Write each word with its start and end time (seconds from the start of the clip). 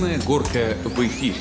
Красная 0.00 0.26
горка 0.26 0.76
в 0.82 0.98
эфире. 1.06 1.34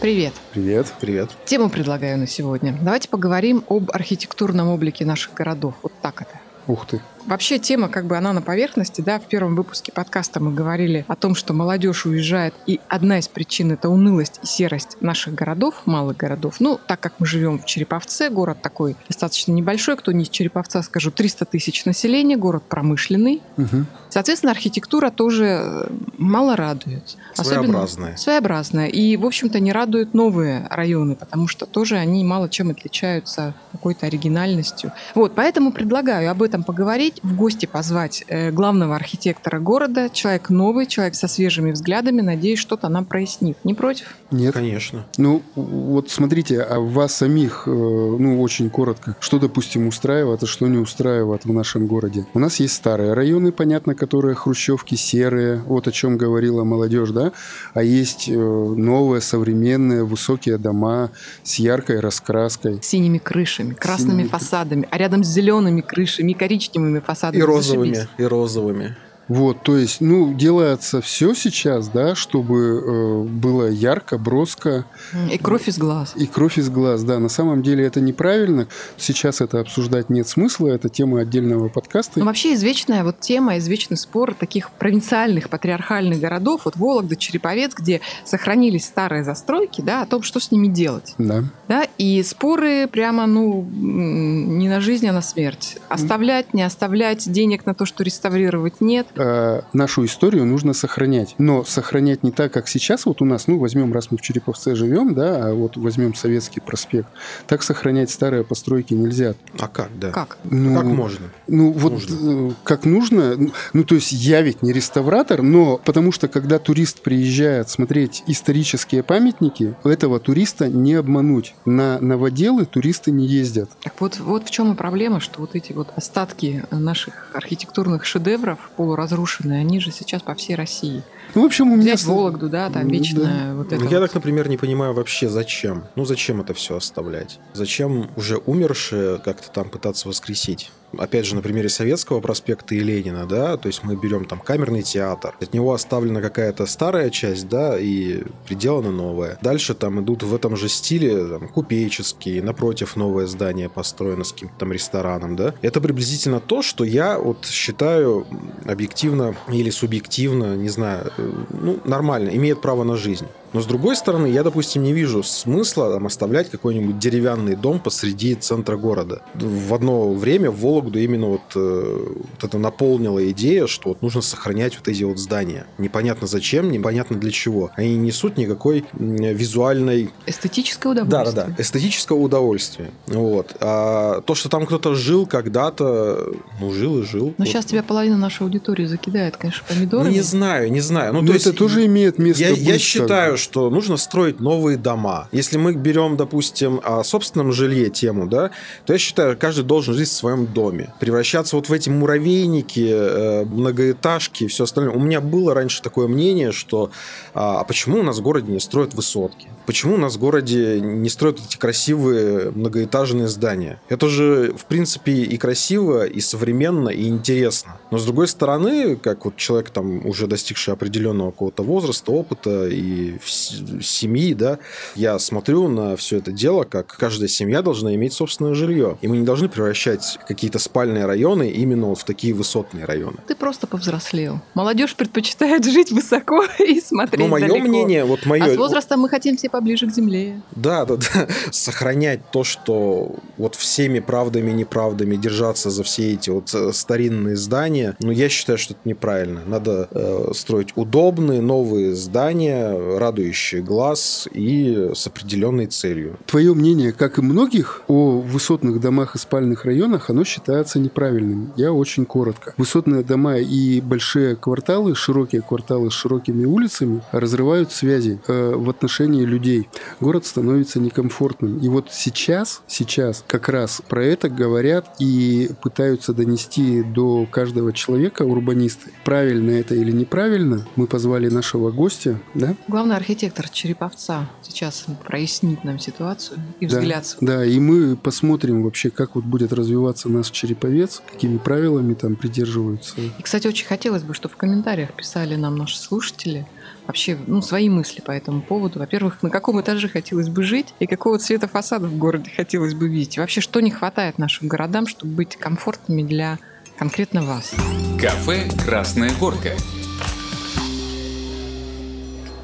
Привет. 0.00 0.32
Привет. 0.54 0.86
Привет. 1.02 1.28
Тему 1.44 1.68
предлагаю 1.68 2.16
на 2.16 2.26
сегодня. 2.26 2.74
Давайте 2.80 3.10
поговорим 3.10 3.62
об 3.68 3.90
архитектурном 3.90 4.68
облике 4.68 5.04
наших 5.04 5.34
городов. 5.34 5.74
Вот 5.82 5.92
так 6.00 6.22
это. 6.22 6.40
Ух 6.66 6.86
ты. 6.86 7.02
Вообще 7.26 7.58
тема, 7.58 7.90
как 7.90 8.06
бы 8.06 8.16
она 8.16 8.32
на 8.32 8.40
поверхности, 8.40 9.02
да, 9.02 9.20
в 9.20 9.24
первом 9.24 9.54
выпуске 9.54 9.92
подкаста 9.92 10.40
мы 10.40 10.54
говорили 10.54 11.04
о 11.08 11.14
том, 11.14 11.34
что 11.34 11.52
молодежь 11.52 12.06
уезжает, 12.06 12.54
и 12.66 12.80
одна 12.88 13.18
из 13.18 13.28
причин 13.28 13.70
это 13.72 13.90
унылость 13.90 14.40
и 14.42 14.46
серость 14.46 14.96
наших 15.02 15.34
городов, 15.34 15.82
малых 15.84 16.16
городов. 16.16 16.56
Ну, 16.58 16.80
так 16.86 17.00
как 17.00 17.12
мы 17.18 17.26
живем 17.26 17.58
в 17.58 17.66
Череповце, 17.66 18.30
город 18.30 18.62
такой 18.62 18.96
достаточно 19.08 19.52
небольшой, 19.52 19.98
кто 19.98 20.10
не 20.12 20.24
из 20.24 20.30
Череповца, 20.30 20.80
скажу, 20.82 21.10
300 21.10 21.44
тысяч 21.44 21.84
населения, 21.84 22.38
город 22.38 22.62
промышленный. 22.66 23.42
Угу. 23.58 23.84
Соответственно, 24.10 24.52
архитектура 24.52 25.10
тоже 25.10 25.44
э, 25.44 25.88
мало 26.18 26.56
радует. 26.56 27.16
Своеобразная. 27.34 28.16
Своеобразная. 28.16 28.86
И, 28.86 29.16
в 29.16 29.26
общем-то, 29.26 29.60
не 29.60 29.72
радуют 29.72 30.14
новые 30.14 30.66
районы, 30.70 31.16
потому 31.16 31.48
что 31.48 31.66
тоже 31.66 31.96
они 31.96 32.24
мало 32.24 32.48
чем 32.48 32.70
отличаются 32.70 33.54
какой-то 33.72 34.06
оригинальностью. 34.06 34.92
Вот, 35.14 35.34
поэтому 35.34 35.72
предлагаю 35.72 36.30
об 36.30 36.42
этом 36.42 36.64
поговорить, 36.64 37.20
в 37.22 37.34
гости 37.36 37.66
позвать 37.66 38.24
э, 38.28 38.50
главного 38.50 38.96
архитектора 38.96 39.58
города, 39.58 40.10
человек 40.10 40.50
новый, 40.50 40.86
человек 40.86 41.14
со 41.14 41.28
свежими 41.28 41.70
взглядами, 41.70 42.20
надеюсь, 42.20 42.58
что-то 42.58 42.88
нам 42.88 43.04
прояснит. 43.04 43.56
Не 43.64 43.74
против? 43.74 44.16
Нет. 44.30 44.54
Конечно. 44.54 45.06
Ну, 45.16 45.42
вот 45.54 46.10
смотрите, 46.10 46.60
а 46.60 46.80
вас 46.80 47.14
самих, 47.14 47.64
э, 47.66 47.70
ну, 47.70 48.40
очень 48.42 48.70
коротко, 48.70 49.16
что, 49.20 49.38
допустим, 49.38 49.86
устраивает, 49.86 50.42
а 50.42 50.46
что 50.46 50.66
не 50.66 50.78
устраивает 50.78 51.44
в 51.44 51.52
нашем 51.52 51.86
городе? 51.86 52.26
У 52.34 52.38
нас 52.38 52.60
есть 52.60 52.74
старые 52.74 53.14
районы, 53.14 53.52
понятно, 53.52 53.94
которые 54.00 54.34
хрущевки 54.34 54.94
серые, 54.94 55.58
вот 55.66 55.86
о 55.86 55.92
чем 55.92 56.16
говорила 56.16 56.64
молодежь, 56.64 57.10
да, 57.10 57.32
а 57.74 57.82
есть 57.82 58.28
э, 58.28 58.32
новые, 58.32 59.20
современные, 59.20 60.04
высокие 60.04 60.56
дома 60.56 61.10
с 61.42 61.56
яркой 61.56 62.00
раскраской. 62.00 62.82
С 62.82 62.86
синими 62.86 63.18
крышами, 63.18 63.74
красными 63.74 64.22
Синими 64.22 64.28
фасадами, 64.28 64.88
а 64.90 64.96
рядом 64.96 65.22
с 65.22 65.28
зелеными 65.28 65.82
крышами 65.82 66.32
коричневыми 66.32 67.00
фасадами. 67.00 67.40
И 67.40 67.44
розовыми, 67.44 67.94
Зашибись. 67.94 68.10
и 68.18 68.24
розовыми. 68.24 68.96
Вот, 69.30 69.62
то 69.62 69.76
есть, 69.76 70.00
ну, 70.00 70.34
делается 70.34 71.00
все 71.00 71.34
сейчас, 71.34 71.86
да, 71.86 72.16
чтобы 72.16 72.58
э, 72.58 73.22
было 73.28 73.68
ярко, 73.68 74.18
броско, 74.18 74.84
И 75.30 75.38
кровь 75.38 75.68
из 75.68 75.78
глаз. 75.78 76.14
И 76.16 76.26
кровь 76.26 76.58
из 76.58 76.68
глаз, 76.68 77.04
да. 77.04 77.20
На 77.20 77.28
самом 77.28 77.62
деле 77.62 77.86
это 77.86 78.00
неправильно. 78.00 78.66
Сейчас 78.96 79.40
это 79.40 79.60
обсуждать 79.60 80.10
нет 80.10 80.26
смысла. 80.26 80.66
Это 80.66 80.88
тема 80.88 81.20
отдельного 81.20 81.68
подкаста. 81.68 82.18
Ну, 82.18 82.24
вообще 82.24 82.54
извечная 82.54 83.04
вот 83.04 83.20
тема, 83.20 83.56
извечный 83.58 83.96
спор 83.96 84.34
таких 84.34 84.72
провинциальных 84.72 85.48
патриархальных 85.48 86.18
городов, 86.18 86.62
вот 86.64 86.74
Вологда, 86.76 87.14
Череповец, 87.14 87.72
где 87.74 88.00
сохранились 88.24 88.84
старые 88.84 89.22
застройки, 89.22 89.80
да, 89.80 90.02
о 90.02 90.06
том, 90.06 90.24
что 90.24 90.40
с 90.40 90.50
ними 90.50 90.66
делать. 90.66 91.14
Да. 91.18 91.44
Да, 91.68 91.84
и 91.98 92.20
споры 92.24 92.88
прямо, 92.88 93.26
ну, 93.26 93.64
не 93.70 94.68
на 94.68 94.80
жизнь, 94.80 95.06
а 95.06 95.12
на 95.12 95.22
смерть. 95.22 95.78
Оставлять, 95.88 96.52
не 96.52 96.64
оставлять, 96.64 97.30
денег 97.30 97.64
на 97.64 97.74
то, 97.74 97.86
что 97.86 98.02
реставрировать 98.02 98.80
нет. 98.80 99.06
А, 99.22 99.64
нашу 99.74 100.06
историю 100.06 100.46
нужно 100.46 100.72
сохранять. 100.72 101.34
Но 101.36 101.62
сохранять 101.64 102.22
не 102.22 102.30
так, 102.30 102.52
как 102.52 102.68
сейчас 102.68 103.04
вот 103.04 103.20
у 103.20 103.26
нас, 103.26 103.48
ну, 103.48 103.58
возьмем, 103.58 103.92
раз 103.92 104.10
мы 104.10 104.16
в 104.16 104.22
Череповце 104.22 104.74
живем, 104.74 105.14
да, 105.14 105.48
а 105.48 105.54
вот 105.54 105.76
возьмем 105.76 106.14
Советский 106.14 106.60
проспект, 106.60 107.08
так 107.46 107.62
сохранять 107.62 108.10
старые 108.10 108.44
постройки 108.44 108.94
нельзя. 108.94 109.34
А 109.58 109.68
как, 109.68 109.90
да? 109.98 110.10
Как? 110.10 110.38
Ну, 110.44 110.74
Как 110.74 110.84
можно? 110.84 111.26
Ну, 111.48 111.72
вот 111.72 111.92
Нужно. 111.92 112.48
э, 112.48 112.50
как 112.64 112.84
нужно. 112.86 113.36
Ну, 113.74 113.84
то 113.84 113.94
есть 113.94 114.12
я 114.12 114.40
ведь 114.40 114.62
не 114.62 114.72
реставратор, 114.72 115.42
но 115.42 115.78
потому 115.84 116.12
что 116.12 116.28
когда 116.28 116.58
турист 116.58 117.02
приезжает 117.02 117.68
смотреть 117.68 118.22
исторические 118.26 119.02
памятники, 119.02 119.74
этого 119.84 120.18
туриста 120.18 120.68
не 120.68 120.94
обмануть. 120.94 121.54
На 121.66 121.98
новоделы 122.00 122.64
туристы 122.64 123.10
не 123.10 123.26
ездят. 123.26 123.70
Так 123.82 124.00
вот, 124.00 124.18
вот 124.18 124.46
в 124.46 124.50
чем 124.50 124.72
и 124.72 124.76
проблема, 124.76 125.20
что 125.20 125.40
вот 125.40 125.54
эти 125.54 125.72
вот 125.72 125.88
остатки 125.96 126.64
наших 126.70 127.30
архитектурных 127.34 128.04
шедевров 128.04 128.70
полуразрушенные, 129.10 129.60
они 129.60 129.80
же 129.80 129.90
сейчас 129.90 130.22
по 130.22 130.34
всей 130.34 130.54
России. 130.54 131.02
Ну, 131.34 131.42
в 131.42 131.44
общем, 131.44 131.72
у 131.72 131.76
меня... 131.76 131.94
Взять 131.94 132.06
Вологду, 132.06 132.48
да, 132.48 132.70
там 132.70 132.84
Ну, 132.84 132.90
вечная 132.90 133.54
вот 133.54 133.72
это 133.72 133.82
Ну, 133.82 133.90
Я 133.90 134.00
вот. 134.00 134.06
так, 134.06 134.14
например, 134.14 134.48
не 134.48 134.56
понимаю 134.56 134.94
вообще, 134.94 135.28
зачем. 135.28 135.84
Ну, 135.94 136.04
зачем 136.04 136.40
это 136.40 136.54
все 136.54 136.76
оставлять? 136.76 137.38
Зачем 137.52 138.10
уже 138.16 138.38
умершие 138.38 139.18
как-то 139.18 139.50
там 139.50 139.68
пытаться 139.68 140.08
воскресить? 140.08 140.70
Опять 140.98 141.26
же, 141.26 141.34
на 141.34 141.42
примере 141.42 141.68
Советского 141.68 142.20
проспекта 142.20 142.74
и 142.74 142.80
Ленина, 142.80 143.26
да, 143.26 143.56
то 143.56 143.68
есть 143.68 143.84
мы 143.84 143.96
берем 143.96 144.24
там 144.24 144.40
камерный 144.40 144.82
театр, 144.82 145.34
от 145.40 145.54
него 145.54 145.72
оставлена 145.72 146.20
какая-то 146.20 146.66
старая 146.66 147.10
часть, 147.10 147.48
да, 147.48 147.78
и 147.78 148.22
приделана 148.46 148.90
новая. 148.90 149.38
Дальше 149.42 149.74
там 149.74 150.00
идут 150.00 150.22
в 150.22 150.34
этом 150.34 150.56
же 150.56 150.68
стиле 150.68 151.26
там, 151.26 151.48
купеческие, 151.48 152.42
напротив 152.42 152.96
новое 152.96 153.26
здание 153.26 153.68
построено 153.68 154.24
с 154.24 154.32
каким-то 154.32 154.54
там 154.58 154.72
рестораном, 154.72 155.36
да. 155.36 155.54
Это 155.62 155.80
приблизительно 155.80 156.40
то, 156.40 156.62
что 156.62 156.84
я 156.84 157.18
вот 157.18 157.46
считаю 157.46 158.26
объективно 158.64 159.36
или 159.48 159.70
субъективно, 159.70 160.56
не 160.56 160.68
знаю, 160.68 161.12
э, 161.16 161.32
ну, 161.50 161.78
нормально, 161.84 162.30
имеет 162.30 162.60
право 162.60 162.84
на 162.84 162.96
жизнь. 162.96 163.26
Но 163.52 163.60
с 163.60 163.66
другой 163.66 163.96
стороны, 163.96 164.26
я, 164.26 164.42
допустим, 164.44 164.82
не 164.82 164.92
вижу 164.92 165.22
смысла 165.22 165.92
там, 165.92 166.06
оставлять 166.06 166.50
какой-нибудь 166.50 166.98
деревянный 166.98 167.56
дом 167.56 167.80
посреди 167.80 168.34
центра 168.34 168.76
города. 168.76 169.22
В 169.34 169.74
одно 169.74 170.12
время 170.12 170.50
в 170.50 170.66
Вологду 170.80 170.98
именно 170.98 171.26
вот, 171.26 171.42
э, 171.56 172.06
вот 172.06 172.42
это 172.44 172.58
наполнила 172.58 173.28
идея, 173.32 173.66
что 173.66 173.90
вот 173.90 174.00
нужно 174.02 174.22
сохранять 174.22 174.76
вот 174.78 174.88
эти 174.88 175.02
вот 175.02 175.18
здания. 175.18 175.66
Непонятно 175.76 176.26
зачем, 176.26 176.70
непонятно 176.70 177.16
для 177.16 177.30
чего. 177.30 177.70
Они 177.76 177.96
не 177.96 178.10
несут 178.10 178.36
никакой 178.38 178.84
визуальной 178.98 180.10
Эстетическое 180.26 180.94
да, 180.94 181.02
удовольствие. 181.02 181.44
да, 181.46 181.54
да. 181.56 181.62
Эстетического 181.62 182.16
удовольствия. 182.18 182.90
Вот. 183.06 183.54
А 183.60 184.20
то, 184.22 184.34
что 184.34 184.48
там 184.48 184.66
кто-то 184.66 184.94
жил 184.94 185.26
когда-то, 185.26 186.32
ну, 186.60 186.72
жил 186.72 187.00
и 187.00 187.04
жил. 187.04 187.26
Но 187.38 187.44
Вот. 187.44 187.48
сейчас 187.48 187.66
тебя 187.66 187.82
половина 187.82 188.16
нашей 188.16 188.42
аудитории 188.42 188.86
закидает, 188.86 189.36
конечно, 189.36 189.62
Ну, 189.68 189.74
помидорами. 189.76 190.12
не 190.12 190.20
знаю, 190.22 190.72
не 190.72 190.80
знаю. 190.80 191.12
Ну, 191.12 191.20
Но 191.20 191.26
то 191.28 191.34
это 191.34 191.48
есть, 191.50 191.58
тоже 191.58 191.84
имеет 191.86 192.18
место 192.18 192.42
я, 192.42 192.50
быть. 192.50 192.58
я 192.60 192.78
считаю, 192.78 193.36
что 193.36 193.70
нужно 193.70 193.96
строить 193.96 194.40
новые 194.40 194.76
дома. 194.78 195.28
Если 195.32 195.58
мы 195.58 195.74
берем, 195.74 196.16
допустим, 196.16 196.80
о 196.82 197.04
собственном 197.04 197.52
жилье 197.52 197.90
тему, 197.90 198.26
да, 198.26 198.50
то 198.86 198.92
я 198.92 198.98
считаю, 198.98 199.36
каждый 199.38 199.64
должен 199.64 199.94
жить 199.94 200.08
в 200.08 200.12
своем 200.12 200.46
доме. 200.46 200.69
Превращаться 200.98 201.56
вот 201.56 201.68
в 201.68 201.72
эти 201.72 201.88
муравейники, 201.88 202.88
э, 202.90 203.44
многоэтажки 203.44 204.44
и 204.44 204.46
все 204.46 204.64
остальное. 204.64 204.94
У 204.94 205.00
меня 205.00 205.20
было 205.20 205.54
раньше 205.54 205.82
такое 205.82 206.08
мнение, 206.08 206.52
что 206.52 206.90
а, 207.34 207.60
а 207.60 207.64
почему 207.64 208.00
у 208.00 208.02
нас 208.02 208.18
в 208.18 208.22
городе 208.22 208.52
не 208.52 208.60
строят 208.60 208.94
высотки? 208.94 209.48
Почему 209.66 209.94
у 209.94 209.98
нас 209.98 210.16
в 210.16 210.18
городе 210.18 210.80
не 210.80 211.08
строят 211.08 211.38
эти 211.38 211.56
красивые 211.56 212.50
многоэтажные 212.50 213.28
здания? 213.28 213.80
Это 213.88 214.08
же, 214.08 214.52
в 214.56 214.64
принципе, 214.64 215.12
и 215.12 215.36
красиво, 215.36 216.06
и 216.06 216.20
современно, 216.20 216.88
и 216.88 217.06
интересно. 217.06 217.78
Но, 217.90 217.98
с 217.98 218.04
другой 218.04 218.26
стороны, 218.28 218.96
как 218.96 219.24
вот 219.24 219.36
человек, 219.36 219.70
там, 219.70 220.06
уже 220.06 220.26
достигший 220.26 220.74
определенного 220.74 221.30
какого-то 221.30 221.62
возраста, 221.62 222.10
опыта 222.10 222.66
и 222.68 223.18
семьи, 223.22 224.34
да, 224.34 224.58
я 224.96 225.18
смотрю 225.18 225.68
на 225.68 225.96
все 225.96 226.18
это 226.18 226.32
дело, 226.32 226.64
как 226.64 226.88
каждая 226.96 227.28
семья 227.28 227.62
должна 227.62 227.94
иметь 227.94 228.12
собственное 228.12 228.54
жилье. 228.54 228.98
И 229.02 229.08
мы 229.08 229.18
не 229.18 229.24
должны 229.24 229.48
превращать 229.48 230.18
какие-то 230.26 230.58
спальные 230.60 231.06
районы 231.06 231.50
именно 231.50 231.86
вот 231.86 231.98
в 231.98 232.04
такие 232.04 232.34
высотные 232.34 232.84
районы. 232.84 233.16
Ты 233.26 233.34
просто 233.34 233.66
повзрослел. 233.66 234.40
Молодежь 234.54 234.94
предпочитает 234.94 235.64
жить 235.64 235.90
высоко 235.92 236.44
и 236.58 236.80
смотреть 236.80 237.20
Ну, 237.20 237.28
мое 237.28 237.48
далеко. 237.48 237.66
мнение, 237.66 238.04
вот 238.04 238.26
мое... 238.26 238.44
А 238.44 238.54
с 238.54 238.56
возрастом 238.56 239.00
мы 239.00 239.08
хотим 239.08 239.36
все 239.36 239.48
поближе 239.48 239.86
к 239.86 239.92
земле. 239.92 240.40
Да, 240.52 240.84
да, 240.84 240.96
да. 240.96 241.28
Сохранять 241.50 242.30
то, 242.30 242.44
что 242.44 243.14
вот 243.36 243.54
всеми 243.54 244.00
правдами 244.00 244.50
и 244.50 244.54
неправдами 244.54 245.16
держаться 245.16 245.70
за 245.70 245.82
все 245.82 246.12
эти 246.12 246.30
вот 246.30 246.52
э, 246.54 246.72
старинные 246.72 247.36
здания, 247.36 247.96
ну, 248.00 248.10
я 248.10 248.28
считаю, 248.28 248.58
что 248.58 248.74
это 248.74 248.82
неправильно. 248.84 249.42
Надо 249.46 249.88
э, 249.90 250.30
строить 250.34 250.68
удобные 250.76 251.40
новые 251.40 251.94
здания, 251.94 252.98
радующие 252.98 253.62
глаз 253.62 254.28
и 254.32 254.90
с 254.94 255.06
определенной 255.06 255.66
целью. 255.66 256.18
Твое 256.26 256.54
мнение, 256.54 256.92
как 256.92 257.18
и 257.18 257.22
многих, 257.22 257.82
о 257.88 258.20
высотных 258.20 258.80
домах 258.80 259.14
и 259.14 259.18
спальных 259.18 259.64
районах, 259.64 260.10
оно 260.10 260.24
считается 260.24 260.49
неправильным. 260.78 261.52
Я 261.56 261.72
очень 261.72 262.04
коротко. 262.04 262.54
Высотные 262.56 263.02
дома 263.02 263.38
и 263.38 263.80
большие 263.80 264.36
кварталы, 264.36 264.94
широкие 264.94 265.42
кварталы 265.42 265.90
с 265.90 265.94
широкими 265.94 266.44
улицами 266.44 267.02
разрывают 267.12 267.72
связи 267.72 268.20
э, 268.26 268.54
в 268.54 268.68
отношении 268.68 269.24
людей. 269.24 269.68
Город 270.00 270.26
становится 270.26 270.80
некомфортным. 270.80 271.58
И 271.58 271.68
вот 271.68 271.88
сейчас, 271.90 272.62
сейчас 272.66 273.24
как 273.26 273.48
раз 273.48 273.82
про 273.88 274.04
это 274.04 274.28
говорят 274.28 274.96
и 274.98 275.50
пытаются 275.62 276.12
донести 276.12 276.82
до 276.82 277.26
каждого 277.26 277.72
человека 277.72 278.22
урбанисты. 278.22 278.90
Правильно 279.04 279.50
это 279.50 279.74
или 279.74 279.92
неправильно, 279.92 280.66
мы 280.76 280.86
позвали 280.86 281.28
нашего 281.28 281.70
гостя, 281.70 282.20
да? 282.34 282.54
Главный 282.68 282.96
архитектор 282.96 283.48
Череповца 283.48 284.28
сейчас 284.42 284.86
прояснит 285.04 285.64
нам 285.64 285.78
ситуацию 285.78 286.38
и 286.60 286.66
Да, 286.66 286.78
взгляд 286.78 287.06
свой. 287.06 287.26
Да, 287.26 287.44
и 287.44 287.58
мы 287.58 287.96
посмотрим 287.96 288.62
вообще, 288.62 288.90
как 288.90 289.14
вот 289.14 289.24
будет 289.24 289.52
развиваться 289.52 290.08
наш 290.08 290.30
Череповец, 290.40 291.02
какими 291.12 291.36
правилами 291.36 291.92
там 291.92 292.16
придерживаются. 292.16 292.98
И, 292.98 293.22
кстати, 293.22 293.46
очень 293.46 293.66
хотелось 293.66 294.02
бы, 294.02 294.14
чтобы 294.14 294.32
в 294.32 294.38
комментариях 294.38 294.90
писали 294.94 295.36
нам 295.36 295.56
наши 295.56 295.78
слушатели 295.78 296.46
вообще 296.86 297.18
ну, 297.26 297.42
свои 297.42 297.68
мысли 297.68 298.00
по 298.00 298.10
этому 298.10 298.40
поводу. 298.40 298.78
Во-первых, 298.78 299.22
на 299.22 299.28
каком 299.28 299.60
этаже 299.60 299.88
хотелось 299.88 300.30
бы 300.30 300.42
жить 300.42 300.74
и 300.78 300.86
какого 300.86 301.18
цвета 301.18 301.46
фасада 301.46 301.88
в 301.88 301.98
городе 301.98 302.30
хотелось 302.34 302.72
бы 302.72 302.88
видеть. 302.88 303.18
И 303.18 303.20
вообще, 303.20 303.42
что 303.42 303.60
не 303.60 303.70
хватает 303.70 304.16
нашим 304.16 304.48
городам, 304.48 304.86
чтобы 304.86 305.12
быть 305.12 305.36
комфортными 305.36 306.04
для 306.04 306.38
конкретно 306.78 307.22
вас. 307.22 307.52
Кафе 308.00 308.48
«Красная 308.64 309.10
горка». 309.20 309.50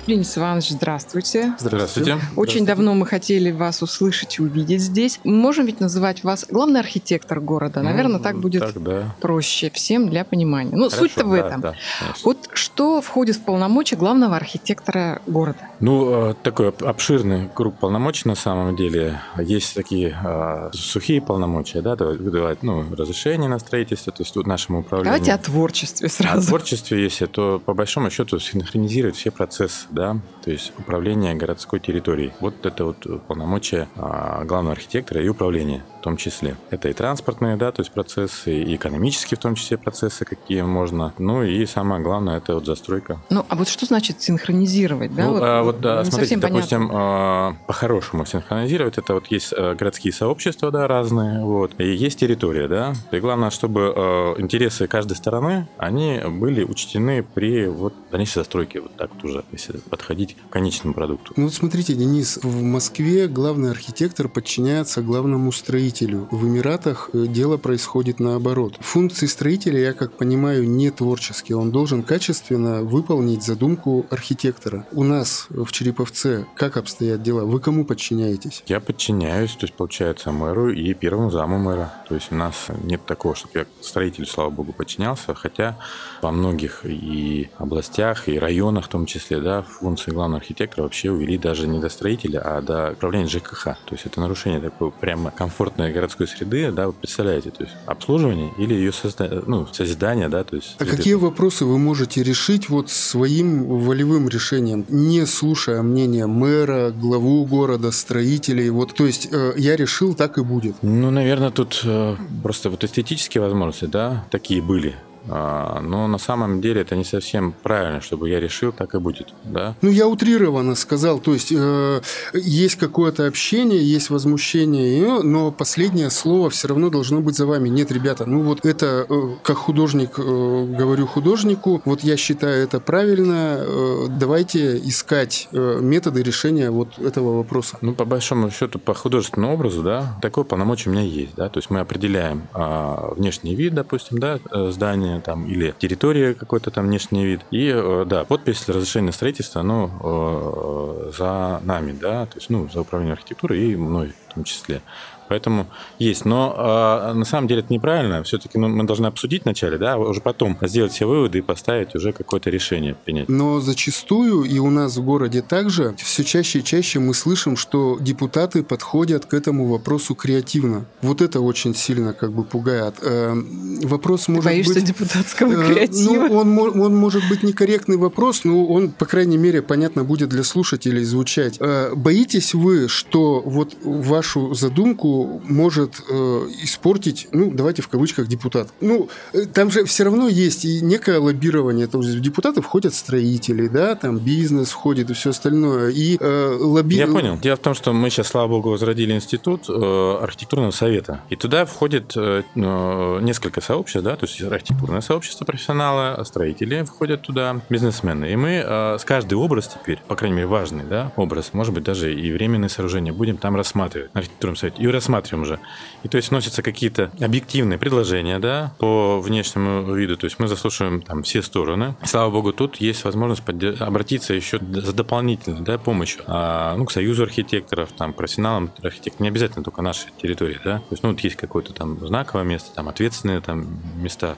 Денис 0.06 0.38
Иванович, 0.38 0.70
здравствуйте. 0.70 1.55
Здравствуйте. 1.58 2.19
Очень 2.37 2.64
давно 2.64 2.94
мы 2.94 3.06
хотели 3.06 3.50
вас 3.50 3.82
услышать 3.82 4.38
и 4.38 4.43
увидеть 4.43 4.81
здесь. 4.81 5.19
Мы 5.25 5.32
можем 5.32 5.67
ведь 5.67 5.81
называть 5.81 6.23
вас 6.23 6.47
главный 6.49 6.79
архитектор 6.79 7.41
города. 7.41 7.82
Ну, 7.82 7.91
Наверное, 7.91 8.20
так 8.20 8.38
будет 8.38 8.61
так, 8.61 8.81
да. 8.81 9.17
проще 9.20 9.69
всем 9.75 10.08
для 10.08 10.25
понимания. 10.25 10.70
Ну, 10.73 10.91
суть-то 10.91 11.26
в 11.26 11.32
этом. 11.32 11.61
Да, 11.61 11.75
вот 12.23 12.49
что 12.53 13.00
входит 13.00 13.35
в 13.35 13.41
полномочия 13.41 13.97
главного 13.97 14.37
архитектора 14.37 15.23
города? 15.26 15.58
Ну, 15.81 16.31
э, 16.31 16.35
такой 16.41 16.69
обширный 16.69 17.50
круг 17.53 17.76
полномочий 17.76 18.29
на 18.29 18.37
самом 18.37 18.76
деле. 18.76 19.20
Есть 19.38 19.75
такие 19.75 20.17
э, 20.25 20.70
сухие 20.73 21.20
полномочия, 21.20 21.82
да, 21.82 21.97
выдавать 21.97 22.62
ну, 22.62 22.85
разрешение 22.94 23.49
на 23.49 23.58
строительство, 23.58 24.12
то 24.12 24.23
есть 24.23 24.32
тут 24.35 24.47
нашему 24.47 24.81
управлению. 24.81 25.14
Давайте 25.14 25.32
о 25.32 25.38
творчестве 25.38 26.08
сразу. 26.08 26.47
О 26.47 26.49
творчестве, 26.49 27.03
если, 27.03 27.26
то 27.26 27.61
по 27.64 27.75
большому 27.75 28.08
счету 28.11 28.38
синхронизировать 28.38 29.17
все 29.17 29.32
процессы 29.32 29.87
да, 29.96 30.19
то 30.44 30.50
есть 30.50 30.72
управление 30.78 31.34
городской 31.34 31.81
территорией. 31.81 32.32
Вот 32.40 32.64
это 32.64 32.84
вот 32.84 33.26
полномочия 33.26 33.88
а, 33.96 34.44
главного 34.44 34.75
архитектора 34.75 35.22
и 35.22 35.28
управления 35.28 35.82
том 36.06 36.17
числе. 36.17 36.56
Это 36.70 36.88
и 36.88 36.93
транспортные, 36.93 37.56
да, 37.56 37.73
то 37.73 37.82
есть 37.82 37.91
процессы, 37.91 38.62
и 38.62 38.76
экономические 38.76 39.37
в 39.37 39.41
том 39.41 39.56
числе 39.56 39.76
процессы, 39.76 40.25
какие 40.25 40.62
можно. 40.62 41.12
Ну 41.19 41.43
и 41.43 41.67
самое 41.67 42.00
главное, 42.00 42.37
это 42.38 42.55
вот 42.55 42.64
застройка. 42.64 43.20
Ну, 43.29 43.44
а 43.49 43.56
вот 43.56 43.67
что 43.67 43.87
значит 43.87 44.23
синхронизировать, 44.23 45.12
да? 45.12 45.25
Ну, 45.25 45.32
вот, 45.32 45.43
а, 45.43 45.62
вот 45.64 45.81
да, 45.81 46.05
смотрите, 46.05 46.37
допустим, 46.37 46.91
а, 46.93 47.56
по-хорошему 47.67 48.25
синхронизировать, 48.25 48.99
это 48.99 49.14
вот 49.14 49.26
есть 49.32 49.53
а, 49.53 49.75
городские 49.75 50.12
сообщества, 50.12 50.70
да, 50.70 50.87
разные, 50.87 51.41
вот, 51.41 51.73
и 51.81 51.93
есть 51.93 52.20
территория, 52.20 52.69
да, 52.69 52.93
и 53.11 53.19
главное, 53.19 53.50
чтобы 53.50 53.93
а, 53.97 54.35
интересы 54.38 54.87
каждой 54.87 55.17
стороны, 55.17 55.67
они 55.76 56.20
были 56.25 56.62
учтены 56.62 57.25
при 57.25 57.67
вот 57.67 57.94
дальнейшей 58.12 58.35
застройке, 58.35 58.81
вот 58.81 58.94
так 58.94 59.11
вот 59.12 59.25
уже, 59.25 59.44
если 59.50 59.79
подходить 59.79 60.37
к 60.37 60.53
конечному 60.53 60.94
продукту. 60.94 61.32
Ну 61.37 61.47
вот 61.47 61.55
смотрите, 61.55 61.94
Денис, 61.94 62.38
в 62.44 62.62
Москве 62.62 63.26
главный 63.26 63.73
архитектор 63.73 64.29
подчиняется 64.29 65.03
главному 65.03 65.50
строителю. 65.50 65.95
В 66.04 66.46
Эмиратах 66.46 67.10
э, 67.12 67.26
дело 67.26 67.56
происходит 67.56 68.20
наоборот. 68.20 68.76
Функции 68.81 69.26
строителя, 69.26 69.81
я 69.81 69.93
как 69.93 70.12
понимаю, 70.12 70.69
не 70.69 70.90
творческие. 70.90 71.56
Он 71.56 71.70
должен 71.70 72.02
качественно 72.02 72.82
выполнить 72.82 73.43
задумку 73.43 74.06
архитектора. 74.10 74.87
У 74.93 75.04
нас 75.04 75.46
в 75.48 75.70
Череповце 75.72 76.46
как 76.54 76.76
обстоят 76.76 77.22
дела? 77.22 77.44
Вы 77.44 77.60
кому 77.60 77.84
подчиняетесь? 77.84 78.62
Я 78.66 78.81
подчиняюсь, 78.81 79.52
то 79.52 79.64
есть 79.64 79.75
получается 79.75 80.32
мэру 80.32 80.70
и 80.72 80.93
первому 80.94 81.31
заму 81.31 81.58
мэра. 81.58 81.94
То 82.08 82.14
есть 82.14 82.31
у 82.31 82.34
нас 82.34 82.66
нет 82.82 83.04
такого, 83.06 83.34
чтобы 83.34 83.60
я 83.60 83.66
строителю, 83.81 84.26
слава 84.26 84.50
богу, 84.50 84.72
подчинялся, 84.72 85.34
хотя 85.34 85.78
во 86.20 86.31
многих 86.31 86.84
и 86.84 87.48
областях, 87.56 88.28
и 88.28 88.38
районах 88.38 88.87
в 88.87 88.88
том 88.88 89.06
числе, 89.06 89.40
да, 89.40 89.62
функции 89.62 90.10
главного 90.10 90.40
архитектора 90.40 90.82
вообще 90.82 91.10
увели 91.10 91.38
даже 91.38 91.66
не 91.66 91.78
до 91.78 91.88
строителя, 91.88 92.40
а 92.44 92.60
до 92.60 92.93
управления 92.93 93.28
ЖКХ. 93.28 93.64
То 93.64 93.93
есть 93.93 94.06
это 94.06 94.20
нарушение 94.20 94.60
такой 94.60 94.90
прямо 94.90 95.31
комфортной 95.31 95.86
городской 95.93 96.27
среды, 96.27 96.71
да, 96.73 96.88
вы 96.88 96.93
представляете, 96.93 97.50
то 97.50 97.65
есть 97.65 97.75
обслуживание 97.87 98.53
или 98.59 98.75
ее 98.75 98.93
созда... 98.93 99.43
ну, 99.47 99.67
созидание, 99.73 100.29
да, 100.29 100.44
то 100.44 100.56
есть... 100.56 100.77
А 100.79 100.85
какие 100.85 101.15
вопросы 101.15 101.65
вы 101.65 101.79
можете 101.79 102.23
решить 102.23 102.69
вот 102.69 102.91
своим 102.91 103.65
волевым 103.65 104.29
решением, 104.29 104.85
не 104.88 105.27
слушая 105.27 105.83
мнения 105.83 106.27
мэра, 106.27 106.91
главу 106.91 107.44
города, 107.44 107.91
строителей, 107.91 108.71
вот, 108.71 108.94
то 108.94 109.06
есть 109.06 109.29
э, 109.31 109.55
я 109.56 109.77
решил, 109.77 110.15
так 110.15 110.38
и 110.38 110.43
будет? 110.43 110.77
Ну, 110.83 111.11
наверное, 111.11 111.50
тут 111.50 111.83
э, 111.85 112.17
просто 112.43 112.71
вот 112.71 112.85
эстетические 112.85 113.43
возможности, 113.43 113.87
да, 113.87 114.25
такие 114.31 114.62
были. 114.62 114.94
А, 115.28 115.81
но 115.81 116.06
на 116.06 116.19
самом 116.19 116.61
деле 116.61 116.82
это 116.82 116.96
не 116.96 117.05
совсем 117.05 117.55
правильно, 117.62 118.00
чтобы 118.00 118.28
я 118.28 118.40
решил, 118.40 118.73
так 118.73 118.94
и 118.94 118.99
будет. 118.99 119.32
Да? 119.44 119.75
Ну, 119.82 119.90
я 119.90 120.06
утрированно 120.06 120.75
сказал, 120.75 121.19
то 121.19 121.32
есть 121.32 121.52
э, 121.52 122.00
есть 122.34 122.76
какое-то 122.76 123.26
общение, 123.26 123.82
есть 123.82 124.11
возмущение, 124.11 125.23
но 125.23 125.50
последнее 125.50 126.11
слово 126.11 126.50
все 126.50 126.69
равно 126.69 126.90
должно 126.90 127.20
быть 127.20 127.37
за 127.37 127.46
вами. 127.46 127.69
Нет, 127.69 127.90
ребята, 127.93 128.26
ну 128.26 128.43
вот 128.43 128.64
это, 128.64 129.06
э, 129.08 129.14
как 129.43 129.56
художник, 129.56 130.19
э, 130.19 130.23
говорю 130.23 131.06
художнику, 131.06 131.82
вот 131.84 132.02
я 132.02 132.17
считаю 132.17 132.62
это 132.62 132.81
правильно, 132.81 133.58
э, 133.58 134.06
давайте 134.11 134.79
искать 134.79 135.49
э, 135.52 135.79
методы 135.81 136.22
решения 136.22 136.70
вот 136.70 136.99
этого 136.99 137.37
вопроса. 137.37 137.79
Ну, 137.81 137.94
по 137.94 138.05
большому 138.05 138.50
счету, 138.50 138.79
по 138.79 138.94
художественному 138.94 139.55
образу, 139.55 139.82
да, 139.82 140.17
такое 140.22 140.44
полномочие 140.44 140.93
у 140.93 140.96
меня 140.96 141.06
есть, 141.06 141.34
да, 141.37 141.49
то 141.49 141.58
есть 141.58 141.70
мы 141.70 141.81
определяем 141.81 142.46
э, 142.55 143.14
внешний 143.17 143.55
вид, 143.55 143.75
допустим, 143.75 144.19
да, 144.19 144.38
э, 144.50 144.70
здания, 145.17 145.21
там, 145.21 145.47
или 145.47 145.75
территория 145.79 146.35
какой-то 146.35 146.71
там 146.71 146.87
внешний 146.87 147.25
вид. 147.25 147.41
И, 147.51 147.71
э, 147.75 148.05
да, 148.07 148.25
подпись 148.25 148.69
разрешения 148.69 149.07
на 149.07 149.13
строительство, 149.13 149.61
оно 149.61 149.91
э, 150.03 151.13
за 151.17 151.61
нами, 151.65 151.93
да, 151.93 152.27
то 152.27 152.37
есть, 152.37 152.51
ну, 152.51 152.69
за 152.69 152.81
управлением 152.81 153.15
архитектурой 153.15 153.73
и 153.73 153.77
мной 153.77 154.13
в 154.29 154.35
том 154.35 154.45
числе. 154.45 154.81
Поэтому 155.28 155.67
есть. 155.99 156.25
Но 156.25 156.55
э, 156.56 157.12
на 157.14 157.25
самом 157.25 157.49
деле 157.49 157.61
это 157.61 157.73
неправильно. 157.73 158.23
Все-таки 158.23 158.58
ну, 158.58 158.69
мы 158.69 158.84
должны 158.84 159.06
обсудить 159.06 159.44
вначале, 159.44 159.78
да, 159.78 159.94
а 159.94 159.99
уже 159.99 160.20
потом 160.20 160.56
сделать 160.62 160.93
все 160.93 161.06
выводы 161.06 161.38
и 161.38 161.43
поставить 161.43 161.94
уже 161.94 162.12
какое-то 162.12 162.50
решение 162.50 162.94
принять. 162.94 163.28
Но 163.28 163.61
зачастую, 163.61 164.44
и 164.44 164.58
у 164.58 164.70
нас 164.70 164.96
в 164.96 165.05
городе 165.05 165.43
также, 165.43 165.94
все 165.99 166.25
чаще 166.25 166.61
и 166.61 166.64
чаще 166.64 166.99
мы 166.99 167.14
слышим, 167.14 167.56
что 167.56 167.99
депутаты 168.00 168.62
подходят 168.62 169.26
к 169.26 169.34
этому 169.34 169.67
вопросу 169.67 170.14
креативно. 170.14 170.87
Вот 171.02 171.20
это 171.23 171.40
очень 171.40 171.75
сильно 171.75 172.12
как 172.12 172.32
бы 172.32 172.44
пугает. 172.44 172.94
Э, 173.02 173.34
вопрос 173.82 174.25
Ты 174.26 174.32
может 174.32 174.44
боишься 174.44 174.75
быть... 174.75 174.84
депутатского 174.84 175.52
э, 175.52 175.67
креатива? 175.67 176.29
Ну, 176.29 176.37
он, 176.37 176.81
он 176.81 176.96
может 176.96 177.22
быть 177.29 177.43
некорректный 177.43 177.96
вопрос, 177.96 178.44
но 178.44 178.67
он, 178.67 178.90
по 178.90 179.06
крайней 179.06 179.38
мере, 179.38 179.62
понятно 179.62 180.05
будет 180.05 180.29
для 180.29 180.44
слушателей 180.44 181.05
звучать. 181.05 181.56
Э, 181.60 181.93
боитесь 181.94 182.55
вы, 182.55 182.89
что 182.89 183.43
вот 183.44 183.77
вашу 183.82 184.55
задумку 184.55 185.16
может 185.25 186.03
э, 186.08 186.49
испортить, 186.63 187.29
ну, 187.32 187.51
давайте 187.53 187.82
в 187.82 187.89
кавычках, 187.89 188.29
депутат. 188.29 188.69
Ну, 188.81 189.08
э, 189.32 189.46
там 189.46 189.70
же 189.70 189.85
все 189.85 190.05
равно 190.05 190.29
есть 190.29 190.65
и 190.65 190.81
некое 190.81 191.19
лоббирование. 191.19 191.87
То 191.87 192.01
есть 192.01 192.15
в 192.15 192.20
депутаты 192.20 192.63
входят 192.63 192.94
строители, 192.94 193.69
да, 193.69 193.94
там 193.94 194.19
бизнес 194.19 194.70
входит 194.70 195.11
и 195.11 195.15
все 195.15 195.31
остальное. 195.31 195.91
И 195.91 196.17
э, 196.20 196.56
лобби... 196.61 196.96
Я 196.96 197.06
понял. 197.06 197.39
Дело 197.39 197.56
в 197.56 197.61
том, 197.61 197.75
что 197.75 197.93
мы 197.93 198.11
сейчас, 198.11 198.29
слава 198.29 198.49
богу, 198.49 198.70
возродили 198.70 199.13
институт 199.13 199.67
э, 199.69 200.19
архитектурного 200.23 200.70
совета. 200.70 201.20
И 201.31 201.37
туда 201.37 201.65
входит 201.65 202.13
э, 202.17 202.43
ну, 202.55 203.20
несколько 203.20 203.61
сообществ, 203.61 204.05
да, 204.05 204.17
то 204.17 204.27
есть 204.27 204.41
архитектурное 204.43 205.01
сообщество 205.01 205.44
профессионалы, 205.44 206.25
строители 206.25 206.82
входят 206.82 207.23
туда, 207.23 207.61
бизнесмены. 207.69 208.32
И 208.32 208.37
мы 208.37 208.63
э, 208.65 208.99
с 208.99 209.05
каждой 209.05 209.35
образ 209.35 209.69
теперь, 209.69 210.01
по 210.06 210.17
крайней 210.17 210.37
мере, 210.37 210.46
важный, 210.46 210.85
да, 210.85 211.13
образ, 211.17 211.53
может 211.53 211.75
быть, 211.75 211.85
даже 211.85 212.13
и 212.13 212.32
временные 212.32 212.69
сооружения, 212.69 213.13
будем 213.13 213.37
там 213.37 213.56
рассматривать 213.56 214.15
на 214.15 214.20
архитектурном 214.20 214.56
совете. 214.56 214.82
И 214.82 214.87
рассматриваем 215.06 215.43
уже. 215.43 215.60
И 216.03 216.08
то 216.08 216.17
есть 216.17 216.31
вносятся 216.31 216.63
какие-то 216.63 217.10
объективные 217.20 217.79
предложения, 217.79 218.39
да, 218.39 218.72
по 218.79 219.20
внешнему 219.20 219.94
виду. 219.94 220.17
То 220.17 220.27
есть 220.27 220.39
мы 220.39 220.48
заслушиваем 220.48 221.01
там 221.03 221.22
все 221.22 221.43
стороны. 221.43 221.94
Слава 222.05 222.31
богу, 222.31 222.53
тут 222.53 222.77
есть 222.77 223.05
возможность 223.05 223.43
поддерж... 223.43 223.81
обратиться 223.81 224.34
еще 224.34 224.58
за 224.58 224.93
дополнительной 224.93 225.63
да, 225.63 225.79
помощью 225.79 226.22
а, 226.27 226.77
ну, 226.77 226.84
к 226.84 226.93
союзу 226.93 227.22
архитекторов, 227.22 227.93
там, 227.93 228.13
профессионалам 228.13 228.70
архитекторов. 228.82 229.20
Не 229.20 229.29
обязательно 229.29 229.65
только 229.65 229.82
нашей 229.82 230.10
территории, 230.20 230.58
да. 230.65 230.79
То 230.79 230.93
есть, 230.93 231.03
ну, 231.03 231.10
вот 231.10 231.20
есть 231.20 231.36
какое-то 231.36 231.72
там 231.72 231.98
знаковое 232.06 232.44
место, 232.44 232.75
там, 232.75 232.89
ответственные 232.89 233.41
там 233.41 233.67
места 233.96 234.36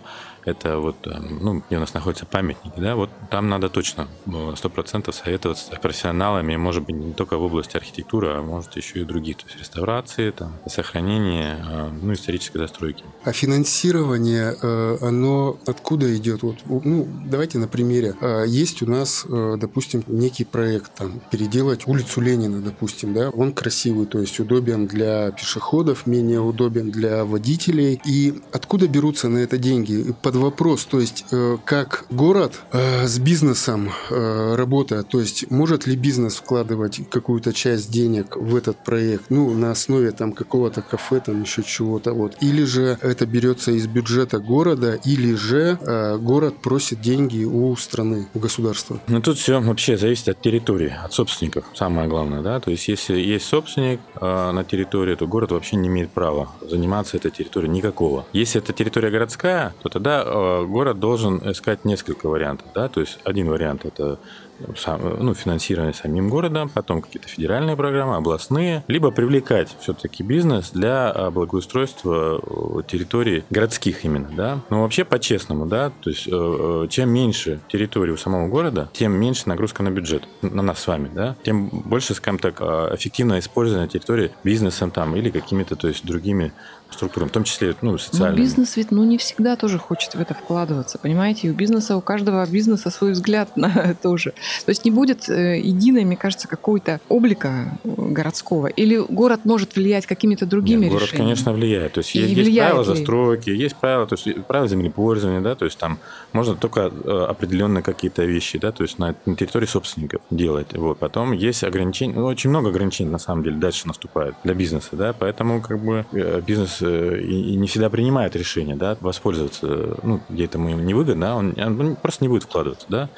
это 0.48 0.78
вот, 0.78 1.06
э, 1.06 1.18
ну, 1.18 1.62
где 1.66 1.76
у 1.76 1.80
нас 1.80 1.94
находятся 1.94 2.26
памятники, 2.26 2.78
да, 2.78 2.96
вот 2.96 3.10
там 3.30 3.48
надо 3.48 3.68
точно 3.68 4.08
э, 4.26 4.54
сто 4.56 4.68
процентов 4.70 5.14
советоваться 5.14 5.74
с 5.74 5.78
профессионалами, 5.78 6.56
может 6.56 6.84
быть, 6.84 6.96
не 6.96 7.12
только 7.12 7.36
в 7.36 7.42
области 7.42 7.76
архитектуры, 7.76 8.28
а 8.28 8.42
может 8.42 8.76
еще 8.76 9.00
и 9.00 9.04
других, 9.04 9.38
то 9.38 9.46
есть 9.46 9.58
реставрации, 9.58 10.30
там, 10.30 10.52
сохранение, 10.66 11.64
э, 11.68 11.90
ну, 12.02 12.12
исторической 12.12 12.58
застройки. 12.58 13.04
А 13.24 13.32
финансирование, 13.32 14.54
оно 15.00 15.58
откуда 15.66 16.16
идет? 16.16 16.42
Вот, 16.42 16.58
ну, 16.66 17.06
давайте 17.26 17.58
на 17.58 17.68
примере. 17.68 18.14
Есть 18.46 18.82
у 18.82 18.86
нас, 18.86 19.26
допустим, 19.28 20.02
некий 20.06 20.44
проект, 20.44 20.94
там, 20.94 21.20
переделать 21.30 21.86
улицу 21.86 22.20
Ленина, 22.20 22.60
допустим, 22.60 23.14
да, 23.14 23.30
он 23.30 23.52
красивый, 23.52 24.06
то 24.06 24.18
есть 24.20 24.38
удобен 24.40 24.86
для 24.86 25.30
пешеходов, 25.32 26.06
менее 26.06 26.40
удобен 26.40 26.90
для 26.90 27.24
водителей, 27.24 28.00
и 28.04 28.40
откуда 28.52 28.88
берутся 28.88 29.28
на 29.28 29.38
это 29.38 29.58
деньги? 29.58 30.14
Под 30.22 30.36
вопрос, 30.38 30.84
то 30.84 31.00
есть 31.00 31.24
э, 31.30 31.58
как 31.64 32.06
город 32.10 32.60
э, 32.72 33.06
с 33.06 33.18
бизнесом 33.18 33.90
э, 34.10 34.54
работает, 34.56 35.08
то 35.08 35.20
есть 35.20 35.50
может 35.50 35.86
ли 35.86 35.96
бизнес 35.96 36.36
вкладывать 36.36 37.00
какую-то 37.10 37.52
часть 37.52 37.90
денег 37.90 38.36
в 38.36 38.56
этот 38.56 38.82
проект, 38.84 39.24
ну, 39.30 39.52
на 39.54 39.70
основе 39.70 40.10
там 40.12 40.32
какого-то 40.32 40.82
кафе, 40.82 41.20
там 41.20 41.42
еще 41.42 41.62
чего-то 41.62 42.12
вот, 42.12 42.36
или 42.40 42.64
же 42.64 42.98
это 43.02 43.26
берется 43.26 43.72
из 43.72 43.86
бюджета 43.86 44.38
города, 44.38 44.94
или 45.04 45.34
же 45.34 45.78
город 46.20 46.54
просит 46.62 47.00
деньги 47.00 47.44
у 47.44 47.74
страны, 47.76 48.28
у 48.34 48.38
государства? 48.38 49.00
Ну, 49.08 49.20
тут 49.20 49.38
все 49.38 49.60
вообще 49.60 49.96
зависит 49.96 50.28
от 50.28 50.40
территории, 50.40 50.94
от 51.04 51.12
собственников, 51.12 51.64
самое 51.74 52.08
главное, 52.08 52.42
да, 52.42 52.60
то 52.60 52.70
есть 52.70 52.88
если 52.88 53.18
есть 53.18 53.46
собственник 53.46 54.00
на 54.20 54.64
территории, 54.64 55.14
то 55.14 55.26
город 55.26 55.52
вообще 55.52 55.76
не 55.76 55.88
имеет 55.88 56.10
права 56.10 56.48
заниматься 56.62 57.16
этой 57.16 57.30
территорией 57.30 57.72
никакого. 57.72 58.26
Если 58.32 58.60
это 58.60 58.72
территория 58.72 59.10
городская, 59.10 59.74
то 59.82 59.88
тогда 59.88 60.17
э, 60.24 60.64
город 60.66 61.00
должен 61.00 61.38
искать 61.50 61.84
несколько 61.84 62.28
вариантов, 62.28 62.68
да, 62.74 62.88
то 62.88 63.00
есть 63.00 63.18
один 63.24 63.48
вариант 63.48 63.84
это 63.84 64.18
ну, 64.58 65.34
финансирование 65.34 65.94
самим 65.94 66.28
городом, 66.28 66.68
потом 66.68 67.00
какие-то 67.02 67.28
федеральные 67.28 67.76
программы, 67.76 68.16
областные, 68.16 68.84
либо 68.88 69.10
привлекать 69.10 69.74
все-таки 69.80 70.22
бизнес 70.22 70.70
для 70.70 71.30
благоустройства 71.30 72.40
э, 72.42 72.82
территорий 72.86 73.44
городских 73.50 74.04
именно, 74.04 74.28
да. 74.36 74.60
Но 74.70 74.82
вообще 74.82 75.04
по-честному, 75.04 75.66
да, 75.66 75.90
то 76.00 76.10
есть 76.10 76.26
э, 76.26 76.30
э, 76.32 76.88
чем 76.88 77.10
меньше 77.10 77.60
территории 77.68 78.12
у 78.12 78.16
самого 78.16 78.48
города, 78.48 78.90
тем 78.92 79.12
меньше 79.12 79.48
нагрузка 79.48 79.82
на 79.82 79.90
бюджет, 79.90 80.24
на 80.42 80.62
нас 80.62 80.80
с 80.80 80.86
вами, 80.86 81.10
да, 81.12 81.36
тем 81.44 81.68
больше, 81.68 82.14
скажем 82.14 82.38
так, 82.38 82.60
эффективное 82.60 83.38
использование 83.38 83.88
территории 83.88 84.32
бизнесом 84.42 84.90
там 84.90 85.14
или 85.14 85.30
какими-то, 85.30 85.76
то 85.76 85.88
есть 85.88 86.04
другими 86.04 86.52
структурам, 86.90 87.28
в 87.28 87.32
том 87.32 87.44
числе 87.44 87.74
ну, 87.82 87.98
социальным. 87.98 88.36
Но 88.36 88.42
бизнес 88.42 88.76
ведь 88.76 88.90
ну, 88.90 89.04
не 89.04 89.18
всегда 89.18 89.56
тоже 89.56 89.78
хочет 89.78 90.14
в 90.14 90.20
это 90.20 90.34
вкладываться, 90.34 90.98
понимаете? 90.98 91.48
И 91.48 91.50
у 91.50 91.54
бизнеса, 91.54 91.96
у 91.96 92.00
каждого 92.00 92.46
бизнеса 92.46 92.90
свой 92.90 93.12
взгляд 93.12 93.56
на 93.56 93.66
это 93.66 94.10
уже. 94.10 94.30
То 94.64 94.70
есть 94.70 94.84
не 94.84 94.90
будет 94.90 95.28
э, 95.28 95.58
единой, 95.58 96.04
мне 96.04 96.16
кажется, 96.16 96.48
какого-то 96.48 97.00
облика 97.08 97.78
э, 97.84 97.88
городского. 97.96 98.68
Или 98.68 98.96
город 98.98 99.40
может 99.44 99.76
влиять 99.76 100.06
какими-то 100.06 100.46
другими 100.46 100.84
Нет, 100.84 100.92
город, 100.92 101.04
решениями? 101.04 101.26
конечно, 101.26 101.52
влияет. 101.52 101.92
То 101.92 101.98
есть 101.98 102.14
есть, 102.14 102.34
есть 102.34 102.56
правила 102.56 102.80
ли? 102.80 102.86
застройки, 102.86 103.50
есть 103.50 103.76
правила, 103.76 104.06
то 104.06 104.16
есть 104.16 104.44
правила 104.46 104.68
землепользования, 104.68 105.40
да, 105.40 105.54
то 105.54 105.64
есть 105.64 105.78
там 105.78 105.98
можно 106.32 106.56
только 106.56 106.80
э, 106.80 107.26
определенные 107.28 107.82
какие-то 107.82 108.24
вещи, 108.24 108.58
да, 108.58 108.72
то 108.72 108.82
есть 108.82 108.98
на, 108.98 109.14
на 109.26 109.36
территории 109.36 109.66
собственников 109.66 110.22
делать. 110.30 110.72
Вот. 110.72 110.98
Потом 110.98 111.32
есть 111.32 111.64
ограничения, 111.64 112.14
ну, 112.14 112.26
очень 112.26 112.50
много 112.50 112.70
ограничений 112.70 113.10
на 113.10 113.18
самом 113.18 113.42
деле 113.42 113.56
дальше 113.56 113.86
наступает 113.86 114.34
для 114.44 114.54
бизнеса, 114.54 114.90
да, 114.92 115.12
поэтому 115.12 115.60
как 115.60 115.80
бы 115.80 116.04
бизнес 116.46 116.77
Э, 116.80 117.20
и, 117.20 117.56
не 117.56 117.66
всегда 117.66 117.90
принимает 117.90 118.36
решение, 118.36 118.76
да, 118.76 118.96
воспользоваться, 119.00 119.96
ну, 120.02 120.20
где 120.28 120.44
это 120.44 120.58
ему 120.58 120.70
невыгодно, 120.70 121.26
да, 121.26 121.36
он, 121.36 121.54
он 121.58 121.96
просто 121.96 122.24
не 122.24 122.28
будет 122.28 122.44
вкладываться, 122.44 122.86
да, 122.88 123.10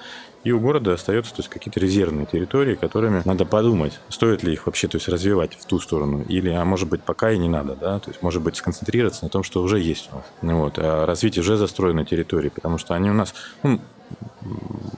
и 0.42 0.52
у 0.52 0.60
города 0.60 0.94
остается 0.94 1.34
то 1.34 1.40
есть, 1.40 1.50
какие-то 1.50 1.80
резервные 1.80 2.26
территории, 2.26 2.74
которыми 2.74 3.22
надо 3.24 3.44
подумать, 3.44 4.00
стоит 4.08 4.42
ли 4.42 4.54
их 4.54 4.66
вообще 4.66 4.88
то 4.88 4.96
есть, 4.96 5.08
развивать 5.08 5.54
в 5.54 5.66
ту 5.66 5.78
сторону, 5.80 6.24
или, 6.28 6.48
а 6.48 6.64
может 6.64 6.88
быть, 6.88 7.02
пока 7.02 7.30
и 7.30 7.38
не 7.38 7.48
надо, 7.48 7.76
да, 7.76 7.98
то 7.98 8.10
есть, 8.10 8.22
может 8.22 8.42
быть, 8.42 8.56
сконцентрироваться 8.56 9.24
на 9.24 9.30
том, 9.30 9.42
что 9.42 9.62
уже 9.62 9.78
есть 9.78 10.10
у 10.12 10.16
нас, 10.16 10.56
вот, 10.56 10.74
а 10.78 11.04
развить 11.06 11.36
уже 11.38 11.56
застроенные 11.56 12.06
территории, 12.06 12.48
потому 12.48 12.78
что 12.78 12.94
они 12.94 13.10
у 13.10 13.14
нас, 13.14 13.34
ну, 13.62 13.80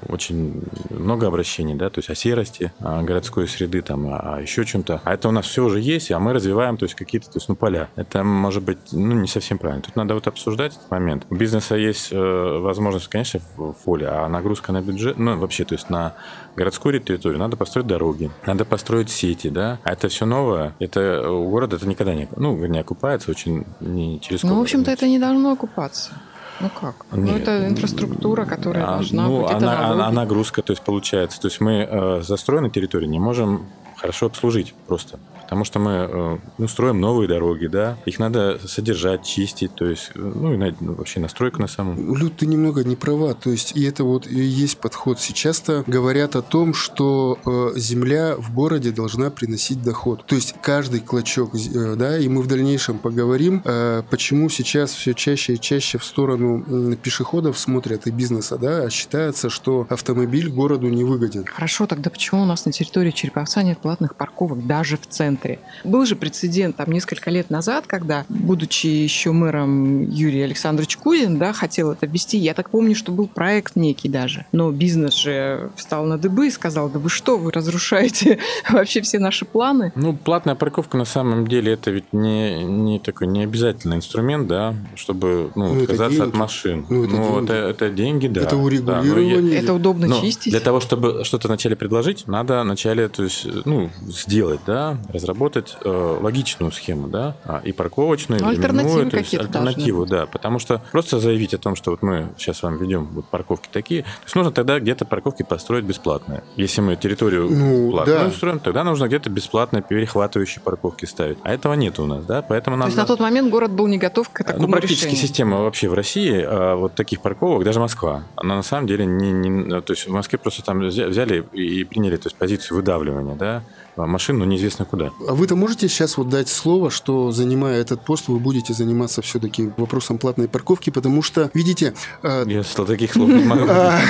очень 0.08 0.62
много 0.90 1.26
обращений, 1.26 1.74
да, 1.74 1.90
то 1.90 1.98
есть 1.98 2.10
о 2.10 2.14
серости 2.14 2.72
о 2.80 3.02
городской 3.02 3.48
среды, 3.48 3.82
там, 3.82 4.06
о 4.06 4.40
еще 4.40 4.64
чем-то. 4.64 5.00
А 5.04 5.14
это 5.14 5.28
у 5.28 5.32
нас 5.32 5.46
все 5.46 5.64
уже 5.64 5.80
есть, 5.80 6.10
а 6.12 6.18
мы 6.18 6.32
развиваем, 6.32 6.76
то 6.76 6.84
есть 6.84 6.94
какие-то, 6.94 7.26
то 7.26 7.38
есть, 7.38 7.48
ну, 7.48 7.56
поля. 7.56 7.88
Это 7.96 8.22
может 8.22 8.62
быть, 8.62 8.78
ну, 8.92 9.14
не 9.14 9.28
совсем 9.28 9.58
правильно. 9.58 9.82
Тут 9.82 9.96
надо 9.96 10.14
вот 10.14 10.26
обсуждать 10.26 10.76
этот 10.76 10.90
момент. 10.90 11.26
У 11.30 11.34
бизнеса 11.34 11.76
есть 11.76 12.12
э, 12.12 12.16
возможность, 12.16 13.08
конечно, 13.08 13.40
в 13.56 13.72
поле, 13.84 14.06
а 14.06 14.28
нагрузка 14.28 14.72
на 14.72 14.82
бюджет, 14.82 15.18
ну, 15.18 15.38
вообще, 15.38 15.64
то 15.64 15.74
есть 15.74 15.90
на 15.90 16.14
городскую 16.56 17.00
территорию 17.00 17.38
надо 17.38 17.56
построить 17.56 17.86
дороги, 17.86 18.30
надо 18.46 18.64
построить 18.64 19.10
сети, 19.10 19.48
да, 19.48 19.78
а 19.82 19.92
это 19.92 20.08
все 20.08 20.26
новое, 20.26 20.74
это 20.78 21.30
у 21.30 21.48
города 21.48 21.76
это 21.76 21.88
никогда 21.88 22.14
не, 22.14 22.28
ну, 22.36 22.54
не 22.66 22.78
окупается 22.78 23.30
очень 23.30 23.64
не 23.80 24.20
через 24.20 24.42
Ну, 24.42 24.58
в 24.58 24.60
общем-то, 24.60 24.90
это 24.90 25.06
не 25.06 25.18
должно 25.18 25.52
окупаться. 25.52 26.12
Ну 26.60 26.70
как? 26.70 27.06
Ну, 27.10 27.22
Нет. 27.22 27.32
Ну 27.32 27.38
это 27.38 27.66
инфраструктура, 27.68 28.44
которая 28.44 28.84
а, 28.84 28.94
должна 28.94 29.26
ну, 29.26 29.42
быть. 29.42 29.50
Она, 29.50 29.74
это 29.74 29.86
она, 29.92 30.10
нагрузка, 30.10 30.62
то 30.62 30.72
есть 30.72 30.82
получается. 30.82 31.40
То 31.40 31.48
есть 31.48 31.60
мы 31.60 31.88
э, 31.88 32.22
застроенной 32.22 32.70
территории 32.70 33.06
не 33.06 33.18
можем 33.18 33.66
хорошо 33.96 34.26
обслужить 34.26 34.74
просто. 34.86 35.18
Потому 35.52 35.66
что 35.66 35.80
мы 35.80 35.90
э, 36.10 36.38
ну, 36.56 36.66
строим 36.66 36.98
новые 36.98 37.28
дороги, 37.28 37.66
да, 37.66 37.98
их 38.06 38.18
надо 38.18 38.58
содержать, 38.66 39.26
чистить, 39.26 39.74
то 39.74 39.84
есть, 39.84 40.12
э, 40.14 40.18
ну, 40.18 40.54
и 40.54 40.74
ну, 40.80 40.94
вообще 40.94 41.20
настройка 41.20 41.60
на 41.60 41.68
самом... 41.68 42.16
Люд, 42.16 42.38
ты 42.38 42.46
немного 42.46 42.82
не 42.84 42.96
права, 42.96 43.34
то 43.34 43.50
есть, 43.50 43.76
и 43.76 43.84
это 43.84 44.02
вот 44.02 44.26
и 44.26 44.40
есть 44.40 44.78
подход. 44.78 45.20
Сейчас-то 45.20 45.84
говорят 45.86 46.36
о 46.36 46.40
том, 46.40 46.72
что 46.72 47.38
э, 47.44 47.78
земля 47.78 48.34
в 48.38 48.54
городе 48.54 48.92
должна 48.92 49.28
приносить 49.28 49.82
доход. 49.82 50.24
То 50.24 50.36
есть, 50.36 50.54
каждый 50.62 51.00
клочок, 51.00 51.54
э, 51.54 51.96
да, 51.96 52.16
и 52.16 52.28
мы 52.28 52.40
в 52.40 52.46
дальнейшем 52.46 52.98
поговорим, 52.98 53.60
э, 53.62 54.04
почему 54.08 54.48
сейчас 54.48 54.94
все 54.94 55.12
чаще 55.12 55.52
и 55.52 55.60
чаще 55.60 55.98
в 55.98 56.04
сторону 56.06 56.64
э, 56.66 56.96
пешеходов 56.96 57.58
смотрят 57.58 58.06
и 58.06 58.10
бизнеса, 58.10 58.56
да, 58.56 58.84
а 58.84 58.88
считается, 58.88 59.50
что 59.50 59.86
автомобиль 59.90 60.48
городу 60.48 60.88
не 60.88 61.04
выгоден. 61.04 61.44
Хорошо, 61.44 61.86
тогда 61.86 62.08
почему 62.08 62.40
у 62.40 62.46
нас 62.46 62.64
на 62.64 62.72
территории 62.72 63.10
Череповца 63.10 63.62
нет 63.62 63.76
платных 63.76 64.14
парковок 64.16 64.66
даже 64.66 64.96
в 64.96 65.06
центре? 65.06 65.41
Центре. 65.42 65.58
Был 65.84 66.06
же 66.06 66.16
прецедент 66.16 66.76
там 66.76 66.90
несколько 66.90 67.30
лет 67.30 67.50
назад, 67.50 67.86
когда, 67.86 68.24
будучи 68.28 68.86
еще 68.86 69.32
мэром 69.32 70.08
Юрий 70.08 70.42
Александрович 70.42 70.96
Кузин, 70.96 71.38
да, 71.38 71.52
хотел 71.52 71.90
это 71.92 72.06
ввести. 72.06 72.38
Я 72.38 72.54
так 72.54 72.70
помню, 72.70 72.94
что 72.94 73.12
был 73.12 73.26
проект 73.26 73.76
некий 73.76 74.08
даже. 74.08 74.46
Но 74.52 74.70
бизнес 74.70 75.14
же 75.14 75.70
встал 75.76 76.04
на 76.04 76.18
дыбы 76.18 76.46
и 76.46 76.50
сказал, 76.50 76.88
да 76.88 76.98
вы 76.98 77.10
что, 77.10 77.38
вы 77.38 77.50
разрушаете 77.50 78.38
вообще 78.70 79.00
все 79.02 79.18
наши 79.18 79.44
планы. 79.44 79.92
Ну, 79.94 80.14
платная 80.14 80.54
парковка 80.54 80.96
на 80.96 81.04
самом 81.04 81.46
деле 81.46 81.72
это 81.72 81.90
ведь 81.90 82.12
не, 82.12 82.64
не 82.64 82.98
такой 82.98 83.26
не 83.26 83.42
обязательный 83.42 83.96
инструмент, 83.96 84.46
да, 84.46 84.74
чтобы 84.94 85.50
ну, 85.54 85.74
ну, 85.74 85.82
отказаться 85.82 86.24
от 86.24 86.34
машин. 86.34 86.86
Ну, 86.88 87.04
это, 87.04 87.14
ну, 87.14 87.34
деньги. 87.34 87.44
Это, 87.44 87.54
это 87.54 87.90
деньги, 87.90 88.26
да. 88.28 88.42
Это 88.42 88.56
урегулирование. 88.56 89.42
Да, 89.42 89.48
я, 89.48 89.58
это 89.60 89.74
удобно 89.74 90.06
но 90.06 90.20
чистить. 90.20 90.52
Для 90.52 90.60
того, 90.60 90.80
чтобы 90.80 91.24
что-то 91.24 91.48
вначале 91.48 91.76
предложить, 91.76 92.26
надо 92.26 92.62
вначале 92.62 93.08
то 93.08 93.24
есть, 93.24 93.46
ну, 93.64 93.90
сделать, 94.06 94.60
да, 94.66 94.98
разработать 95.12 95.31
разработать 95.32 95.76
э, 95.84 96.18
логичную 96.20 96.72
схему, 96.72 97.08
да, 97.08 97.34
а, 97.44 97.60
и 97.64 97.72
парковочную, 97.72 98.40
ну, 98.40 98.52
и 98.52 98.56
именную, 98.56 99.10
то 99.10 99.18
есть 99.18 99.34
альтернативу, 99.34 100.06
да, 100.06 100.26
потому 100.26 100.58
что 100.58 100.82
просто 100.92 101.18
заявить 101.18 101.54
о 101.54 101.58
том, 101.58 101.74
что 101.74 101.90
вот 101.90 102.02
мы 102.02 102.28
сейчас 102.36 102.58
с 102.58 102.62
вами 102.62 102.78
ведем 102.78 103.08
вот 103.12 103.26
парковки 103.26 103.68
такие, 103.72 104.02
то 104.02 104.08
есть 104.24 104.36
нужно 104.36 104.52
тогда 104.52 104.78
где-то 104.78 105.04
парковки 105.04 105.42
построить 105.42 105.84
бесплатные. 105.84 106.44
Если 106.56 106.80
мы 106.80 106.96
территорию 106.96 107.48
ну, 107.50 107.90
платную 107.90 108.26
да. 108.26 108.30
строим, 108.30 108.58
тогда 108.58 108.84
нужно 108.84 109.06
где-то 109.06 109.30
бесплатные 109.30 109.82
перехватывающие 109.82 110.62
парковки 110.62 111.06
ставить. 111.06 111.38
А 111.42 111.52
этого 111.52 111.74
нет 111.74 111.98
у 111.98 112.06
нас, 112.06 112.24
да, 112.24 112.42
поэтому 112.42 112.76
нам... 112.76 112.86
То 112.86 112.88
есть 112.88 112.98
на 112.98 113.06
тот 113.06 113.20
момент 113.20 113.50
город 113.50 113.72
был 113.72 113.86
не 113.86 113.98
готов 113.98 114.28
к 114.28 114.44
такому 114.44 114.66
Ну, 114.66 114.72
практически 114.72 115.06
решению. 115.06 115.22
система 115.22 115.58
вообще 115.62 115.88
в 115.88 115.94
России 115.94 116.44
а, 116.44 116.76
вот 116.76 116.94
таких 116.94 117.20
парковок, 117.22 117.64
даже 117.64 117.80
Москва, 117.80 118.24
она 118.36 118.56
на 118.56 118.62
самом 118.62 118.86
деле 118.86 119.06
не, 119.06 119.32
не... 119.32 119.80
То 119.80 119.92
есть 119.92 120.06
в 120.06 120.12
Москве 120.12 120.38
просто 120.38 120.62
там 120.62 120.80
взяли 120.80 121.44
и 121.52 121.84
приняли 121.84 122.16
то 122.16 122.26
есть, 122.26 122.36
позицию 122.36 122.76
выдавливания, 122.76 123.34
да, 123.34 123.62
машин, 123.96 124.38
но 124.38 124.44
неизвестно 124.44 124.84
куда. 124.84 125.10
А 125.28 125.34
вы-то 125.34 125.56
можете 125.56 125.88
сейчас 125.88 126.16
вот 126.16 126.28
дать 126.28 126.48
слово, 126.48 126.90
что 126.90 127.30
занимая 127.32 127.80
этот 127.80 128.04
пост, 128.04 128.28
вы 128.28 128.38
будете 128.38 128.72
заниматься 128.72 129.22
все-таки 129.22 129.72
вопросом 129.76 130.18
платной 130.18 130.48
парковки, 130.48 130.90
потому 130.90 131.22
что, 131.22 131.50
видите... 131.54 131.94
Э, 132.22 132.44
Я 132.46 132.62
стал 132.62 132.86
таких 132.86 133.12
слов 133.12 133.28
не 133.28 133.44
могу. 133.44 133.66
А, 133.68 134.00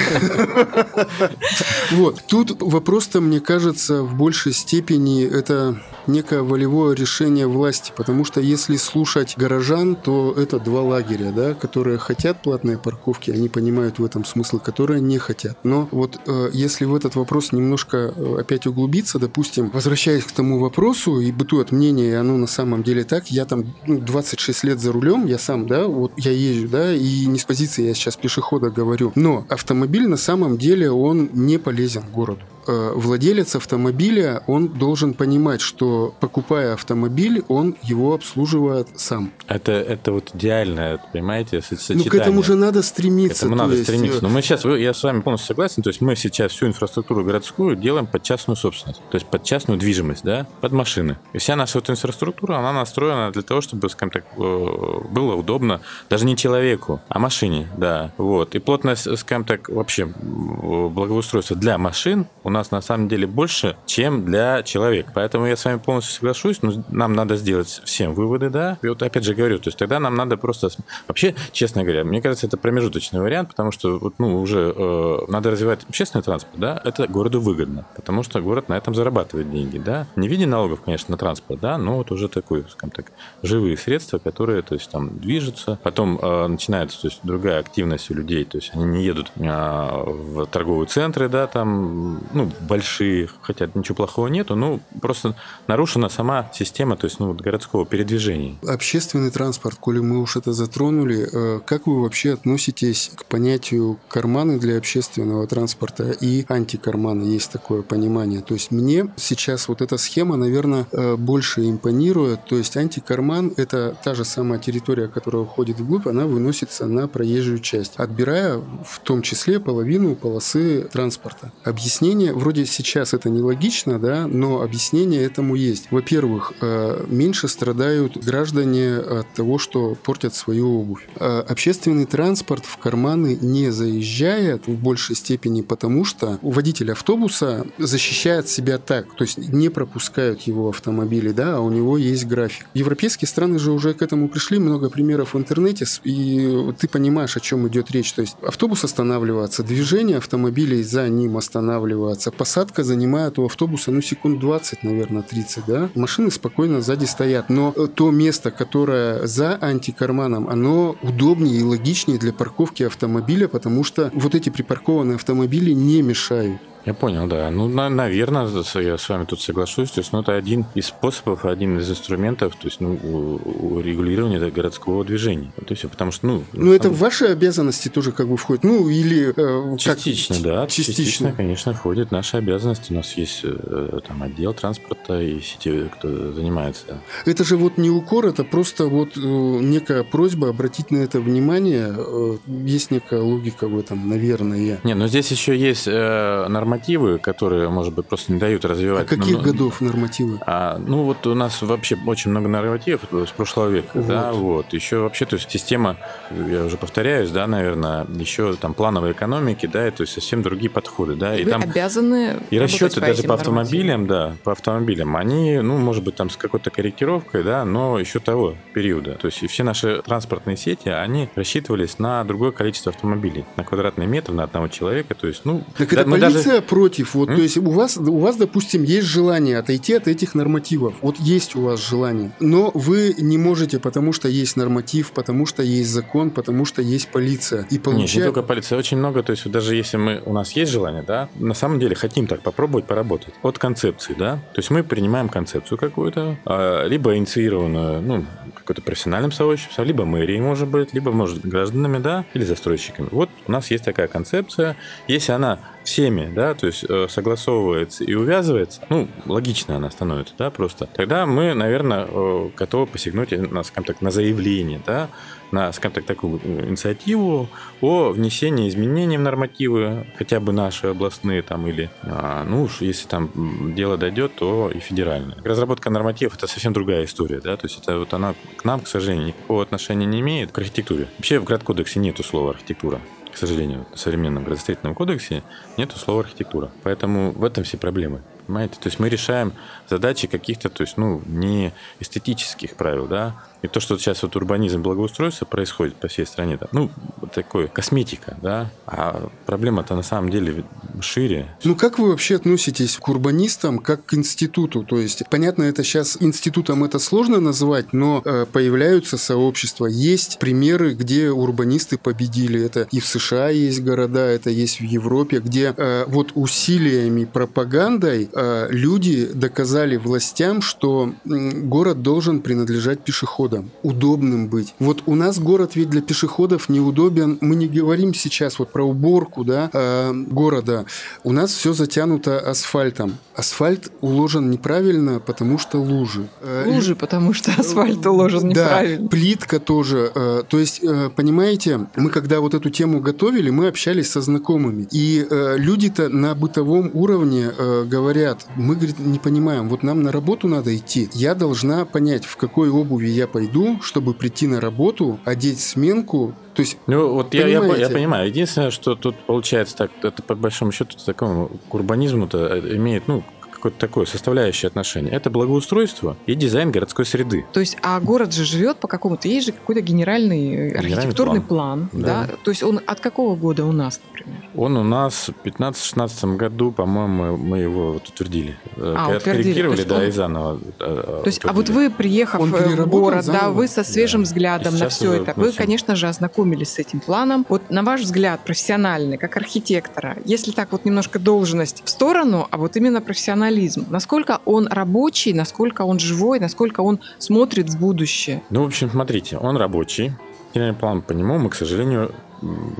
вот. 1.92 2.22
Тут 2.26 2.62
вопрос-то, 2.62 3.20
мне 3.20 3.40
кажется, 3.40 4.02
в 4.02 4.14
большей 4.14 4.52
степени 4.52 5.24
это 5.24 5.80
некое 6.06 6.42
волевое 6.42 6.94
решение 6.94 7.46
власти, 7.46 7.92
потому 7.96 8.24
что 8.24 8.40
если 8.40 8.76
слушать 8.76 9.34
горожан, 9.36 9.96
то 9.96 10.34
это 10.36 10.58
два 10.58 10.82
лагеря, 10.82 11.32
да, 11.32 11.54
которые 11.54 11.98
хотят 11.98 12.42
платные 12.42 12.78
парковки, 12.78 13.30
они 13.30 13.48
понимают 13.48 13.98
в 13.98 14.04
этом 14.04 14.24
смысл, 14.24 14.58
которые 14.58 15.00
не 15.00 15.18
хотят. 15.18 15.56
Но 15.64 15.88
вот 15.90 16.20
э, 16.26 16.50
если 16.52 16.84
в 16.84 16.94
этот 16.94 17.16
вопрос 17.16 17.52
немножко 17.52 18.12
э, 18.14 18.36
опять 18.40 18.66
углубиться, 18.66 19.18
допустим, 19.18 19.70
возвращаясь 19.70 20.24
к 20.24 20.32
тому 20.32 20.58
вопросу, 20.58 21.20
и 21.20 21.32
бытует 21.32 21.72
мнение, 21.72 22.10
и 22.10 22.14
оно 22.14 22.36
на 22.36 22.46
самом 22.46 22.82
деле 22.82 23.04
так, 23.04 23.30
я 23.30 23.44
там 23.44 23.74
ну, 23.86 23.98
26 23.98 24.64
лет 24.64 24.80
за 24.80 24.92
рулем, 24.92 25.26
я 25.26 25.38
сам, 25.38 25.66
да, 25.66 25.86
вот 25.86 26.12
я 26.16 26.30
езжу, 26.30 26.68
да, 26.68 26.94
и 26.94 27.26
не 27.26 27.38
с 27.38 27.44
позиции 27.44 27.86
я 27.86 27.94
сейчас 27.94 28.16
пешехода 28.16 28.70
говорю, 28.70 29.12
но 29.14 29.46
автомобиль 29.48 30.08
на 30.08 30.16
самом 30.16 30.58
деле 30.58 30.90
он 30.90 31.30
не 31.32 31.58
полезен 31.58 32.04
городу. 32.12 32.42
Э, 32.66 32.92
владелец 32.94 33.56
автомобиля, 33.56 34.42
он 34.46 34.68
должен 34.68 35.14
понимать, 35.14 35.60
что 35.60 36.14
покупая 36.20 36.74
автомобиль, 36.74 37.44
он 37.48 37.76
его 37.82 38.14
обслуживает 38.14 38.88
сам. 38.96 39.32
Это, 39.46 39.72
это 39.72 40.12
вот 40.12 40.34
идеальное, 40.34 41.00
понимаете, 41.12 41.60
сочетание. 41.62 42.04
Ну, 42.04 42.10
к 42.10 42.14
этому 42.14 42.42
же 42.42 42.54
надо 42.54 42.82
стремиться. 42.82 43.42
К 43.42 43.46
этому 43.46 43.56
надо 43.56 43.72
есть... 43.74 43.84
стремиться. 43.84 44.18
Э, 44.18 44.22
Но 44.22 44.28
мы 44.28 44.42
сейчас, 44.42 44.64
я 44.64 44.94
с 44.94 45.02
вами 45.02 45.20
полностью 45.20 45.48
согласен, 45.48 45.82
то 45.82 45.90
есть 45.90 46.00
мы 46.00 46.16
сейчас 46.16 46.52
всю 46.52 46.66
инфраструктуру 46.66 47.24
городскую 47.24 47.76
делаем 47.76 48.06
под 48.06 48.22
частную 48.22 48.56
собственность, 48.56 49.00
то 49.10 49.16
есть 49.16 49.26
под 49.26 49.44
частную 49.44 49.78
движимость, 49.78 50.24
да, 50.24 50.46
под 50.60 50.72
машины. 50.72 51.16
И 51.32 51.38
вся 51.38 51.56
наша 51.56 51.78
вот 51.78 51.90
инфраструктура, 51.90 52.58
она 52.58 52.72
настроена 52.72 53.30
для 53.32 53.42
того, 53.42 53.60
чтобы, 53.60 53.88
скажем 53.88 54.10
так, 54.10 54.24
э, 54.36 54.98
было 55.10 55.34
удобно 55.34 55.80
даже 56.10 56.24
не 56.24 56.36
человеку, 56.36 57.00
а 57.08 57.18
машине, 57.18 57.68
да, 57.76 58.12
вот. 58.18 58.54
И 58.54 58.58
плотность, 58.58 59.18
скажем 59.18 59.44
так, 59.44 59.68
вообще 59.68 60.06
благоустройства 60.06 61.56
для 61.56 61.78
машин 61.78 62.26
у 62.44 62.50
нас 62.52 62.70
на 62.70 62.80
самом 62.80 63.08
деле 63.08 63.26
больше, 63.26 63.76
чем 63.86 64.24
для 64.24 64.62
человека. 64.62 65.10
Поэтому 65.14 65.46
я 65.46 65.56
с 65.56 65.64
вами 65.64 65.78
полностью 65.78 66.14
соглашусь, 66.14 66.62
но 66.62 66.84
нам 66.90 67.14
надо 67.14 67.36
сделать 67.36 67.80
всем 67.84 68.14
выводы, 68.14 68.50
да. 68.50 68.78
И 68.82 68.88
вот 68.88 69.02
опять 69.02 69.24
же 69.24 69.34
говорю, 69.34 69.58
то 69.58 69.68
есть 69.68 69.78
тогда 69.78 69.98
нам 69.98 70.14
надо 70.14 70.36
просто... 70.36 70.68
Вообще, 71.08 71.34
честно 71.52 71.82
говоря, 71.82 72.04
мне 72.04 72.22
кажется, 72.22 72.46
это 72.46 72.56
промежуточный 72.56 73.20
вариант, 73.20 73.50
потому 73.50 73.72
что 73.72 73.98
вот, 73.98 74.14
ну, 74.18 74.40
уже 74.40 74.72
э, 74.76 75.18
надо 75.28 75.50
развивать 75.50 75.80
общественный 75.88 76.22
транспорт, 76.22 76.58
да, 76.58 76.80
это 76.84 77.06
городу 77.06 77.40
выгодно, 77.40 77.86
потому 77.96 78.22
что 78.22 78.40
город 78.40 78.68
на 78.68 78.74
этом 78.74 78.94
зарабатывает 78.94 79.50
деньги, 79.50 79.78
да. 79.78 80.06
Не 80.16 80.28
в 80.28 80.30
виде 80.30 80.46
налогов, 80.46 80.82
конечно, 80.82 81.12
на 81.12 81.18
транспорт, 81.18 81.60
да, 81.60 81.78
но 81.78 81.96
вот 81.96 82.10
уже 82.10 82.28
такой, 82.28 82.64
скажем 82.70 82.90
так, 82.90 83.12
живые 83.42 83.76
средства, 83.76 84.18
которые, 84.18 84.62
то 84.62 84.74
есть 84.74 84.90
там 84.90 85.18
движутся. 85.18 85.78
Потом 85.82 86.18
э, 86.20 86.46
начинается, 86.46 87.00
то 87.00 87.08
есть 87.08 87.20
другая 87.22 87.60
активность 87.60 88.10
у 88.10 88.14
людей, 88.14 88.44
то 88.44 88.58
есть 88.58 88.70
они 88.74 88.84
не 88.84 89.04
едут 89.04 89.32
э, 89.36 89.42
в 89.42 90.46
торговые 90.46 90.86
центры, 90.86 91.28
да, 91.28 91.46
там, 91.46 92.20
ну, 92.32 92.41
большие, 92.60 93.28
хотя 93.40 93.68
ничего 93.74 93.96
плохого 93.96 94.28
нету, 94.28 94.56
ну, 94.56 94.80
просто 95.00 95.36
нарушена 95.66 96.08
сама 96.08 96.50
система, 96.52 96.96
то 96.96 97.06
есть, 97.06 97.20
ну, 97.20 97.34
городского 97.34 97.86
передвижения. 97.86 98.56
Общественный 98.66 99.30
транспорт, 99.30 99.76
коли 99.80 100.00
мы 100.00 100.20
уж 100.20 100.36
это 100.36 100.52
затронули, 100.52 101.28
э, 101.32 101.60
как 101.64 101.86
вы 101.86 102.02
вообще 102.02 102.34
относитесь 102.34 103.10
к 103.14 103.24
понятию 103.26 103.98
карманы 104.08 104.58
для 104.58 104.78
общественного 104.78 105.46
транспорта 105.46 106.10
и 106.10 106.44
антикарманы? 106.48 107.24
Есть 107.24 107.52
такое 107.52 107.82
понимание. 107.82 108.40
То 108.40 108.54
есть 108.54 108.70
мне 108.70 109.12
сейчас 109.16 109.68
вот 109.68 109.82
эта 109.82 109.96
схема, 109.98 110.36
наверное, 110.36 110.86
э, 110.92 111.16
больше 111.16 111.68
импонирует. 111.68 112.44
То 112.46 112.56
есть 112.56 112.76
антикарман– 112.76 113.52
это 113.56 113.96
та 114.02 114.14
же 114.14 114.24
самая 114.24 114.58
территория, 114.58 115.08
которая 115.08 115.42
уходит 115.42 115.80
вглубь, 115.80 116.06
она 116.06 116.26
выносится 116.26 116.86
на 116.86 117.08
проезжую 117.08 117.58
часть, 117.58 117.94
отбирая 117.96 118.58
в 118.58 119.00
том 119.02 119.22
числе 119.22 119.60
половину 119.60 120.16
полосы 120.16 120.88
транспорта. 120.92 121.52
Объяснение, 121.64 122.31
вроде 122.32 122.66
сейчас 122.66 123.14
это 123.14 123.30
нелогично, 123.30 123.98
да, 123.98 124.26
но 124.26 124.62
объяснение 124.62 125.22
этому 125.22 125.54
есть. 125.54 125.88
Во-первых, 125.90 126.52
э, 126.60 127.04
меньше 127.08 127.48
страдают 127.48 128.16
граждане 128.16 128.96
от 128.96 129.32
того, 129.34 129.58
что 129.58 129.94
портят 129.94 130.34
свою 130.34 130.80
обувь. 130.80 131.06
Э, 131.16 131.40
общественный 131.40 132.06
транспорт 132.06 132.64
в 132.64 132.76
карманы 132.78 133.38
не 133.40 133.70
заезжает 133.70 134.66
в 134.66 134.74
большей 134.74 135.16
степени, 135.16 135.62
потому 135.62 136.04
что 136.04 136.38
водитель 136.42 136.92
автобуса 136.92 137.66
защищает 137.78 138.48
себя 138.48 138.78
так, 138.78 139.14
то 139.14 139.24
есть 139.24 139.38
не 139.38 139.68
пропускают 139.68 140.42
его 140.42 140.68
автомобили, 140.68 141.32
да, 141.32 141.56
а 141.56 141.60
у 141.60 141.70
него 141.70 141.98
есть 141.98 142.26
график. 142.26 142.66
Европейские 142.74 143.28
страны 143.28 143.58
же 143.58 143.72
уже 143.72 143.94
к 143.94 144.02
этому 144.02 144.28
пришли, 144.28 144.58
много 144.58 144.90
примеров 144.90 145.34
в 145.34 145.38
интернете, 145.38 145.86
и 146.04 146.72
ты 146.78 146.88
понимаешь, 146.88 147.36
о 147.36 147.40
чем 147.40 147.66
идет 147.68 147.90
речь. 147.90 148.12
То 148.12 148.22
есть 148.22 148.36
автобус 148.42 148.84
останавливается, 148.84 149.62
движение 149.62 150.18
автомобилей 150.18 150.82
за 150.82 151.08
ним 151.08 151.36
останавливается, 151.36 152.21
посадка 152.30 152.84
занимает 152.84 153.38
у 153.38 153.46
автобуса, 153.46 153.90
ну, 153.90 154.00
секунд 154.00 154.38
20, 154.40 154.82
наверное, 154.82 155.22
30, 155.22 155.64
да. 155.66 155.90
Машины 155.94 156.30
спокойно 156.30 156.80
сзади 156.80 157.04
стоят, 157.04 157.50
но 157.50 157.72
то 157.72 158.10
место, 158.10 158.50
которое 158.50 159.26
за 159.26 159.58
антикарманом, 159.60 160.48
оно 160.48 160.96
удобнее 161.02 161.58
и 161.58 161.62
логичнее 161.62 162.18
для 162.18 162.32
парковки 162.32 162.84
автомобиля, 162.84 163.48
потому 163.48 163.84
что 163.84 164.10
вот 164.14 164.34
эти 164.34 164.50
припаркованные 164.50 165.16
автомобили 165.16 165.72
не 165.72 166.02
мешают. 166.02 166.60
Я 166.84 166.94
понял, 166.94 167.26
да. 167.28 167.50
Ну, 167.50 167.68
на, 167.68 167.88
наверное, 167.88 168.48
я 168.74 168.98
с 168.98 169.08
вами 169.08 169.24
тут 169.24 169.40
соглашусь. 169.40 169.90
То 169.92 170.00
есть, 170.00 170.12
ну, 170.12 170.20
это 170.20 170.34
один 170.34 170.66
из 170.74 170.86
способов, 170.86 171.44
один 171.44 171.78
из 171.78 171.88
инструментов, 171.88 172.56
то 172.56 172.66
есть, 172.66 172.80
ну, 172.80 173.80
регулирования 173.80 174.50
городского 174.50 175.04
движения. 175.04 175.52
То 175.56 175.74
есть, 175.74 175.88
потому 175.88 176.10
что, 176.10 176.26
ну... 176.26 176.44
Ну, 176.52 176.72
это 176.72 176.90
в 176.90 176.98
ваши 176.98 177.26
обязанности 177.26 177.88
тоже 177.88 178.10
как 178.10 178.28
бы 178.28 178.36
входит? 178.36 178.64
Ну, 178.64 178.88
или... 178.88 179.32
Э, 179.36 179.76
частично, 179.76 180.36
как... 180.36 180.44
да. 180.44 180.66
Частично. 180.66 181.04
частично, 181.04 181.32
конечно, 181.32 181.72
входит 181.72 182.10
наши 182.10 182.36
обязанности. 182.36 182.92
У 182.92 182.96
нас 182.96 183.12
есть 183.16 183.40
э, 183.44 184.00
там 184.06 184.22
отдел 184.22 184.52
транспорта 184.52 185.20
и 185.20 185.40
сети, 185.40 185.88
кто 185.94 186.32
занимается. 186.32 187.00
Это 187.26 187.44
же 187.44 187.56
вот 187.56 187.78
не 187.78 187.90
укор, 187.90 188.26
это 188.26 188.42
просто 188.42 188.86
вот 188.86 189.16
э, 189.16 189.20
некая 189.20 190.02
просьба 190.02 190.48
обратить 190.48 190.90
на 190.90 190.98
это 190.98 191.20
внимание. 191.20 191.94
Э, 191.96 192.36
есть 192.46 192.90
некая 192.90 193.20
логика 193.20 193.68
в 193.68 193.78
этом, 193.78 194.08
наверное. 194.08 194.80
Не, 194.82 194.94
но 194.94 195.06
здесь 195.06 195.30
еще 195.30 195.56
есть 195.56 195.86
э, 195.86 196.46
нормальная 196.48 196.71
нормативы, 196.72 197.18
которые, 197.18 197.68
может 197.68 197.92
быть, 197.94 198.06
просто 198.06 198.32
не 198.32 198.38
дают 198.38 198.64
развивать. 198.64 199.06
А 199.06 199.16
каких 199.16 199.38
ну, 199.38 199.42
годов 199.42 199.80
нормативы? 199.80 200.38
А, 200.46 200.78
ну, 200.78 201.02
вот 201.02 201.26
у 201.26 201.34
нас 201.34 201.60
вообще 201.60 201.98
очень 202.06 202.30
много 202.30 202.48
нормативов 202.48 203.02
с 203.10 203.30
прошлого 203.30 203.68
века, 203.68 203.90
вот. 203.94 204.06
да, 204.06 204.32
вот. 204.32 204.72
Еще 204.72 204.98
вообще, 204.98 205.26
то 205.26 205.36
есть 205.36 205.50
система, 205.50 205.96
я 206.30 206.64
уже 206.64 206.76
повторяюсь, 206.76 207.30
да, 207.30 207.46
наверное, 207.46 208.06
еще 208.14 208.54
там 208.54 208.72
плановой 208.74 209.12
экономики, 209.12 209.66
да, 209.66 209.86
и 209.86 209.90
то 209.90 210.02
есть 210.02 210.14
совсем 210.14 210.42
другие 210.42 210.70
подходы, 210.70 211.14
да. 211.14 211.36
И 211.36 211.44
Вы 211.44 211.50
там 211.50 211.62
обязаны 211.62 212.36
И 212.50 212.58
расчеты 212.58 213.00
по 213.00 213.06
даже 213.06 213.22
по 213.22 213.34
автомобилям, 213.34 214.06
да, 214.06 214.36
по 214.42 214.52
автомобилям, 214.52 215.16
они, 215.16 215.58
ну, 215.58 215.76
может 215.76 216.02
быть, 216.02 216.16
там 216.16 216.30
с 216.30 216.36
какой-то 216.36 216.70
корректировкой, 216.70 217.42
да, 217.44 217.64
но 217.64 217.98
еще 217.98 218.18
того 218.18 218.54
периода. 218.72 219.18
То 219.20 219.26
есть 219.26 219.42
и 219.42 219.46
все 219.46 219.62
наши 219.62 220.00
транспортные 220.02 220.56
сети, 220.56 220.88
они 220.88 221.28
рассчитывались 221.34 221.98
на 221.98 222.24
другое 222.24 222.52
количество 222.52 222.90
автомобилей, 222.92 223.44
на 223.56 223.64
квадратный 223.64 224.06
метр 224.06 224.32
на 224.32 224.44
одного 224.44 224.68
человека, 224.68 225.14
то 225.14 225.26
есть, 225.26 225.44
ну... 225.44 225.64
Так 225.76 225.92
это 225.92 226.08
полиция 226.08 226.44
даже 226.44 226.61
против. 226.62 227.14
Вот, 227.14 227.26
то 227.26 227.40
есть 227.40 227.56
у 227.56 227.70
вас, 227.70 227.96
у 227.96 228.18
вас, 228.18 228.36
допустим, 228.36 228.82
есть 228.82 229.06
желание 229.06 229.58
отойти 229.58 229.94
от 229.94 230.08
этих 230.08 230.34
нормативов. 230.34 230.94
Вот 231.02 231.16
есть 231.18 231.56
у 231.56 231.62
вас 231.62 231.80
желание. 231.80 232.32
Но 232.40 232.70
вы 232.74 233.14
не 233.18 233.38
можете, 233.38 233.78
потому 233.78 234.12
что 234.12 234.28
есть 234.28 234.56
норматив, 234.56 235.12
потому 235.12 235.46
что 235.46 235.62
есть 235.62 235.90
закон, 235.90 236.30
потому 236.30 236.64
что 236.64 236.82
есть 236.82 237.08
полиция. 237.08 237.66
И 237.70 237.78
получает... 237.78 238.08
Нет, 238.08 238.16
не 238.16 238.22
только 238.24 238.42
полиция, 238.42 238.78
очень 238.78 238.96
много. 238.96 239.22
То 239.22 239.32
есть 239.32 239.50
даже 239.50 239.76
если 239.76 239.96
мы, 239.96 240.22
у 240.24 240.32
нас 240.32 240.52
есть 240.52 240.72
желание, 240.72 241.02
да, 241.02 241.28
на 241.34 241.54
самом 241.54 241.78
деле 241.78 241.94
хотим 241.94 242.26
так 242.26 242.42
попробовать 242.42 242.86
поработать. 242.86 243.34
От 243.42 243.58
концепции, 243.58 244.14
да. 244.18 244.36
То 244.54 244.58
есть 244.58 244.70
мы 244.70 244.82
принимаем 244.82 245.28
концепцию 245.28 245.78
какую-то, 245.78 246.36
а, 246.44 246.86
либо 246.86 247.16
инициированную, 247.16 248.02
ну, 248.02 248.24
какой-то 248.54 248.82
профессиональным 248.82 249.32
сообществом, 249.32 249.84
либо 249.84 250.04
мэрией, 250.04 250.40
может 250.40 250.68
быть, 250.68 250.94
либо, 250.94 251.12
может, 251.12 251.44
гражданами, 251.44 251.98
да, 251.98 252.24
или 252.34 252.44
застройщиками. 252.44 253.08
Вот 253.10 253.30
у 253.46 253.52
нас 253.52 253.70
есть 253.70 253.84
такая 253.84 254.08
концепция. 254.08 254.76
Если 255.08 255.32
она 255.32 255.58
всеми, 255.84 256.32
да, 256.34 256.54
то 256.54 256.66
есть 256.66 256.84
э, 256.88 257.06
согласовывается 257.08 258.04
и 258.04 258.14
увязывается, 258.14 258.80
ну, 258.88 259.08
логично 259.26 259.76
она 259.76 259.90
становится, 259.90 260.34
да, 260.38 260.50
просто, 260.50 260.86
тогда 260.86 261.26
мы, 261.26 261.54
наверное, 261.54 262.06
э, 262.08 262.50
готовы 262.56 262.86
посягнуть 262.86 263.32
на, 263.32 263.62
скажем 263.62 263.84
так, 263.84 264.00
на 264.00 264.10
заявление, 264.10 264.80
да, 264.86 265.08
на, 265.52 265.70
скажем 265.72 265.94
так, 265.94 266.04
такую 266.04 266.40
инициативу 266.44 267.48
о 267.80 268.10
внесении 268.10 268.68
изменений 268.68 269.18
в 269.18 269.20
нормативы, 269.20 270.06
хотя 270.16 270.40
бы 270.40 270.52
наши 270.52 270.88
областные 270.88 271.42
там 271.42 271.66
или, 271.66 271.90
а, 272.02 272.44
ну 272.44 272.62
уж 272.62 272.80
если 272.80 273.06
там 273.06 273.74
дело 273.74 273.96
дойдет, 273.98 274.34
то 274.34 274.70
и 274.70 274.78
федеральные. 274.80 275.36
Разработка 275.44 275.90
нормативов 275.90 276.36
это 276.36 276.46
совсем 276.46 276.72
другая 276.72 277.04
история, 277.04 277.40
да, 277.40 277.56
то 277.56 277.66
есть 277.66 277.78
это 277.78 277.98
вот 277.98 278.14
она 278.14 278.34
к 278.56 278.64
нам, 278.64 278.80
к 278.80 278.88
сожалению, 278.88 279.26
никакого 279.26 279.62
отношения 279.62 280.06
не 280.06 280.20
имеет 280.20 280.52
к 280.52 280.58
архитектуре. 280.58 281.06
Вообще 281.18 281.38
в 281.38 281.44
градкодексе 281.44 282.00
нету 282.00 282.22
слова 282.22 282.50
архитектура 282.50 283.00
сожалению, 283.46 283.86
в 283.92 283.98
современном 283.98 284.44
градостроительном 284.44 284.94
кодексе 284.94 285.42
нет 285.76 285.92
слова 285.92 286.20
архитектура. 286.20 286.70
Поэтому 286.82 287.32
в 287.32 287.44
этом 287.44 287.64
все 287.64 287.76
проблемы. 287.76 288.22
Понимаете? 288.46 288.74
То 288.80 288.88
есть 288.88 288.98
мы 288.98 289.08
решаем 289.08 289.52
задачи 289.88 290.26
каких-то, 290.26 290.68
то 290.68 290.82
есть, 290.82 290.96
ну, 290.96 291.22
не 291.26 291.72
эстетических 292.00 292.76
правил, 292.76 293.06
да, 293.06 293.34
и 293.62 293.68
то, 293.68 293.80
что 293.80 293.96
сейчас 293.96 294.22
вот 294.22 294.34
урбанизм 294.36 294.82
благоустройства 294.82 295.44
происходит 295.44 295.94
по 295.94 296.08
всей 296.08 296.26
стране, 296.26 296.58
да, 296.60 296.66
ну, 296.72 296.90
вот 297.20 297.32
такой 297.32 297.68
косметика, 297.68 298.36
да, 298.42 298.70
а 298.86 299.28
проблема-то 299.46 299.94
на 299.94 300.02
самом 300.02 300.30
деле 300.30 300.64
шире. 301.00 301.48
Ну, 301.64 301.76
как 301.76 301.98
вы 301.98 302.10
вообще 302.10 302.36
относитесь 302.36 302.96
к 302.96 303.08
урбанистам 303.08 303.78
как 303.78 304.04
к 304.04 304.14
институту? 304.14 304.82
То 304.82 304.98
есть, 304.98 305.22
понятно, 305.30 305.62
это 305.62 305.84
сейчас 305.84 306.16
институтом 306.20 306.84
это 306.84 306.98
сложно 306.98 307.40
назвать, 307.40 307.92
но 307.92 308.20
э, 308.24 308.46
появляются 308.52 309.16
сообщества. 309.16 309.86
Есть 309.86 310.38
примеры, 310.38 310.94
где 310.94 311.30
урбанисты 311.30 311.98
победили. 311.98 312.62
Это 312.64 312.88
и 312.90 313.00
в 313.00 313.06
США 313.06 313.48
есть 313.50 313.82
города, 313.82 314.26
это 314.26 314.50
есть 314.50 314.80
в 314.80 314.84
Европе, 314.84 315.38
где 315.38 315.74
э, 315.76 316.04
вот 316.08 316.32
усилиями, 316.34 317.24
пропагандой 317.24 318.28
э, 318.32 318.66
люди 318.70 319.26
доказали 319.32 319.96
властям, 319.96 320.62
что 320.62 321.12
город 321.24 322.02
должен 322.02 322.40
принадлежать 322.40 323.00
пешеходам 323.04 323.51
пешеходам, 323.52 323.70
удобным 323.82 324.48
быть. 324.48 324.74
Вот 324.78 325.02
у 325.06 325.14
нас 325.14 325.38
город 325.38 325.72
ведь 325.74 325.90
для 325.90 326.02
пешеходов 326.02 326.68
неудобен. 326.68 327.38
Мы 327.40 327.56
не 327.56 327.68
говорим 327.68 328.14
сейчас 328.14 328.58
вот 328.58 328.72
про 328.72 328.84
уборку 328.84 329.44
да, 329.44 329.70
э, 329.72 330.12
города. 330.12 330.86
У 331.24 331.32
нас 331.32 331.52
все 331.52 331.72
затянуто 331.72 332.38
асфальтом. 332.38 333.18
Асфальт 333.34 333.90
уложен 334.00 334.50
неправильно, 334.50 335.20
потому 335.20 335.58
что 335.58 335.78
лужи. 335.78 336.28
Э, 336.42 336.64
лужи, 336.66 336.94
потому 336.94 337.34
что 337.34 337.52
асфальт 337.58 338.06
уложен 338.06 338.48
неправильно. 338.48 339.02
Да, 339.02 339.08
плитка 339.08 339.60
тоже. 339.60 340.12
Э, 340.14 340.42
то 340.48 340.58
есть, 340.58 340.82
э, 340.82 341.10
понимаете, 341.14 341.86
мы 341.96 342.10
когда 342.10 342.40
вот 342.40 342.54
эту 342.54 342.70
тему 342.70 343.00
готовили, 343.00 343.50
мы 343.50 343.68
общались 343.68 344.10
со 344.10 344.20
знакомыми. 344.20 344.86
И 344.90 345.26
э, 345.28 345.56
люди-то 345.58 346.08
на 346.08 346.34
бытовом 346.34 346.90
уровне 346.94 347.50
э, 347.56 347.84
говорят, 347.84 348.46
мы, 348.56 348.74
говорит, 348.74 348.98
не 348.98 349.18
понимаем, 349.18 349.68
вот 349.68 349.82
нам 349.82 350.02
на 350.02 350.12
работу 350.12 350.48
надо 350.48 350.74
идти. 350.74 351.08
Я 351.12 351.34
должна 351.34 351.84
понять, 351.84 352.24
в 352.24 352.36
какой 352.36 352.70
обуви 352.70 353.08
я 353.08 353.26
пойду, 353.26 353.41
чтобы 353.82 354.14
прийти 354.14 354.46
на 354.46 354.60
работу, 354.60 355.18
одеть 355.24 355.60
сменку, 355.60 356.34
то 356.54 356.60
есть, 356.60 356.76
ну, 356.86 357.14
вот 357.14 357.32
я, 357.34 357.46
я, 357.46 357.64
я 357.64 357.88
понимаю. 357.88 358.28
Единственное, 358.28 358.70
что 358.70 358.94
тут 358.94 359.16
получается 359.26 359.76
так, 359.76 359.90
это 360.02 360.22
по 360.22 360.34
большому 360.34 360.72
счету 360.72 360.96
такому 361.04 361.50
к 361.68 361.74
урбанизму-то 361.74 362.60
имеет, 362.76 363.08
ну, 363.08 363.24
какое-то 363.62 363.78
такое 363.78 364.06
составляющее 364.06 364.66
отношение. 364.66 365.12
Это 365.12 365.30
благоустройство 365.30 366.16
и 366.26 366.34
дизайн 366.34 366.72
городской 366.72 367.06
среды. 367.06 367.46
То 367.52 367.60
есть, 367.60 367.76
а 367.80 368.00
город 368.00 368.34
же 368.34 368.44
живет 368.44 368.78
по 368.78 368.88
какому-то, 368.88 369.28
есть 369.28 369.46
же 369.46 369.52
какой-то 369.52 369.80
генеральный, 369.80 370.70
генеральный 370.70 370.94
архитектурный 370.94 371.40
план, 371.40 371.88
план 371.88 372.02
да. 372.02 372.26
да? 372.26 372.36
То 372.42 372.50
есть 372.50 372.64
он 372.64 372.80
от 372.84 372.98
какого 372.98 373.36
года 373.36 373.64
у 373.64 373.70
нас, 373.70 374.00
например? 374.08 374.40
Он 374.56 374.76
у 374.76 374.82
нас 374.82 375.28
в 375.28 375.46
15-16 375.46 376.36
году, 376.36 376.72
по-моему, 376.72 377.36
мы 377.36 377.58
его 377.58 377.92
вот 377.92 378.08
утвердили. 378.08 378.56
Э, 378.76 378.94
а, 378.98 379.16
Откорректировали, 379.16 379.84
да, 379.84 379.94
он... 379.94 380.02
и 380.02 380.10
заново. 380.10 380.60
Э, 380.80 381.20
То 381.22 381.26
есть, 381.26 381.40
а 381.44 381.52
вот 381.52 381.68
вы, 381.68 381.88
приехав 381.88 382.40
в 382.40 382.86
город, 382.88 383.24
заново. 383.24 383.44
да, 383.44 383.50
вы 383.50 383.68
со 383.68 383.84
свежим 383.84 384.22
да. 384.22 384.24
взглядом 384.24 384.76
на 384.76 384.88
все 384.88 385.12
это, 385.12 385.34
вы, 385.36 385.52
конечно 385.52 385.94
же, 385.94 386.08
ознакомились 386.08 386.72
с 386.72 386.78
этим 386.80 386.98
планом. 386.98 387.46
Вот 387.48 387.70
на 387.70 387.84
ваш 387.84 388.00
взгляд, 388.00 388.40
профессиональный, 388.44 389.18
как 389.18 389.36
архитектора, 389.36 390.16
если 390.24 390.50
так 390.50 390.72
вот 390.72 390.84
немножко 390.84 391.20
должность 391.20 391.82
в 391.84 391.88
сторону, 391.88 392.48
а 392.50 392.56
вот 392.56 392.76
именно 392.76 393.00
профессиональный 393.00 393.51
журнализм? 393.52 393.86
Насколько 393.90 394.40
он 394.44 394.66
рабочий, 394.68 395.32
насколько 395.32 395.82
он 395.82 395.98
живой, 395.98 396.40
насколько 396.40 396.80
он 396.80 396.98
смотрит 397.18 397.68
в 397.70 397.78
будущее? 397.78 398.42
Ну, 398.50 398.62
в 398.62 398.66
общем, 398.66 398.90
смотрите, 398.90 399.38
он 399.38 399.56
рабочий. 399.56 400.12
Генеральный 400.54 400.78
план 400.78 401.02
по 401.02 401.12
нему 401.12 401.38
мы, 401.38 401.50
к 401.50 401.54
сожалению, 401.54 402.10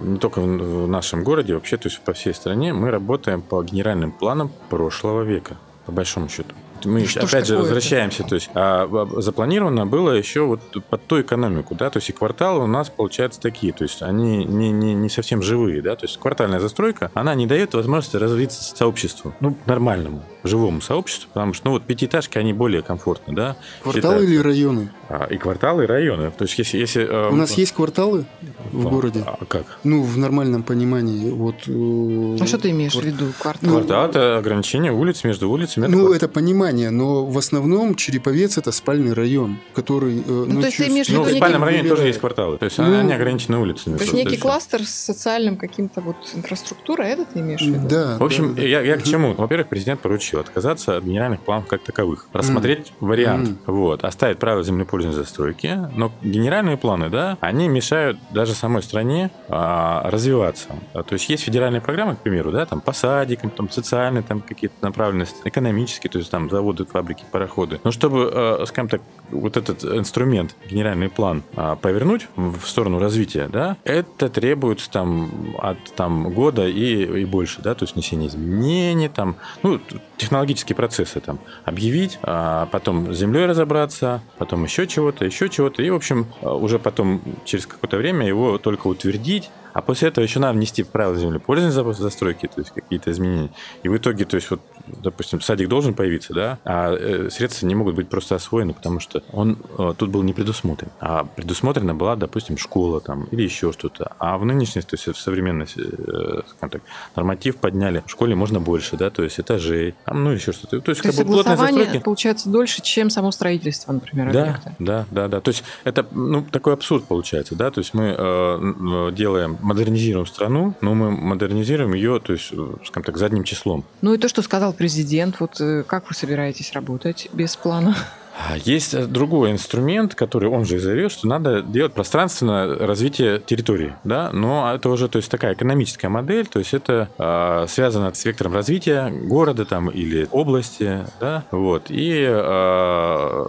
не 0.02 0.18
только 0.18 0.40
в 0.40 0.88
нашем 0.88 1.24
городе, 1.24 1.54
вообще, 1.54 1.76
то 1.76 1.88
есть 1.88 2.00
по 2.00 2.12
всей 2.12 2.34
стране, 2.34 2.72
мы 2.72 2.90
работаем 2.90 3.42
по 3.42 3.62
генеральным 3.62 4.12
планам 4.12 4.50
прошлого 4.68 5.22
века, 5.22 5.56
по 5.86 5.92
большому 5.92 6.28
счету 6.28 6.54
мы 6.84 7.06
что 7.06 7.20
опять 7.20 7.46
же 7.46 7.56
возвращаемся, 7.56 8.24
то 8.24 8.34
есть 8.34 8.50
а, 8.54 8.88
запланировано 9.18 9.86
было 9.86 10.12
еще 10.12 10.42
вот 10.42 10.60
под 10.88 11.06
ту 11.06 11.20
экономику, 11.20 11.74
да, 11.74 11.90
то 11.90 11.98
есть 11.98 12.10
и 12.10 12.12
кварталы 12.12 12.64
у 12.64 12.66
нас 12.66 12.90
получаются 12.90 13.40
такие, 13.40 13.72
то 13.72 13.84
есть 13.84 14.02
они 14.02 14.44
не, 14.44 14.70
не, 14.70 14.94
не 14.94 15.08
совсем 15.08 15.42
живые, 15.42 15.82
да, 15.82 15.96
то 15.96 16.06
есть 16.06 16.18
квартальная 16.18 16.60
застройка, 16.60 17.10
она 17.14 17.34
не 17.34 17.46
дает 17.46 17.74
возможности 17.74 18.16
развиться 18.16 18.62
сообществу, 18.62 19.34
ну, 19.40 19.56
нормальному, 19.66 20.22
живому 20.44 20.80
сообществу, 20.80 21.30
потому 21.32 21.52
что, 21.54 21.66
ну, 21.66 21.72
вот 21.72 21.84
пятиэтажки, 21.84 22.38
они 22.38 22.52
более 22.52 22.82
комфортны, 22.82 23.34
да. 23.34 23.56
Кварталы 23.82 24.24
или 24.24 24.38
районы? 24.38 24.90
А, 25.08 25.26
и 25.26 25.36
кварталы, 25.36 25.84
и 25.84 25.86
районы. 25.86 26.30
То 26.30 26.44
есть 26.44 26.58
если... 26.58 26.78
если 26.78 27.06
э, 27.06 27.28
у 27.30 27.36
нас 27.36 27.52
есть 27.52 27.72
кварталы 27.72 28.24
в 28.72 28.88
городе? 28.88 29.22
А 29.26 29.44
как? 29.44 29.66
Ну, 29.84 30.02
в 30.02 30.16
нормальном 30.16 30.62
понимании. 30.62 31.30
Вот, 31.30 31.56
э, 31.66 32.42
а 32.42 32.46
что 32.46 32.58
ты 32.58 32.70
имеешь 32.70 32.92
Квар... 32.92 33.04
в 33.04 33.06
виду? 33.06 33.26
Квартал? 33.38 33.70
Ну, 33.70 33.76
квартал– 33.76 34.06
это 34.08 34.38
ограничение 34.38 34.90
улиц 34.90 35.22
между 35.24 35.50
улицами. 35.50 35.84
Это 35.84 35.92
ну, 35.92 35.98
квартал. 36.06 36.16
это 36.16 36.28
понимание, 36.28 36.71
но 36.72 37.24
в 37.24 37.38
основном 37.38 37.94
Череповец– 37.94 38.58
это 38.58 38.72
спальный 38.72 39.12
район, 39.12 39.58
который 39.74 40.18
э, 40.18 40.44
Ну, 40.48 40.60
то 40.60 40.66
есть 40.66 40.78
ты 40.78 40.88
имеешь 40.88 41.06
в 41.06 41.10
виду 41.10 41.24
Ну, 41.24 41.30
в 41.30 41.36
спальном 41.36 41.64
районе 41.64 41.88
тоже 41.88 42.06
есть 42.06 42.20
кварталы. 42.20 42.58
То 42.58 42.64
есть 42.64 42.78
ну, 42.78 42.98
они 42.98 43.12
ограничены 43.12 43.58
улицами. 43.58 43.96
То 43.96 44.04
есть 44.04 44.14
некий 44.14 44.36
кластер 44.36 44.84
с 44.84 44.90
социальным 44.90 45.56
каким-то 45.56 46.00
вот 46.00 46.16
инфраструктурой, 46.34 47.08
это 47.10 47.24
ты 47.24 47.40
имеешь 47.40 47.62
в 47.62 47.66
виду? 47.66 47.88
Да. 47.88 48.18
В 48.18 48.24
общем, 48.24 48.54
да, 48.54 48.62
да. 48.62 48.68
Я, 48.68 48.80
я 48.80 48.96
к 48.96 49.02
чему? 49.02 49.34
Во-первых, 49.34 49.68
президент 49.68 50.00
поручил 50.00 50.40
отказаться 50.40 50.96
от 50.96 51.04
генеральных 51.04 51.40
планов 51.40 51.66
как 51.66 51.82
таковых, 51.82 52.26
рассмотреть 52.32 52.92
mm. 53.00 53.06
вариант, 53.06 53.48
mm. 53.48 53.56
вот, 53.66 54.04
оставить 54.04 54.38
правила 54.38 54.62
землепользования 54.62 55.18
застройки, 55.18 55.78
но 55.94 56.12
генеральные 56.22 56.76
планы, 56.76 57.10
да, 57.10 57.38
они 57.40 57.68
мешают 57.68 58.18
даже 58.30 58.54
самой 58.54 58.82
стране 58.82 59.30
а, 59.48 60.08
развиваться. 60.10 60.68
А, 60.94 61.02
то 61.02 61.14
есть 61.14 61.28
есть 61.28 61.44
федеральные 61.44 61.80
программы, 61.80 62.16
к 62.16 62.20
примеру, 62.20 62.52
да, 62.52 62.66
там 62.66 62.80
по 62.80 62.92
садикам, 62.92 63.50
там 63.50 63.70
социальные 63.70 64.22
там 64.22 64.40
какие-то 64.40 64.76
направленности, 64.82 65.36
экономические, 65.44 66.10
то 66.10 66.18
есть 66.18 66.30
там 66.30 66.48
заводы, 66.62 66.84
фабрики, 66.84 67.24
пароходы. 67.30 67.80
Но 67.82 67.90
чтобы, 67.90 68.30
а, 68.32 68.64
скажем 68.66 68.88
так, 68.88 69.02
вот 69.30 69.56
этот 69.56 69.84
инструмент, 69.84 70.54
генеральный 70.70 71.08
план, 71.08 71.42
а, 71.56 71.74
повернуть 71.74 72.28
в 72.36 72.66
сторону 72.66 72.98
развития, 73.00 73.48
да, 73.52 73.76
это 73.84 74.28
требуется 74.28 74.90
там 74.90 75.56
от 75.58 75.78
там 75.96 76.32
года 76.32 76.66
и, 76.66 77.22
и 77.22 77.24
больше, 77.24 77.60
да, 77.62 77.74
то 77.74 77.82
есть 77.82 77.94
внесение 77.94 78.28
изменений, 78.28 79.08
там, 79.08 79.36
ну, 79.62 79.80
технологические 80.16 80.76
процессы 80.76 81.20
там 81.20 81.40
объявить, 81.64 82.18
а 82.22 82.66
потом 82.66 83.12
с 83.12 83.18
землей 83.18 83.46
разобраться, 83.46 84.22
потом 84.38 84.62
еще 84.64 84.86
чего-то, 84.86 85.24
еще 85.24 85.48
чего-то, 85.48 85.82
и, 85.82 85.90
в 85.90 85.96
общем, 85.96 86.26
уже 86.42 86.78
потом 86.78 87.20
через 87.44 87.66
какое-то 87.66 87.96
время 87.96 88.26
его 88.26 88.58
только 88.58 88.86
утвердить, 88.86 89.50
а 89.72 89.82
после 89.82 90.08
этого 90.08 90.24
еще 90.24 90.38
надо 90.40 90.54
внести 90.54 90.82
в 90.82 90.88
правила 90.88 91.16
землепользования 91.16 91.94
застройки, 91.94 92.46
то 92.46 92.60
есть 92.60 92.70
какие-то 92.70 93.10
изменения. 93.10 93.50
И 93.82 93.88
в 93.88 93.96
итоге, 93.96 94.24
то 94.24 94.36
есть 94.36 94.50
вот, 94.50 94.60
допустим, 94.86 95.40
садик 95.40 95.68
должен 95.68 95.94
появиться, 95.94 96.34
да, 96.34 96.58
а 96.64 96.94
э, 96.94 97.30
средства 97.30 97.66
не 97.66 97.74
могут 97.74 97.94
быть 97.94 98.08
просто 98.08 98.34
освоены, 98.34 98.74
потому 98.74 99.00
что 99.00 99.22
он 99.32 99.58
э, 99.78 99.94
тут 99.96 100.10
был 100.10 100.22
не 100.22 100.32
предусмотрен. 100.32 100.90
А 101.00 101.24
предусмотрена 101.24 101.94
была, 101.94 102.16
допустим, 102.16 102.58
школа 102.58 103.00
там 103.00 103.24
или 103.30 103.42
еще 103.42 103.72
что-то. 103.72 104.12
А 104.18 104.38
в 104.38 104.44
нынешней, 104.44 104.82
то 104.82 104.94
есть 104.94 105.06
в 105.06 105.16
современной, 105.16 105.66
э, 105.66 106.42
скажем 106.46 106.70
так, 106.70 106.82
норматив 107.16 107.56
подняли. 107.56 108.02
В 108.06 108.10
школе 108.10 108.34
можно 108.34 108.60
больше, 108.60 108.96
да, 108.96 109.10
то 109.10 109.22
есть 109.22 109.40
этажей, 109.40 109.94
там, 110.04 110.24
ну 110.24 110.30
еще 110.30 110.52
что-то. 110.52 110.80
То 110.80 110.90
есть, 110.90 111.02
то 111.02 111.08
есть 111.08 111.18
как 111.18 111.26
бы 111.26 111.42
согласование 111.42 112.00
получается 112.00 112.48
дольше, 112.48 112.82
чем 112.82 113.10
само 113.10 113.30
строительство, 113.30 113.92
например, 113.92 114.32
да, 114.32 114.42
объекта. 114.42 114.74
Да, 114.78 115.06
да, 115.10 115.28
да. 115.28 115.40
То 115.40 115.50
есть 115.50 115.64
это 115.84 116.06
ну, 116.10 116.42
такой 116.42 116.74
абсурд 116.74 117.04
получается, 117.04 117.54
да, 117.54 117.70
то 117.70 117.80
есть 117.80 117.94
мы 117.94 118.14
э, 118.16 119.10
делаем 119.12 119.58
модернизируем 119.62 120.26
страну, 120.26 120.74
но 120.80 120.94
мы 120.94 121.10
модернизируем 121.10 121.94
ее, 121.94 122.20
то 122.20 122.32
есть, 122.32 122.50
э, 122.52 122.74
скажем 122.84 123.04
так, 123.04 123.16
задним 123.16 123.44
числом. 123.44 123.84
Ну 124.00 124.14
и 124.14 124.18
то, 124.18 124.28
что 124.28 124.42
сказал 124.42 124.72
президент, 124.72 125.40
вот 125.40 125.60
э, 125.60 125.84
как 125.86 126.08
вы 126.08 126.14
собираетесь 126.14 126.72
работать 126.72 127.28
без 127.32 127.56
плана? 127.56 127.96
А 128.34 128.56
есть 128.56 128.94
э, 128.94 129.06
другой 129.06 129.52
инструмент, 129.52 130.14
который 130.14 130.48
он 130.48 130.64
же 130.64 130.76
и 130.76 130.78
заявил, 130.78 131.10
что 131.10 131.26
надо 131.26 131.62
делать 131.62 131.92
пространственное 131.92 132.78
развитие 132.78 133.40
территории, 133.40 133.94
да, 134.04 134.30
но 134.32 134.72
это 134.74 134.88
уже, 134.88 135.08
то 135.08 135.18
есть 135.18 135.30
такая 135.30 135.54
экономическая 135.54 136.08
модель, 136.08 136.46
то 136.46 136.58
есть 136.58 136.72
это 136.72 137.08
э, 137.18 137.66
связано 137.68 138.12
с 138.14 138.24
вектором 138.24 138.54
развития 138.54 139.10
города 139.10 139.64
там 139.64 139.90
или 139.90 140.28
области, 140.30 141.06
да, 141.20 141.44
вот, 141.50 141.86
и 141.90 142.26
э, 142.26 143.46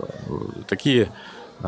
такие 0.68 1.10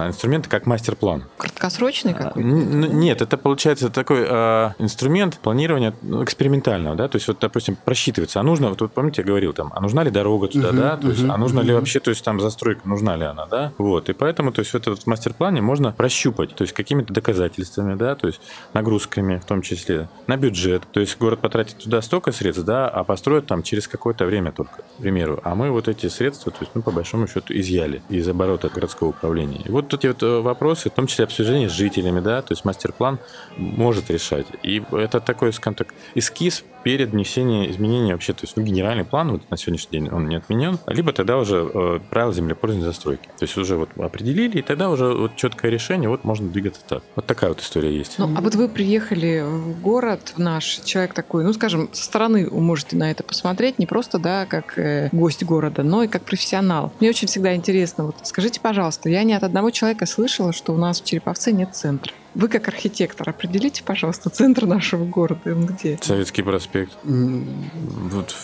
инструменты 0.08 0.49
как 0.49 0.65
мастер-план. 0.65 1.23
Краткосрочный 1.38 2.13
а, 2.13 2.15
какой-то? 2.15 2.47
Нет, 2.47 3.21
это 3.21 3.38
получается 3.38 3.89
такой 3.89 4.25
э, 4.27 4.71
инструмент 4.79 5.39
планирования 5.39 5.93
ну, 6.01 6.23
экспериментального, 6.23 6.95
да, 6.95 7.08
то 7.08 7.17
есть 7.17 7.27
вот, 7.27 7.39
допустим, 7.39 7.75
просчитывается, 7.75 8.39
а 8.39 8.43
нужно, 8.43 8.69
вот, 8.69 8.81
вот 8.81 8.91
помните, 8.91 9.21
я 9.21 9.27
говорил 9.27 9.53
там, 9.53 9.71
а 9.75 9.81
нужна 9.81 10.03
ли 10.03 10.12
дорога 10.12 10.47
туда, 10.47 10.71
да, 10.71 10.97
то 10.97 11.10
есть, 11.10 11.23
а 11.23 11.38
нужно 11.38 11.60
uh-huh. 11.60 11.65
ли 11.65 11.73
вообще, 11.73 11.99
то 11.99 12.10
есть 12.10 12.23
там 12.23 12.39
застройка, 12.39 12.88
нужна 12.88 13.15
ли 13.15 13.25
она, 13.25 13.45
да, 13.45 13.71
вот, 13.77 14.10
и 14.10 14.13
поэтому, 14.13 14.51
то 14.51 14.60
есть 14.60 14.71
в 14.71 14.75
этом 14.75 14.95
мастер-плане 15.05 15.62
можно 15.62 15.91
прощупать, 15.91 16.55
то 16.55 16.63
есть 16.63 16.73
какими-то 16.73 17.13
доказательствами, 17.13 17.95
да, 17.95 18.15
то 18.15 18.27
есть 18.27 18.41
нагрузками 18.73 19.38
в 19.38 19.45
том 19.45 19.62
числе, 19.62 20.10
на 20.27 20.38
бюджет, 20.38 20.84
то 20.91 20.99
есть 20.99 21.17
город 21.17 21.39
потратит 21.39 21.77
туда 21.77 22.01
столько 22.01 22.31
средств, 22.31 22.63
да, 22.63 22.88
а 22.88 23.03
построит 23.03 23.47
там 23.47 23.63
через 23.63 23.88
какое-то 23.88 24.25
время 24.25 24.51
только, 24.51 24.81
к 24.97 25.01
примеру, 25.01 25.39
а 25.43 25.55
мы 25.55 25.71
вот 25.71 25.88
эти 25.88 26.08
средства, 26.08 26.51
то 26.51 26.60
есть, 26.62 26.71
ну, 26.73 26.81
по 26.81 26.91
большому 26.91 27.27
счету, 27.27 27.53
изъяли 27.53 28.01
из 28.10 28.27
оборота 28.27 28.69
городского 28.69 29.10
управления. 29.10 29.62
И 29.65 29.71
вот 29.71 29.85
вот 29.91 29.93
эти 29.93 30.08
вот 30.08 30.24
э, 30.24 30.39
вопросы, 30.41 30.89
в 30.89 30.93
том 30.93 31.08
числе 31.08 31.26
обсуждение 31.26 31.69
с 31.69 31.71
жителями, 31.71 32.19
да, 32.19 32.41
то 32.41 32.54
есть 32.54 32.65
мастер-план 32.65 33.19
может 33.58 34.10
решать. 34.10 34.48
И 34.63 34.84
это 34.91 35.19
такой, 35.19 35.54
скажем 35.54 35.76
так, 35.76 35.93
эскиз 36.15 36.63
перед 36.86 37.10
внесением 37.10 37.71
изменений 37.71 38.13
вообще, 38.13 38.34
то 38.34 38.41
есть 38.43 38.56
ну, 38.56 38.63
генеральный 38.63 39.06
план 39.06 39.32
вот 39.32 39.50
на 39.50 39.58
сегодняшний 39.58 40.00
день 40.00 40.10
он 40.12 40.28
не 40.30 40.36
отменен, 40.36 40.78
либо 40.86 41.13
тогда 41.13 41.38
уже 41.38 41.67
э, 41.74 42.00
правила 42.12 42.32
землепользования 42.32 42.88
застройки. 42.88 43.26
То 43.39 43.45
есть 43.45 43.58
уже 43.58 43.76
вот 43.76 43.89
определили, 43.98 44.60
и 44.60 44.62
тогда 44.62 44.91
уже 44.91 45.12
вот 45.12 45.36
четкое 45.36 45.71
решение, 45.71 46.08
вот 46.10 46.24
можно 46.24 46.48
двигаться 46.48 46.82
так. 46.88 47.02
Вот 47.15 47.26
такая 47.26 47.50
вот 47.50 47.60
история 47.60 47.91
есть. 47.91 48.19
Ну, 48.19 48.32
а 48.38 48.39
вот 48.39 48.54
вы 48.54 48.69
приехали 48.69 49.43
в 49.43 49.82
город 49.82 50.34
в 50.36 50.39
наш, 50.39 50.82
человек 50.86 51.15
такой, 51.15 51.43
ну, 51.43 51.54
скажем, 51.54 51.89
со 51.91 52.04
стороны 52.04 52.48
вы 52.48 52.62
можете 52.62 52.95
на 52.95 53.10
это 53.10 53.24
посмотреть, 53.24 53.80
не 53.80 53.88
просто, 53.88 54.19
да, 54.19 54.45
как 54.45 54.78
э, 54.78 55.10
гость 55.12 55.43
города, 55.43 55.82
но 55.82 56.04
и 56.04 56.08
как 56.08 56.21
профессионал. 56.21 56.93
Мне 57.00 57.10
очень 57.10 57.28
всегда 57.28 57.56
интересно, 57.56 58.06
вот 58.06 58.17
скажите, 58.21 58.62
пожалуйста, 58.62 59.10
я 59.10 59.24
не 59.24 59.34
от 59.34 59.41
одного 59.41 59.71
человека 59.75 60.05
слышала, 60.05 60.53
что 60.53 60.73
у 60.73 60.77
нас 60.77 61.01
в 61.01 61.05
Череповце 61.05 61.51
нет 61.51 61.75
центра. 61.75 62.13
Вы 62.36 62.50
как 62.50 62.67
архитектор 62.67 63.30
определите, 63.30 63.82
пожалуйста, 63.84 64.30
центр 64.30 64.65
нашего 64.65 65.06
города. 65.06 65.39
Он 65.45 65.65
где? 65.65 65.98
Советский 66.02 66.41
проспект. 66.43 66.91
Вот 67.04 68.36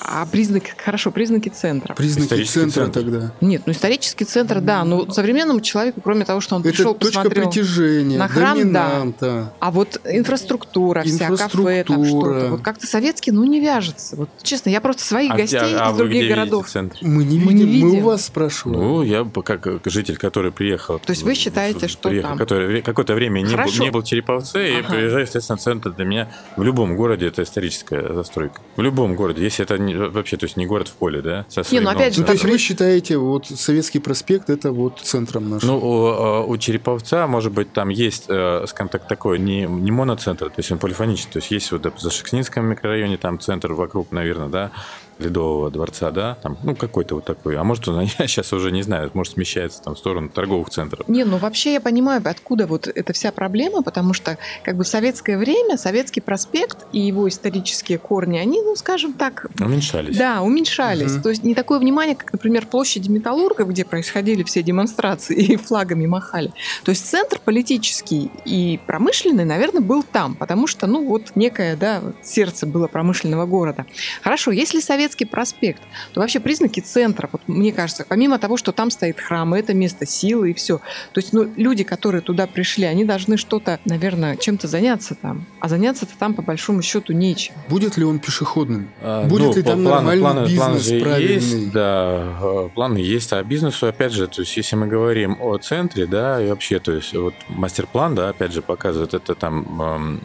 А 0.00 0.26
признаки, 0.26 0.72
хорошо, 0.76 1.10
признаки 1.10 1.48
центра. 1.48 1.94
Признаки 1.94 2.44
центра 2.44 2.84
центр. 2.84 3.00
тогда. 3.00 3.32
Нет, 3.40 3.62
ну 3.66 3.72
исторический 3.72 4.24
центр, 4.24 4.60
да, 4.60 4.84
но 4.84 5.10
современному 5.10 5.60
человеку, 5.60 6.00
кроме 6.02 6.24
того, 6.24 6.40
что 6.40 6.56
он 6.56 6.62
Это 6.62 6.70
пришел, 6.70 6.94
точка 6.94 7.22
посмотрел. 7.22 7.50
притяжения, 7.50 8.18
на 8.18 8.28
храм, 8.28 8.56
да. 8.72 8.88
доминанта. 8.90 9.52
А 9.58 9.70
вот 9.70 10.00
инфраструктура, 10.04 11.02
вся 11.02 11.28
кафе, 11.28 11.84
там 11.84 12.02
Инфраструктура. 12.02 12.04
что-то. 12.38 12.50
Вот 12.50 12.60
как-то 12.62 12.86
советский, 12.86 13.32
ну, 13.32 13.44
не 13.44 13.60
вяжется. 13.60 14.16
Вот 14.16 14.30
честно, 14.42 14.70
я 14.70 14.80
просто 14.80 15.04
своих 15.04 15.32
а 15.32 15.36
гостей 15.36 15.58
а 15.60 15.90
из 15.90 15.96
других 15.96 16.24
где 16.24 16.28
городов. 16.28 16.66
Мы 17.02 17.24
не 17.24 17.38
Мы 17.38 17.52
не 17.54 17.64
видим, 17.64 17.86
мы 17.86 17.90
видим. 17.92 18.04
у 18.04 18.08
вас 18.08 18.26
спрашиваем. 18.26 18.78
Ну, 18.78 19.02
я 19.02 19.24
как 19.24 19.66
житель, 19.86 20.16
который 20.16 20.52
приехал. 20.52 20.98
То 20.98 21.10
есть 21.10 21.22
вы 21.22 21.34
считаете, 21.34 21.88
что 21.88 22.08
приехал, 22.08 22.30
там? 22.30 22.38
который 22.38 22.82
какое-то 22.82 23.14
время 23.14 23.37
не 23.42 23.56
был, 23.56 23.70
не 23.80 23.90
был 23.90 24.00
в 24.02 24.04
Череповце, 24.04 24.70
и 24.72 24.80
Ага. 24.80 24.94
приезжаю, 24.94 25.22
естественно, 25.24 25.56
в 25.56 25.60
центр 25.60 25.90
для 25.90 26.04
меня 26.04 26.28
в 26.56 26.62
любом 26.62 26.96
городе 26.96 27.26
это 27.26 27.42
историческая 27.42 28.12
застройка. 28.14 28.60
В 28.76 28.82
любом 28.82 29.14
городе, 29.14 29.42
если 29.42 29.64
это 29.64 29.78
не- 29.78 29.94
вообще, 29.94 30.36
то 30.36 30.44
есть 30.44 30.56
не 30.56 30.66
город 30.66 30.88
в 30.88 30.92
поле, 30.94 31.22
да, 31.22 31.46
со 31.48 31.62
своим 31.62 31.84
ну, 31.84 31.90
опять 31.90 32.14
же, 32.14 32.20
Ну, 32.20 32.26
то 32.26 32.32
есть 32.32 32.44
вы 32.44 32.58
считаете, 32.58 33.16
вот 33.18 33.46
Советский 33.46 33.98
проспект 33.98 34.50
это 34.50 34.72
вот 34.72 35.00
центром 35.00 35.50
нашим? 35.50 35.68
Ну, 35.68 35.78
у, 35.78 36.50
у 36.50 36.56
Череповца, 36.58 37.26
может 37.26 37.52
быть, 37.52 37.72
там 37.72 37.88
есть, 37.88 38.24
э, 38.28 38.64
скажем 38.66 38.88
так, 38.88 39.06
такой 39.06 39.38
не, 39.38 39.62
не 39.62 39.90
моноцентр, 39.90 40.46
то 40.46 40.54
есть 40.58 40.70
он 40.72 40.78
полифоничный. 40.78 41.32
То 41.32 41.38
есть 41.38 41.50
есть 41.50 41.72
вот 41.72 41.86
в 41.86 41.98
Зашекснинском 42.00 42.66
микрорайоне 42.66 43.16
там 43.16 43.38
центр 43.40 43.72
вокруг, 43.72 44.12
наверное, 44.12 44.48
да, 44.48 44.70
Ледового 45.18 45.70
дворца, 45.70 46.10
да, 46.10 46.36
там, 46.42 46.58
ну, 46.62 46.74
какой-то 46.74 47.16
вот 47.16 47.24
такой. 47.24 47.56
А 47.56 47.64
может, 47.64 47.88
он, 47.88 48.00
я 48.18 48.26
сейчас 48.26 48.52
уже 48.52 48.70
не 48.70 48.82
знаю, 48.82 49.10
может, 49.14 49.34
смещается 49.34 49.82
там 49.82 49.94
в 49.94 49.98
сторону 49.98 50.28
торговых 50.28 50.70
центров. 50.70 51.08
Не, 51.08 51.24
ну 51.24 51.38
вообще 51.38 51.74
я 51.74 51.80
понимаю, 51.80 52.22
откуда 52.24 52.66
вот 52.66 52.86
эта 52.88 53.12
вся 53.12 53.32
проблема, 53.32 53.82
потому 53.82 54.12
что 54.12 54.38
как 54.64 54.76
бы 54.76 54.84
в 54.84 54.88
советское 54.88 55.36
время 55.38 55.76
Советский 55.76 56.20
проспект 56.20 56.86
и 56.92 57.00
его 57.00 57.28
исторические 57.28 57.98
корни, 57.98 58.38
они, 58.38 58.60
ну, 58.62 58.76
скажем 58.76 59.12
так, 59.12 59.46
Уменьшались. 59.60 60.16
да, 60.16 60.42
уменьшались. 60.42 61.12
Мгм. 61.12 61.22
То 61.22 61.30
есть 61.30 61.44
не 61.44 61.54
такое 61.54 61.78
внимание, 61.78 62.14
как, 62.16 62.32
например, 62.32 62.66
площади 62.66 63.08
Металлурга, 63.10 63.64
где 63.64 63.84
происходили 63.84 64.42
все 64.42 64.62
демонстрации 64.62 65.36
и 65.52 65.56
флагами 65.56 66.06
махали. 66.06 66.52
То 66.84 66.90
есть 66.90 67.06
центр 67.06 67.38
политический 67.44 68.30
и 68.44 68.78
промышленный, 68.86 69.44
наверное, 69.44 69.80
был 69.80 70.02
там, 70.02 70.34
потому 70.34 70.66
что, 70.66 70.86
ну, 70.86 71.06
вот 71.06 71.32
некое, 71.34 71.76
да, 71.76 72.02
сердце 72.22 72.66
было 72.66 72.86
промышленного 72.86 73.46
города. 73.46 73.86
Хорошо, 74.22 74.50
если 74.50 74.80
Советский 75.08 75.24
проспект, 75.24 75.80
то 76.12 76.20
вообще 76.20 76.38
признаки 76.38 76.80
центра, 76.80 77.30
вот 77.32 77.40
мне 77.46 77.72
кажется, 77.72 78.04
помимо 78.06 78.38
того, 78.38 78.58
что 78.58 78.72
там 78.72 78.90
стоит 78.90 79.18
храм, 79.18 79.54
это 79.54 79.72
место 79.72 80.04
силы 80.04 80.50
и 80.50 80.54
все. 80.54 80.78
То 81.12 81.20
есть, 81.20 81.32
ну, 81.32 81.48
люди, 81.56 81.82
которые 81.82 82.20
туда 82.20 82.46
пришли, 82.46 82.84
они 82.84 83.04
должны 83.06 83.38
что-то, 83.38 83.80
наверное, 83.86 84.36
чем-то 84.36 84.68
заняться 84.68 85.14
там. 85.14 85.46
А 85.60 85.68
заняться-то 85.68 86.12
там, 86.18 86.34
по 86.34 86.42
большому 86.42 86.82
счету, 86.82 87.14
нечем. 87.14 87.54
Будет 87.70 87.96
ли 87.96 88.04
он 88.04 88.18
пешеходным? 88.18 88.90
А, 89.00 89.24
Будет 89.26 89.56
ли 89.56 89.62
по- 89.62 89.70
там 89.70 89.82
нормальный 89.82 90.44
бизнес 90.46 90.82
же 90.82 91.00
правильный? 91.00 91.34
есть, 91.34 91.72
да, 91.72 92.36
э, 92.42 92.68
планы 92.74 92.98
есть. 92.98 93.32
А 93.32 93.42
бизнесу, 93.42 93.86
опять 93.86 94.12
же, 94.12 94.26
то 94.26 94.42
есть 94.42 94.54
если 94.58 94.76
мы 94.76 94.88
говорим 94.88 95.38
о 95.40 95.56
центре, 95.56 96.04
да, 96.06 96.42
и 96.44 96.50
вообще, 96.50 96.80
то 96.80 96.92
есть 96.92 97.14
вот 97.14 97.34
мастер-план, 97.48 98.14
да, 98.14 98.28
опять 98.28 98.52
же, 98.52 98.60
показывает 98.60 99.14
это 99.14 99.34
там 99.34 100.20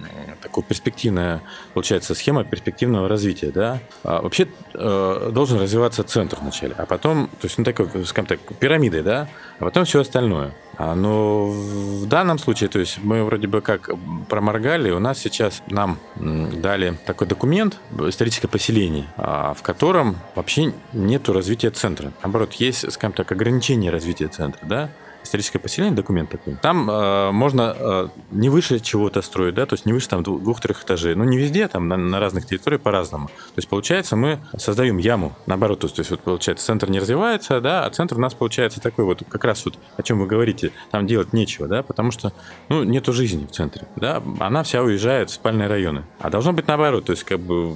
такое 0.54 0.63
перспективная, 0.63 1.42
получается, 1.74 2.13
схема 2.13 2.44
перспективного 2.44 3.10
развития, 3.10 3.52
да. 3.52 3.80
А 4.04 4.22
вообще 4.22 4.48
э, 4.76 5.32
должен 5.34 5.60
развиваться 5.60 6.04
центр 6.04 6.38
вначале, 6.39 6.76
а 6.78 6.86
потом, 6.86 7.28
то 7.42 7.48
есть, 7.48 7.58
ну, 7.58 7.63
такой, 7.63 7.88
скажем 8.06 8.28
так, 8.28 8.39
пирамидой, 8.60 9.02
да, 9.02 9.28
а 9.58 9.66
потом 9.66 9.86
все 9.86 10.02
остальное. 10.02 10.54
А, 10.78 10.96
Но 10.96 11.48
в 11.48 12.06
данном 12.08 12.38
случае, 12.38 12.70
то 12.70 12.80
есть 12.80 13.00
мы 13.04 13.24
вроде 13.24 13.48
бы 13.48 13.62
как 13.62 13.89
проморгали, 14.30 14.92
у 14.92 15.00
нас 15.00 15.18
сейчас 15.20 15.63
нам 15.68 15.98
дали 16.16 16.98
такой 17.06 17.28
документ, 17.28 17.80
историческое 18.08 18.48
поселение, 18.48 19.06
а, 19.18 19.54
в 19.54 19.63
котором 19.63 20.18
вообще 20.36 20.74
нету 20.94 21.34
развития 21.34 21.72
центра. 21.72 22.12
Наоборот, 22.22 22.54
есть, 22.54 22.92
скажем 22.92 23.13
так, 23.13 23.32
ограничение 23.32 23.92
развития 23.92 24.28
центра, 24.28 24.66
да? 24.66 24.89
Историческое 25.24 25.60
поселение, 25.60 25.96
документ 25.96 26.30
такой. 26.30 26.56
Там 26.56 26.90
э, 26.90 27.32
можно 27.32 27.76
э, 27.78 28.08
не 28.32 28.50
выше 28.50 28.80
чего-то 28.80 29.22
строить, 29.22 29.56
да, 29.56 29.66
то 29.66 29.74
есть 29.74 29.86
не 29.86 29.94
выше 29.94 30.10
там 30.10 30.22
дву- 30.22 30.40
двух-трех 30.40 30.84
этажей. 30.84 31.16
Ну, 31.16 31.24
не 31.24 31.38
везде, 31.38 31.68
там 31.68 31.88
на, 31.88 31.98
на 31.98 32.20
разных 32.20 32.46
территориях 32.46 32.82
по-разному. 32.82 33.28
То 33.28 33.58
есть, 33.58 33.70
получается, 33.70 34.16
мы 34.16 34.40
создаем 34.58 34.98
яму, 34.98 35.34
наоборот, 35.46 35.80
то 35.80 35.88
есть, 35.88 36.12
вот, 36.12 36.20
получается, 36.20 36.66
центр 36.66 36.90
не 36.90 37.00
развивается, 37.00 37.62
да, 37.62 37.86
а 37.86 37.90
центр 37.90 38.18
у 38.18 38.20
нас 38.20 38.34
получается 38.34 38.82
такой 38.82 39.06
вот, 39.06 39.24
как 39.28 39.44
раз 39.44 39.66
вот, 39.66 39.78
о 39.98 40.04
чем 40.04 40.20
вы 40.20 40.28
говорите, 40.28 40.72
там 40.92 41.08
делать 41.08 41.34
нечего, 41.34 41.68
да, 41.68 41.84
потому 41.84 42.12
что, 42.12 42.34
ну, 42.70 42.84
нету 42.84 43.14
жизни 43.14 43.46
в 43.46 43.52
центре, 43.52 43.88
да, 43.96 44.22
она 44.40 44.64
вся 44.64 44.82
уезжает 44.82 45.30
в 45.30 45.34
спальные 45.34 45.68
районы. 45.68 46.04
А 46.20 46.30
должно 46.30 46.54
быть 46.54 46.68
наоборот, 46.68 47.06
то 47.06 47.12
есть, 47.12 47.24
как 47.24 47.40
бы 47.40 47.70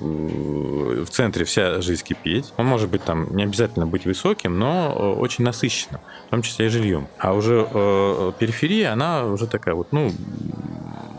в 1.03 1.09
центре 1.09 1.45
вся 1.45 1.81
жизнь 1.81 2.03
кипеть. 2.03 2.53
Он 2.57 2.65
может 2.65 2.89
быть 2.89 3.03
там 3.03 3.35
не 3.35 3.43
обязательно 3.43 3.87
быть 3.87 4.05
высоким, 4.05 4.57
но 4.57 4.93
э, 4.95 5.19
очень 5.19 5.43
насыщенным, 5.43 6.01
в 6.27 6.29
том 6.29 6.41
числе 6.41 6.67
и 6.67 6.69
жильем. 6.69 7.07
А 7.17 7.33
уже 7.37 7.67
э, 7.69 8.31
периферия, 8.39 8.93
она 8.93 9.25
уже 9.25 9.47
такая 9.47 9.75
вот, 9.75 9.91
ну, 9.91 10.11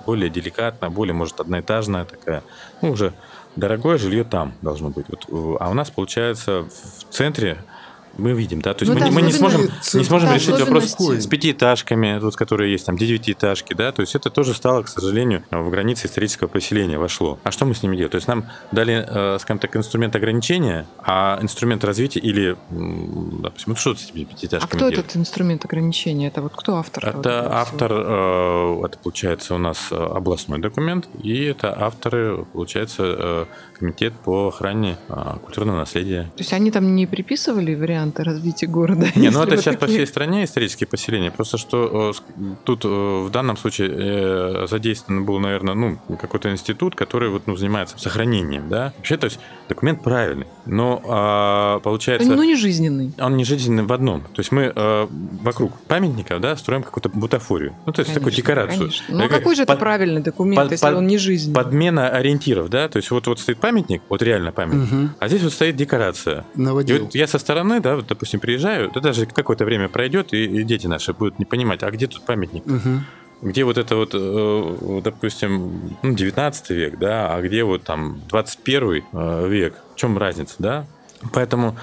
более 0.07 0.31
деликатная, 0.31 0.91
более, 0.91 1.15
может, 1.15 1.41
одноэтажная 1.41 2.05
такая, 2.05 2.43
ну, 2.83 2.91
уже 2.91 3.13
дорогое 3.57 3.99
жилье 3.99 4.25
там 4.25 4.53
должно 4.63 4.91
быть. 4.91 5.07
Вот, 5.09 5.25
э, 5.29 5.57
а 5.61 5.71
у 5.71 5.75
нас, 5.75 5.91
получается, 5.91 6.65
в 6.69 7.13
центре 7.13 7.59
мы 8.19 8.33
видим, 8.33 8.61
да, 8.61 8.75
то 8.75 8.85
есть 8.85 8.93
Ну, 8.93 8.99
мы, 9.01 9.07
не- 9.09 9.15
мы 9.15 9.23
не 9.23 9.33
сможем, 9.33 9.63
не 9.95 10.05
сможем 10.05 10.33
решить 10.35 10.59
вопрос 10.61 10.97
с 10.99 11.27
пятиэтажками, 11.27 12.19
тут, 12.21 12.37
которые 12.37 12.73
есть, 12.73 12.87
там, 12.87 12.97
девятиэтажки, 12.97 13.75
да, 13.75 13.93
то 13.93 14.03
есть 14.03 14.15
это 14.15 14.31
тоже 14.31 14.55
стало, 14.55 14.83
к 14.83 14.89
сожалению, 14.89 15.45
в 15.51 15.71
границы 15.71 16.07
исторического 16.07 16.49
поселения 16.49 16.99
вошло. 16.99 17.39
А 17.45 17.51
что 17.51 17.65
мы 17.65 17.75
с 17.75 17.83
ними 17.83 17.97
делаем? 17.97 18.11
То 18.11 18.17
есть 18.17 18.29
нам 18.29 18.47
дали, 18.73 19.05
э, 19.09 19.39
скажем 19.41 19.59
так, 19.61 19.77
инструмент 19.77 20.15
ограничения, 20.17 20.87
а 20.99 21.39
инструмент 21.41 21.85
развития 21.85 22.21
или, 22.21 22.57
допустим, 22.71 23.73
ну 23.73 23.77
что 23.77 23.95
с 23.95 24.05
этими 24.11 24.25
А 24.25 24.27
пятиэтажками 24.27 24.69
кто 24.79 24.91
делать? 24.91 24.99
этот 24.99 25.17
инструмент 25.17 25.65
ограничения? 25.65 26.29
Это 26.29 26.43
вот 26.43 26.53
кто 26.55 26.77
автор? 26.77 27.05
вот 27.07 27.27
Это 27.27 27.43
всего? 27.43 27.55
автор, 27.55 27.93
э, 27.93 28.83
это 28.87 28.99
получается 28.99 29.55
у 29.55 29.59
нас 29.59 29.89
э, 29.91 29.95
областной 29.97 30.59
документ, 30.61 31.09
и 31.23 31.45
это 31.45 31.75
авторы, 31.81 32.45
получается, 32.53 33.03
э, 33.07 33.45
комитет 33.79 34.13
по 34.25 34.49
охране 34.49 34.97
э, 35.09 35.37
культурного 35.45 35.77
наследия. 35.79 36.25
То 36.37 36.39
есть 36.43 36.53
они 36.53 36.71
там 36.71 36.95
не 36.95 37.07
приписывали 37.07 37.75
варианты 38.09 38.25
развития 38.25 38.67
города? 38.67 39.07
Не, 39.17 39.31
ну 39.31 39.43
это 39.43 39.55
вот 39.55 39.61
сейчас 39.61 39.75
по 39.77 39.81
такие- 39.83 39.99
всей 39.99 40.07
стране 40.07 40.45
исторические 40.45 40.87
поселения. 40.87 41.31
Просто 41.31 41.59
что 41.59 42.13
э, 42.39 42.43
тут 42.65 42.85
э, 42.85 42.89
в 42.89 43.31
данном 43.31 43.57
случае 43.57 43.91
э, 43.93 44.67
задействован 44.69 45.25
был, 45.25 45.39
наверное, 45.39 45.75
ну, 45.75 45.99
какой-то 46.21 46.51
институт, 46.51 46.95
который 46.95 47.29
вот, 47.31 47.43
ну, 47.47 47.57
занимается 47.57 47.99
сохранением, 47.99 48.69
да. 48.69 48.93
Вообще, 48.97 49.17
то 49.17 49.25
есть 49.27 49.39
документ 49.69 50.03
правильный, 50.03 50.47
но 50.67 51.03
а, 51.07 51.81
получается... 51.81 52.29
Ну, 52.29 52.43
не 52.43 52.57
жизненный. 52.57 53.13
Он 53.19 53.37
не 53.37 53.45
жизненный 53.45 53.83
в 53.85 53.93
одном. 53.93 54.23
То 54.23 54.39
есть 54.41 54.53
мы 54.53 54.73
э, 54.75 55.07
вокруг 55.43 55.73
памятников, 55.89 56.41
да, 56.41 56.57
строим 56.57 56.83
какую-то 56.83 57.09
бутафорию. 57.11 57.75
Ну, 57.87 57.93
то 57.93 58.01
есть 58.01 58.13
такую 58.15 58.33
Конечно, 58.33 58.43
декорацию. 58.43 58.79
конечно. 58.81 59.05
Ну, 59.19 59.25
а 59.25 59.29
какой 59.29 59.55
же 59.57 59.63
это 59.63 59.73
под- 59.73 59.81
правильный 59.81 60.23
документ, 60.23 60.57
под- 60.63 60.73
если 60.73 60.87
под- 60.87 60.95
он 60.97 61.07
не 61.07 61.19
жизненный? 61.19 61.55
Подмена 61.55 62.09
ориентиров, 62.09 62.71
да, 62.71 62.89
то 62.89 62.97
есть 62.97 63.11
вот, 63.11 63.27
вот 63.27 63.41
стоит 63.41 63.59
памятник, 63.59 64.03
вот 64.09 64.23
реально 64.23 64.53
памятник, 64.53 64.91
Мгм. 64.91 65.11
а 65.19 65.29
здесь 65.29 65.43
вот 65.43 65.53
стоит 65.53 65.77
декорация. 65.77 66.45
И 66.55 66.61
Наводил. 66.61 67.05
вот 67.05 67.15
я 67.15 67.27
со 67.27 67.39
стороны, 67.39 67.81
да, 67.81 67.88
вот, 67.97 68.07
допустим, 68.07 68.41
приезжаю, 68.41 68.91
да 68.93 69.01
даже 69.01 69.27
какое-то 69.27 69.65
время 69.65 69.89
пройдет, 69.89 70.33
и, 70.33 70.45
и 70.45 70.65
дети 70.65 70.87
наши 70.87 71.13
будут 71.13 71.39
не 71.39 71.45
понимать, 71.45 71.83
а 71.83 71.91
где 71.91 72.07
тут 72.07 72.25
памятник? 72.25 72.67
Мгм. 72.67 73.05
Где 73.41 73.65
вот 73.65 73.79
это 73.79 73.95
вот, 73.97 74.11
э, 74.15 75.01
допустим, 75.05 75.97
ну, 76.03 76.15
19 76.15 76.71
век, 76.71 76.99
да, 76.99 77.35
а 77.35 77.41
где 77.41 77.63
вот 77.63 77.85
там 77.85 78.21
21 78.29 79.05
э, 79.13 79.49
век? 79.49 79.75
В 79.95 79.97
чем 79.97 80.19
разница, 80.19 80.57
да? 80.59 80.87
Поэтому 81.33 81.77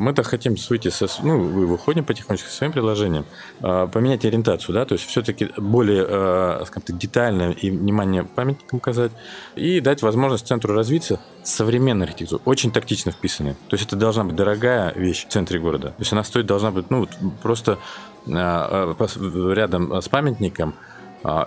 мы-то 0.00 0.22
хотим 0.24 0.56
выйти 0.70 0.88
со, 0.88 1.06
ну, 1.22 1.38
вы- 1.40 1.66
выходим 1.66 2.04
потихонечку 2.04 2.48
со 2.48 2.56
своим 2.56 2.72
предложением, 2.72 3.24
а, 3.60 3.86
поменять 3.86 4.24
ориентацию, 4.24 4.74
да, 4.74 4.84
то 4.84 4.94
есть 4.94 5.06
все-таки 5.06 5.50
более, 5.56 6.04
э, 6.08 6.62
скажем 6.66 6.82
так, 6.82 6.98
детально 6.98 7.52
и 7.52 7.70
внимание 7.70 8.24
памятникам 8.24 8.78
указать, 8.78 9.12
и 9.54 9.80
дать 9.80 10.02
возможность 10.02 10.46
центру 10.48 10.74
развиться 10.74 11.20
современной 11.44 12.06
архитектурой, 12.06 12.42
очень 12.44 12.70
тактично 12.72 13.12
вписанной. 13.12 13.54
То 13.68 13.76
есть 13.76 13.86
это 13.86 13.96
должна 13.96 14.24
быть 14.24 14.34
дорогая 14.34 14.92
вещь 14.94 15.26
в 15.26 15.28
центре 15.28 15.58
города. 15.60 15.88
То 15.88 16.00
есть 16.00 16.12
она 16.12 16.24
стоит 16.24 16.46
должна 16.46 16.70
быть, 16.70 16.90
ну, 16.90 17.06
просто 17.42 17.78
а, 18.26 18.94
а, 18.94 18.94
пос- 18.94 19.54
рядом 19.54 19.92
с 20.02 20.08
памятником 20.08 20.74
а, 20.74 20.97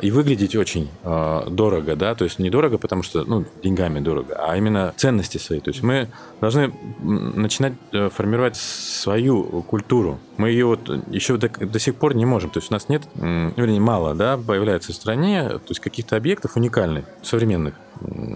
и 0.01 0.11
выглядеть 0.11 0.55
очень 0.55 0.89
а, 1.03 1.49
дорого, 1.49 1.95
да, 1.95 2.13
то 2.15 2.25
есть 2.25 2.39
не 2.39 2.49
дорого, 2.49 2.77
потому 2.77 3.03
что, 3.03 3.23
ну, 3.23 3.45
деньгами 3.63 3.99
дорого, 3.99 4.35
а 4.37 4.57
именно 4.57 4.93
ценности 4.97 5.37
свои. 5.37 5.59
То 5.59 5.71
есть 5.71 5.81
мы 5.81 6.09
должны 6.41 6.73
начинать 7.01 7.73
э, 7.91 8.09
формировать 8.09 8.57
свою 8.57 9.63
культуру. 9.63 10.19
Мы 10.37 10.49
ее 10.49 10.65
вот 10.65 10.89
еще 11.09 11.37
до, 11.37 11.49
до 11.49 11.79
сих 11.79 11.95
пор 11.95 12.15
не 12.15 12.25
можем. 12.25 12.49
То 12.49 12.59
есть 12.59 12.71
у 12.71 12.73
нас 12.73 12.89
нет, 12.89 13.03
вернее, 13.15 13.79
мало, 13.79 14.15
да, 14.15 14.37
появляется 14.37 14.91
в 14.91 14.95
стране, 14.95 15.49
то 15.49 15.69
есть 15.69 15.79
каких-то 15.79 16.15
объектов 16.17 16.55
уникальных, 16.55 17.05
современных 17.21 17.75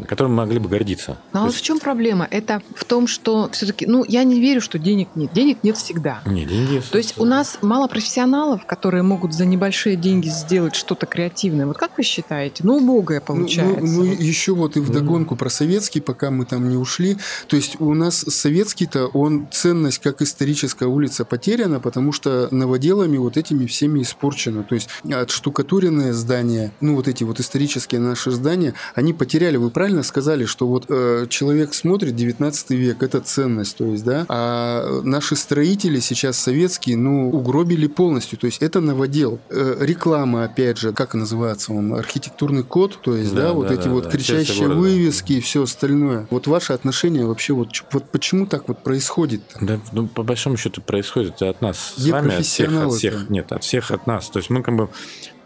которым 0.08 0.34
мы 0.34 0.44
могли 0.44 0.60
бы 0.60 0.70
гордиться. 0.70 1.18
Ну, 1.34 1.40
а 1.40 1.44
вот 1.44 1.52
есть... 1.52 1.60
в 1.60 1.66
чем 1.66 1.80
проблема? 1.80 2.28
Это 2.30 2.62
в 2.76 2.86
том, 2.86 3.08
что 3.08 3.50
все-таки, 3.52 3.86
ну, 3.86 4.04
я 4.08 4.24
не 4.24 4.40
верю, 4.40 4.62
что 4.62 4.78
денег 4.78 5.10
нет. 5.16 5.34
Денег 5.34 5.64
нет 5.64 5.78
всегда. 5.78 6.22
Нет, 6.26 6.48
деньги 6.50 6.82
То 6.92 6.98
есть 6.98 7.18
у 7.18 7.26
нас 7.26 7.60
мало 7.62 7.88
профессионалов, 7.88 8.66
которые 8.66 9.04
могут 9.04 9.34
за 9.34 9.46
небольшие 9.46 9.96
деньги 9.96 10.28
сделать 10.28 10.76
что-то 10.76 11.06
креативное. 11.06 11.25
Вот 11.66 11.78
как 11.78 11.98
вы 11.98 12.04
считаете? 12.04 12.64
Ну, 12.64 12.78
убогое 12.78 13.20
ну, 13.20 13.26
получается. 13.26 13.82
Ну, 13.82 14.04
ну, 14.04 14.06
ну 14.06 14.12
еще 14.14 14.54
вот 14.54 14.78
и 14.78 14.80
в 14.80 14.90
догонку 14.92 15.36
про 15.36 15.50
советский, 15.50 16.02
пока 16.02 16.32
мы 16.32 16.46
там 16.46 16.70
не 16.70 16.78
ушли. 16.78 17.18
То 17.48 17.56
есть 17.56 17.80
у 17.80 17.94
нас 17.94 18.18
советский-то, 18.18 19.08
он 19.08 19.48
ценность 19.52 20.00
как 20.00 20.22
историческая 20.22 20.86
улица 20.86 21.26
потеряна, 21.26 21.80
потому 21.80 22.12
что 22.12 22.48
новоделами 22.52 23.18
вот 23.18 23.38
этими 23.38 23.66
всеми 23.66 24.02
испорчено. 24.02 24.64
То 24.64 24.76
есть 24.76 24.90
отштукатуренные 25.04 26.14
здания, 26.14 26.72
ну, 26.82 26.96
вот 26.96 27.08
эти 27.08 27.24
вот 27.24 27.40
исторические 27.40 28.02
наши 28.02 28.32
здания, 28.32 28.74
они 28.94 29.14
потеряли 29.14 29.58
вы 29.58 29.72
правильно 29.72 30.04
сказали, 30.04 30.46
что 30.46 30.68
вот 30.68 30.86
э, 30.90 31.26
человек 31.30 31.74
смотрит 31.74 32.16
19 32.16 32.70
век, 32.72 33.04
это 33.04 33.20
ценность, 33.20 33.78
то 33.78 33.86
есть, 33.86 34.04
да, 34.04 34.26
а 34.30 35.02
наши 35.04 35.36
строители 35.36 36.00
сейчас 36.00 36.38
советские, 36.38 36.98
ну, 36.98 37.30
угробили 37.30 37.88
полностью, 37.88 38.38
то 38.38 38.46
есть 38.46 38.62
это 38.62 38.80
новодел. 38.82 39.40
Э, 39.50 39.78
реклама, 39.80 40.46
опять 40.46 40.78
же, 40.78 40.94
как 40.94 41.15
называется 41.16 41.74
он, 41.74 41.94
архитектурный 41.94 42.64
код, 42.64 43.00
то 43.02 43.16
есть, 43.16 43.34
да, 43.34 43.48
да 43.48 43.54
вот 43.54 43.68
да, 43.68 43.74
эти 43.74 43.84
да, 43.84 43.90
вот 43.90 44.04
да. 44.06 44.10
кричащие 44.12 44.68
вывески 44.68 45.34
и 45.34 45.42
все 45.42 45.64
остальное. 45.64 46.28
Вот 46.30 46.48
ваше 46.48 46.74
отношение 46.74 47.26
вообще, 47.26 47.54
вот, 47.54 47.70
вот 47.92 48.10
почему 48.10 48.46
так 48.46 48.68
вот 48.68 48.84
происходит? 48.84 49.42
-то? 49.56 49.66
Да, 49.66 49.80
ну, 49.92 50.08
по 50.08 50.24
большому 50.24 50.58
счету 50.58 50.82
происходит 50.82 51.42
от 51.42 51.62
нас 51.62 51.94
Где 51.98 52.10
с 52.10 52.12
вами, 52.12 52.36
от 52.36 52.46
всех, 52.46 52.86
от 52.86 52.94
всех, 52.94 53.30
нет, 53.30 53.52
от 53.52 53.64
всех 53.64 53.92
от 53.92 54.08
нас. 54.08 54.30
То 54.30 54.40
есть 54.40 54.50
мы 54.50 54.64
как 54.64 54.76
бы 54.76 54.90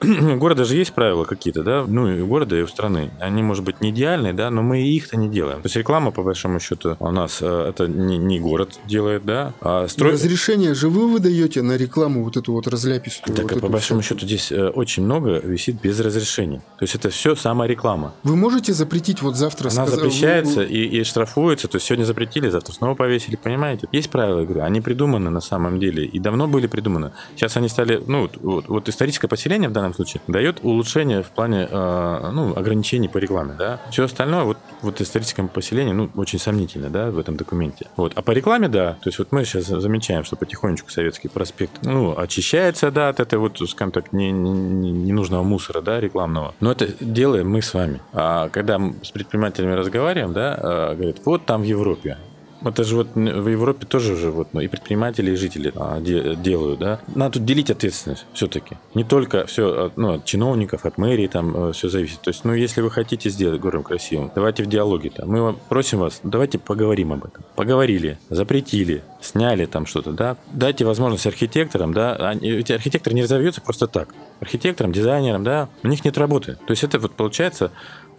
у 0.33 0.37
города 0.37 0.65
же 0.65 0.75
есть 0.75 0.93
правила 0.93 1.25
какие-то, 1.25 1.63
да, 1.63 1.85
ну 1.87 2.07
и 2.07 2.21
у 2.21 2.27
города, 2.27 2.55
и 2.55 2.61
у 2.61 2.67
страны. 2.67 3.11
Они, 3.19 3.43
может 3.43 3.63
быть, 3.63 3.81
не 3.81 3.89
идеальные, 3.89 4.33
да, 4.33 4.49
но 4.49 4.61
мы 4.61 4.81
их-то 4.81 5.17
не 5.17 5.29
делаем. 5.29 5.61
То 5.61 5.65
есть 5.65 5.75
реклама, 5.75 6.11
по 6.11 6.23
большому 6.23 6.59
счету, 6.59 6.95
у 6.99 7.11
нас 7.11 7.39
э, 7.41 7.69
это 7.69 7.87
не, 7.87 8.17
не 8.17 8.39
город 8.39 8.79
делает, 8.85 9.25
да, 9.25 9.53
а 9.61 9.87
строй... 9.87 10.13
Разрешение 10.13 10.73
же 10.73 10.89
вы 10.89 11.11
выдаете 11.11 11.61
на 11.61 11.77
рекламу 11.77 12.23
вот 12.23 12.37
эту 12.37 12.53
вот 12.53 12.67
разляпистую? 12.67 13.35
Так, 13.35 13.51
вот 13.51 13.61
по 13.61 13.67
большому 13.67 14.01
все. 14.01 14.15
счету, 14.15 14.25
здесь 14.25 14.51
э, 14.51 14.69
очень 14.69 15.03
много 15.03 15.39
висит 15.39 15.81
без 15.81 15.99
разрешения. 15.99 16.59
То 16.77 16.83
есть 16.83 16.95
это 16.95 17.09
все 17.09 17.35
сама 17.35 17.67
реклама. 17.67 18.13
Вы 18.23 18.35
можете 18.35 18.73
запретить 18.73 19.21
вот 19.21 19.35
завтра... 19.35 19.69
Она 19.69 19.85
сказ... 19.85 19.95
запрещается 19.95 20.63
и, 20.63 20.85
и 20.85 21.03
штрафуется, 21.03 21.67
то 21.67 21.75
есть 21.75 21.87
сегодня 21.87 22.05
запретили, 22.05 22.49
завтра 22.49 22.73
снова 22.73 22.95
повесили, 22.95 23.35
понимаете? 23.35 23.87
Есть 23.91 24.09
правила 24.09 24.41
игры, 24.41 24.61
они 24.61 24.81
придуманы 24.81 25.29
на 25.29 25.41
самом 25.41 25.79
деле 25.79 26.05
и 26.05 26.19
давно 26.19 26.47
были 26.47 26.67
придуманы. 26.67 27.11
Сейчас 27.35 27.57
они 27.57 27.69
стали, 27.69 28.01
ну, 28.05 28.29
вот, 28.41 28.67
вот 28.67 28.89
историческое 28.89 29.27
поселение 29.27 29.69
в 29.69 29.73
данном 29.73 29.88
случае 29.93 30.21
дает 30.27 30.59
улучшение 30.63 31.23
в 31.23 31.29
плане 31.31 31.67
э, 31.69 32.29
ну, 32.33 32.53
ограничений 32.55 33.07
по 33.07 33.17
рекламе, 33.17 33.53
да. 33.57 33.81
Все 33.91 34.03
остальное, 34.03 34.43
вот, 34.43 34.57
вот 34.81 35.01
историческом 35.01 35.47
поселении, 35.47 35.93
ну, 35.93 36.09
очень 36.15 36.39
сомнительно, 36.39 36.89
да, 36.89 37.11
в 37.11 37.17
этом 37.17 37.37
документе. 37.37 37.87
Вот. 37.95 38.13
А 38.15 38.21
по 38.21 38.31
рекламе, 38.31 38.67
да, 38.67 38.93
то 39.01 39.07
есть 39.07 39.19
вот 39.19 39.31
мы 39.31 39.45
сейчас 39.45 39.65
замечаем, 39.65 40.23
что 40.23 40.35
потихонечку 40.35 40.89
Советский 40.89 41.27
проспект, 41.27 41.83
ну, 41.83 42.17
очищается, 42.17 42.91
да, 42.91 43.09
от 43.09 43.19
этой 43.19 43.39
вот, 43.39 43.59
скажем 43.69 43.91
так, 43.91 44.13
не, 44.13 44.31
не, 44.31 44.91
ненужного 44.91 45.43
мусора, 45.43 45.81
да, 45.81 45.99
рекламного. 45.99 46.53
Но 46.59 46.71
это 46.71 46.87
делаем 46.99 47.49
мы 47.49 47.61
с 47.61 47.73
вами. 47.73 48.01
А 48.13 48.49
когда 48.49 48.77
мы 48.77 48.95
с 49.03 49.11
предпринимателями 49.11 49.73
разговариваем, 49.73 50.33
да, 50.33 50.57
э, 50.61 50.95
говорят, 50.95 51.17
вот 51.25 51.45
там 51.45 51.61
в 51.61 51.65
Европе, 51.65 52.17
это 52.63 52.83
же 52.83 52.95
вот 52.95 53.07
в 53.15 53.47
Европе 53.47 53.85
тоже 53.85 54.15
же 54.15 54.31
вот 54.31 54.49
ну, 54.53 54.61
и 54.61 54.67
предприниматели, 54.67 55.31
и 55.31 55.35
жители 55.35 55.71
а, 55.75 55.99
де, 55.99 56.35
делают, 56.35 56.79
да. 56.79 56.99
Надо 57.15 57.33
тут 57.33 57.45
делить 57.45 57.71
ответственность 57.71 58.25
все-таки. 58.33 58.77
Не 58.93 59.03
только 59.03 59.45
все 59.45 59.91
ну, 59.95 60.15
от 60.15 60.25
чиновников, 60.25 60.85
от 60.85 60.97
мэрии 60.97 61.27
там 61.27 61.69
э, 61.69 61.71
все 61.73 61.89
зависит. 61.89 62.21
То 62.21 62.29
есть, 62.29 62.43
ну, 62.43 62.53
если 62.53 62.81
вы 62.81 62.91
хотите 62.91 63.29
сделать 63.29 63.61
город 63.61 63.85
красивым, 63.85 64.31
давайте 64.33 64.63
в 64.63 64.67
диалоге 64.67 65.09
там. 65.09 65.29
Мы 65.29 65.53
просим 65.69 65.99
вас, 65.99 66.19
давайте 66.23 66.59
поговорим 66.59 67.13
об 67.13 67.25
этом. 67.25 67.43
Поговорили, 67.55 68.17
запретили, 68.29 69.03
сняли 69.21 69.65
там 69.65 69.85
что-то, 69.85 70.11
да. 70.11 70.37
Дайте 70.51 70.85
возможность 70.85 71.27
архитекторам, 71.27 71.93
да. 71.93 72.33
Эти 72.41 72.73
архитекторы 72.73 73.15
не 73.15 73.23
разовьются 73.23 73.61
просто 73.61 73.87
так. 73.87 74.13
Архитекторам, 74.39 74.91
дизайнерам, 74.91 75.43
да, 75.43 75.69
у 75.83 75.87
них 75.87 76.03
нет 76.05 76.17
работы. 76.17 76.57
То 76.65 76.71
есть 76.71 76.83
это 76.83 76.99
вот 76.99 77.13
получается, 77.13 77.71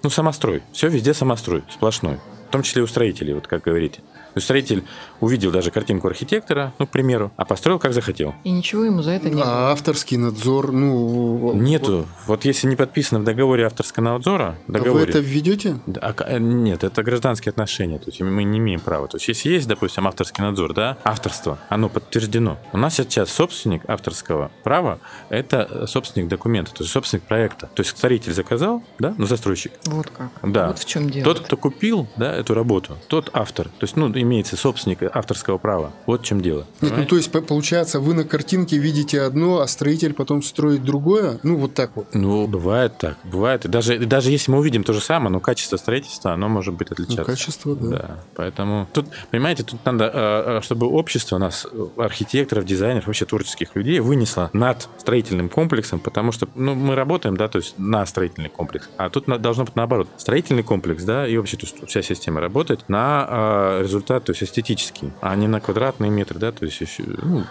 ну, 0.02 0.10
самострой. 0.10 0.62
Все 0.72 0.88
везде 0.88 1.14
самострой, 1.14 1.62
сплошной. 1.70 2.18
В 2.48 2.52
том 2.52 2.62
числе 2.62 2.80
и 2.80 2.84
у 2.84 2.86
строителей, 2.88 3.34
вот 3.34 3.46
как 3.46 3.62
говорите. 3.62 4.00
Есть 4.40 4.46
строитель 4.46 4.84
увидел 5.20 5.50
даже 5.50 5.70
картинку 5.70 6.08
архитектора, 6.08 6.72
ну, 6.78 6.86
к 6.86 6.90
примеру, 6.90 7.30
а 7.36 7.44
построил 7.44 7.78
как 7.78 7.92
захотел. 7.92 8.34
И 8.42 8.50
ничего 8.50 8.84
ему 8.84 9.02
за 9.02 9.10
это 9.12 9.28
не 9.28 9.42
А 9.42 9.70
авторский 9.70 10.16
надзор, 10.16 10.72
ну... 10.72 11.52
Нету. 11.54 11.98
Вот, 11.98 12.06
вот 12.26 12.44
если 12.46 12.66
не 12.66 12.76
подписано 12.76 13.20
в 13.20 13.24
договоре 13.24 13.66
авторского 13.66 14.04
надзора... 14.04 14.56
Договоре, 14.66 14.90
а 14.90 14.94
вы 14.94 15.10
это 15.10 15.18
введете? 15.18 15.78
А, 16.00 16.14
э, 16.26 16.38
нет, 16.38 16.84
это 16.84 17.02
гражданские 17.02 17.50
отношения. 17.50 17.98
То 17.98 18.06
есть 18.06 18.20
мы 18.20 18.44
не 18.44 18.58
имеем 18.58 18.80
права. 18.80 19.08
То 19.08 19.18
есть 19.18 19.28
если 19.28 19.50
есть, 19.50 19.68
допустим, 19.68 20.08
авторский 20.08 20.42
надзор, 20.42 20.72
да, 20.72 20.96
авторство, 21.04 21.58
оно 21.68 21.90
подтверждено. 21.90 22.58
У 22.72 22.78
нас 22.78 22.94
сейчас 22.94 23.30
собственник 23.30 23.82
авторского 23.88 24.50
права– 24.62 25.00
это 25.28 25.86
собственник 25.86 26.28
документа, 26.28 26.72
то 26.72 26.82
есть 26.82 26.92
собственник 26.92 27.24
проекта. 27.24 27.68
То 27.74 27.80
есть 27.80 27.90
строитель 27.96 28.32
заказал, 28.32 28.82
да, 28.98 29.14
ну, 29.18 29.26
застройщик. 29.26 29.72
Вот 29.84 30.08
как. 30.08 30.30
Да. 30.42 30.68
Вот 30.68 30.78
в 30.78 30.86
чем 30.86 31.10
дело. 31.10 31.24
Тот, 31.24 31.40
кто 31.40 31.56
купил, 31.56 32.08
да, 32.16 32.34
эту 32.34 32.54
работу, 32.54 32.96
тот 33.08 33.30
автор. 33.34 33.68
То 33.68 33.82
есть, 33.82 33.96
ну, 33.96 34.08
имеется 34.30 34.56
собственник 34.56 35.02
авторского 35.02 35.58
права. 35.58 35.92
Вот 36.06 36.22
в 36.22 36.24
чем 36.24 36.40
дело. 36.40 36.66
Нет, 36.80 36.92
ну, 36.96 37.04
то 37.04 37.16
есть, 37.16 37.30
получается, 37.30 37.98
вы 38.00 38.14
на 38.14 38.24
картинке 38.24 38.78
видите 38.78 39.20
одно, 39.20 39.60
а 39.60 39.66
строитель 39.66 40.14
потом 40.14 40.42
строит 40.42 40.84
другое? 40.84 41.40
Ну, 41.42 41.56
вот 41.56 41.74
так 41.74 41.90
вот. 41.96 42.06
Ну, 42.14 42.46
бывает 42.46 42.96
так. 42.98 43.18
Бывает. 43.24 43.64
И 43.64 43.68
даже, 43.68 43.98
даже 43.98 44.30
если 44.30 44.52
мы 44.52 44.58
увидим 44.58 44.84
то 44.84 44.92
же 44.92 45.00
самое, 45.00 45.30
но 45.30 45.40
качество 45.40 45.76
строительства, 45.76 46.32
оно 46.32 46.48
может 46.48 46.74
быть 46.74 46.90
отличаться. 46.90 47.20
Ну, 47.20 47.26
качество, 47.26 47.76
да. 47.76 47.88
да. 47.88 48.20
Поэтому 48.36 48.88
тут, 48.92 49.06
понимаете, 49.30 49.64
тут 49.64 49.84
надо, 49.84 50.04
э, 50.04 50.58
э, 50.58 50.60
чтобы 50.62 50.86
общество 50.86 51.38
нас, 51.38 51.66
архитекторов, 51.96 52.64
дизайнеров, 52.64 53.06
вообще 53.06 53.24
творческих 53.24 53.74
людей 53.74 53.98
вынесло 54.00 54.50
над 54.52 54.88
строительным 54.98 55.48
комплексом, 55.48 55.98
потому 55.98 56.32
что 56.32 56.48
ну, 56.54 56.74
мы 56.74 56.94
работаем, 56.94 57.36
да, 57.36 57.48
то 57.48 57.58
есть 57.58 57.78
на 57.78 58.06
строительный 58.06 58.48
комплекс. 58.48 58.88
А 58.96 59.10
тут 59.10 59.26
должно 59.40 59.64
быть 59.64 59.76
наоборот. 59.76 60.08
Строительный 60.16 60.62
комплекс, 60.62 61.02
да, 61.02 61.26
и 61.26 61.36
вообще 61.36 61.56
то 61.56 61.66
есть, 61.66 61.88
вся 61.88 62.02
система 62.02 62.40
работает 62.40 62.88
на 62.88 63.26
э, 63.28 63.84
результат, 64.10 64.24
то 64.24 64.32
есть 64.32 64.42
эстетический, 64.42 65.12
а 65.20 65.34
не 65.36 65.48
на 65.48 65.60
квадратные 65.60 66.10
метры, 66.10 66.38
да, 66.38 66.52
то 66.52 66.64
есть 66.64 66.80
еще, 66.80 67.04
ну, 67.22 67.44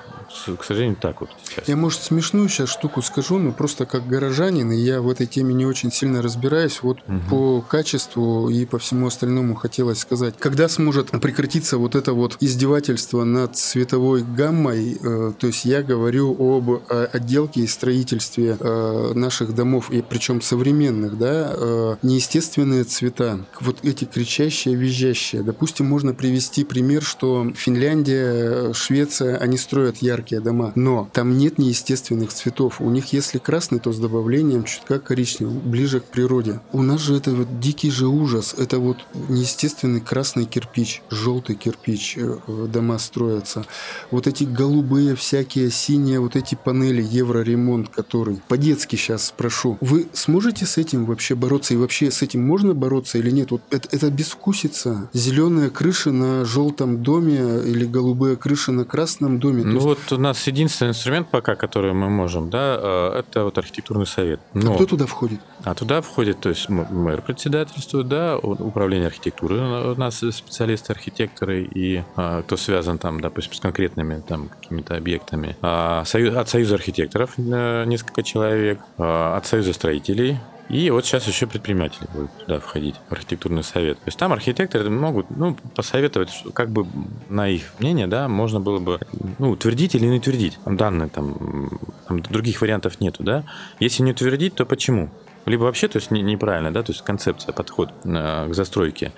к 0.58 0.64
сожалению, 0.64 0.98
так 0.98 1.22
вот 1.22 1.30
сейчас. 1.44 1.68
Я, 1.68 1.76
может, 1.76 2.02
смешную 2.02 2.50
сейчас 2.50 2.70
штуку 2.70 3.02
скажу, 3.02 3.40
но 3.40 3.52
просто 3.52 3.86
как 3.86 4.08
горожанин, 4.08 4.72
и 4.72 4.78
я 4.78 5.02
в 5.02 5.10
этой 5.10 5.26
теме 5.26 5.54
не 5.54 5.66
очень 5.66 5.92
сильно 5.92 6.22
разбираюсь, 6.22 6.82
вот 6.82 7.00
угу. 7.08 7.20
по 7.30 7.62
качеству 7.62 8.50
и 8.50 8.66
по 8.66 8.78
всему 8.78 9.08
остальному 9.08 9.56
хотелось 9.56 10.00
сказать. 10.00 10.36
Когда 10.40 10.68
сможет 10.68 11.12
прекратиться 11.22 11.78
вот 11.78 11.96
это 11.96 12.14
вот 12.14 12.38
издевательство 12.40 13.24
над 13.24 13.56
цветовой 13.56 14.24
гаммой, 14.24 14.98
э, 15.02 15.34
то 15.38 15.48
есть 15.48 15.66
я 15.66 15.82
говорю 15.82 16.36
об 16.40 16.70
э, 16.90 17.06
отделке 17.14 17.62
и 17.62 17.68
строительстве 17.68 18.58
э, 18.60 19.12
наших 19.16 19.56
домов, 19.56 19.90
и 19.92 20.02
причем 20.02 20.42
современных, 20.42 21.18
да, 21.18 21.54
э, 21.54 21.96
неестественные 22.02 22.84
цвета, 22.84 23.40
вот 23.60 23.78
эти 23.84 24.06
кричащие, 24.06 24.76
визжащие. 24.76 25.44
Допустим, 25.44 25.86
можно 25.86 26.14
привести 26.14 26.49
пример, 26.66 27.04
что 27.04 27.52
Финляндия, 27.56 28.74
Швеция, 28.74 29.38
они 29.38 29.58
строят 29.58 29.98
яркие 29.98 30.42
дома, 30.42 30.72
но 30.76 31.10
там 31.14 31.38
нет 31.38 31.58
неестественных 31.58 32.34
цветов. 32.34 32.82
У 32.82 32.90
них, 32.90 33.14
если 33.14 33.38
красный, 33.38 33.80
то 33.80 33.92
с 33.92 34.00
добавлением 34.00 34.64
чутка 34.64 35.00
коричневого, 35.00 35.60
ближе 35.60 36.00
к 36.00 36.06
природе. 36.06 36.60
У 36.72 36.82
нас 36.82 37.02
же 37.02 37.16
это 37.16 37.32
вот 37.32 37.60
дикий 37.60 37.92
же 37.92 38.08
ужас. 38.08 38.56
Это 38.58 38.80
вот 38.80 38.98
неестественный 39.30 40.02
красный 40.02 40.46
кирпич, 40.46 41.02
желтый 41.10 41.56
кирпич 41.56 42.18
э, 42.18 42.38
дома 42.72 42.98
строятся. 43.00 43.66
Вот 44.12 44.28
эти 44.28 44.44
голубые 44.44 45.16
всякие, 45.16 45.72
синие, 45.72 46.20
вот 46.20 46.36
эти 46.36 46.56
панели, 46.56 47.02
евроремонт, 47.02 47.90
который 47.90 48.42
по-детски 48.48 48.96
сейчас 48.96 49.28
спрошу. 49.28 49.78
Вы 49.82 50.08
сможете 50.14 50.66
с 50.66 50.78
этим 50.78 51.06
вообще 51.06 51.36
бороться? 51.36 51.74
И 51.74 51.78
вообще 51.78 52.12
с 52.12 52.22
этим 52.22 52.46
можно 52.46 52.74
бороться 52.74 53.18
или 53.18 53.32
нет? 53.32 53.52
Вот 53.52 53.62
это, 53.70 53.88
это 53.92 54.10
безвкусица. 54.10 55.10
Зеленые 55.14 55.70
крыши 55.70 56.12
на 56.12 56.39
желтом 56.46 57.04
доме 57.04 57.62
или 57.66 57.86
голубые 57.86 58.36
крыши 58.36 58.72
на 58.72 58.86
красном 58.86 59.40
доме. 59.40 59.64
Ну 59.64 59.80
вот 59.80 60.00
вот 60.00 60.18
у 60.18 60.22
нас 60.22 60.46
единственный 60.48 60.90
инструмент 60.90 61.28
пока, 61.30 61.56
который 61.56 61.94
мы 61.94 62.10
можем, 62.10 62.50
да, 62.50 62.78
э, 62.80 63.20
это 63.20 63.44
вот 63.44 63.58
архитектурный 63.58 64.06
совет. 64.06 64.40
Но... 64.54 64.74
А 64.74 64.76
кто 64.76 64.86
туда 64.86 65.06
входит? 65.06 65.40
А 65.64 65.74
туда 65.76 66.02
входит, 66.02 66.40
то 66.40 66.50
есть 66.50 66.70
мэр 66.70 67.22
председательствует, 67.22 68.08
да, 68.08 68.38
управление 68.38 69.08
архитектуры 69.08 69.92
у 69.92 69.96
нас 69.96 70.18
специалисты, 70.18 70.94
архитекторы 70.94 71.64
и 71.64 72.04
а, 72.16 72.42
кто 72.42 72.58
связан 72.58 72.98
там, 72.98 73.20
допустим, 73.20 73.54
с 73.54 73.60
конкретными 73.60 74.22
там 74.26 74.50
какими-то 74.50 74.96
объектами. 74.96 75.56
А, 75.62 76.04
союз, 76.06 76.36
от 76.36 76.50
Союза 76.50 76.76
архитекторов 76.76 77.32
э, 77.38 77.84
несколько 77.86 78.24
человек, 78.24 78.80
а, 78.98 79.38
от 79.38 79.46
Союза 79.46 79.74
строителей 79.74 80.38
и 80.70 80.92
вот 80.92 81.06
сейчас 81.06 81.28
еще 81.28 81.48
предприниматели 81.48 82.08
будут 82.14 82.32
туда 82.38 82.60
входить, 82.60 82.96
архитектурный 83.10 83.64
совет. 83.64 83.98
То 83.98 84.08
есть 84.08 84.20
там 84.20 84.32
архитекторы 84.32 84.90
могут 84.90 85.30
ну, 85.32 85.58
посоветовать, 85.76 86.44
как 86.54 86.70
бы 86.70 86.86
на 87.28 87.50
их 87.50 87.64
мнение, 87.80 88.06
да, 88.06 88.28
можно 88.28 88.60
было 88.60 88.80
бы 88.80 89.00
ну, 89.40 89.50
утвердить 89.50 89.96
или 89.96 90.06
не 90.06 90.18
утвердить. 90.18 90.60
Данные 90.66 91.10
там, 91.10 91.72
там 92.08 92.22
других 92.22 92.62
вариантов 92.62 93.00
нету, 93.02 93.24
да. 93.24 93.46
Если 93.80 94.04
не 94.04 94.12
утвердить, 94.12 94.54
то 94.54 94.66
почему? 94.66 95.10
Либо 95.46 95.64
вообще, 95.64 95.88
то 95.88 95.98
есть 95.98 96.12
неправильно, 96.12 96.72
да, 96.72 96.84
то 96.84 96.92
есть 96.92 97.04
концепция, 97.04 97.54
подход 97.54 97.92
э, 98.04 98.50
к 98.50 98.54
застройке. 98.54 99.12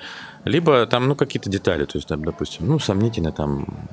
Либо 0.45 0.85
там, 0.85 1.09
ну, 1.09 1.15
какие-то 1.15 1.49
детали, 1.49 1.83
то 1.83 1.97
есть, 1.97 2.07
там, 2.07 2.23
допустим, 2.23 2.67
ну, 2.67 2.79
сомнительно 2.79 3.33
там 3.33 3.89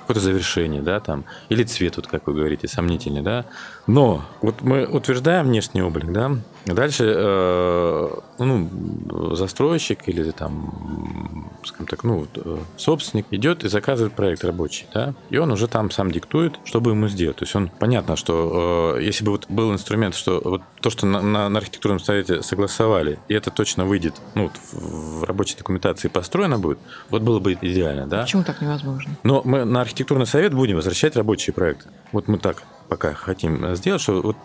какое-то 0.00 0.20
завершение, 0.20 0.80
да, 0.80 1.00
там, 1.00 1.24
или 1.50 1.62
цвет, 1.62 1.96
вот 1.96 2.06
как 2.06 2.26
вы 2.26 2.34
говорите, 2.34 2.66
сомнительный, 2.66 3.20
да. 3.20 3.44
Но 3.88 4.22
вот 4.42 4.60
мы 4.60 4.84
утверждаем 4.84 5.46
внешний 5.46 5.80
облик, 5.80 6.12
да, 6.12 6.32
дальше, 6.66 7.10
э, 7.16 8.08
ну, 8.38 9.34
застройщик 9.34 10.06
или 10.08 10.30
там, 10.30 11.50
скажем 11.64 11.86
так, 11.86 12.04
ну, 12.04 12.26
э, 12.34 12.58
собственник 12.76 13.24
идет 13.30 13.64
и 13.64 13.68
заказывает 13.68 14.12
проект 14.12 14.44
рабочий, 14.44 14.86
да, 14.92 15.14
и 15.30 15.38
он 15.38 15.50
уже 15.50 15.68
там 15.68 15.90
сам 15.90 16.10
диктует, 16.10 16.60
чтобы 16.64 16.90
ему 16.90 17.08
сделать. 17.08 17.38
То 17.38 17.44
есть 17.44 17.56
он, 17.56 17.70
понятно, 17.78 18.16
что 18.16 18.96
э, 18.98 19.02
если 19.02 19.24
бы 19.24 19.32
вот 19.32 19.46
был 19.48 19.72
инструмент, 19.72 20.14
что 20.14 20.38
вот 20.44 20.62
то, 20.82 20.90
что 20.90 21.06
на, 21.06 21.22
на, 21.22 21.48
на 21.48 21.58
архитектурном 21.58 21.98
совете 21.98 22.42
согласовали, 22.42 23.18
и 23.28 23.32
это 23.32 23.50
точно 23.50 23.86
выйдет, 23.86 24.20
ну, 24.34 24.50
в, 24.70 25.20
в 25.20 25.24
рабочей 25.24 25.56
документации 25.56 26.08
построено 26.08 26.58
будет, 26.58 26.78
вот 27.08 27.22
было 27.22 27.40
бы 27.40 27.54
идеально, 27.54 28.06
да. 28.06 28.20
Почему 28.20 28.44
так 28.44 28.60
невозможно? 28.60 29.12
Но 29.22 29.40
мы 29.46 29.64
на 29.64 29.80
архитектурный 29.80 30.26
совет 30.26 30.52
будем 30.52 30.76
возвращать 30.76 31.16
рабочие 31.16 31.54
проекты. 31.54 31.88
Вот 32.12 32.28
мы 32.28 32.36
так 32.36 32.62
пока 32.88 33.14
хотим 33.14 33.74
сделать, 33.74 34.00
что 34.00 34.20
вот 34.22 34.36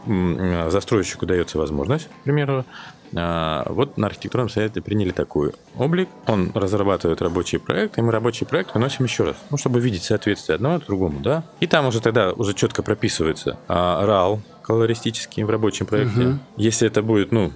застройщику 0.71 1.25
дается 1.25 1.57
возможность, 1.57 2.07
к 2.07 2.23
примеру, 2.23 2.65
а, 3.15 3.65
вот 3.69 3.97
на 3.97 4.07
архитектурном 4.07 4.49
совете 4.49 4.81
приняли 4.81 5.11
такой 5.11 5.53
облик. 5.77 6.09
Он 6.27 6.51
разрабатывает 6.53 7.21
рабочий 7.21 7.59
проект, 7.59 7.97
и 7.97 8.01
мы 8.01 8.11
рабочий 8.11 8.45
проект 8.45 8.73
выносим 8.73 9.05
еще 9.05 9.23
раз, 9.23 9.35
ну, 9.49 9.57
чтобы 9.57 9.79
видеть 9.79 10.03
соответствие 10.03 10.55
одного 10.55 10.79
другому, 10.79 11.19
да. 11.19 11.43
И 11.59 11.67
там 11.67 11.85
уже 11.85 12.01
тогда 12.01 12.31
уже 12.31 12.53
четко 12.53 12.83
прописывается 12.83 13.57
а, 13.67 14.03
RAL 14.05 14.39
колористический 14.61 15.43
в 15.43 15.49
рабочем 15.49 15.85
проекте. 15.85 16.21
Угу. 16.21 16.39
Если 16.57 16.87
это 16.87 17.01
будет, 17.01 17.31
ну, 17.31 17.51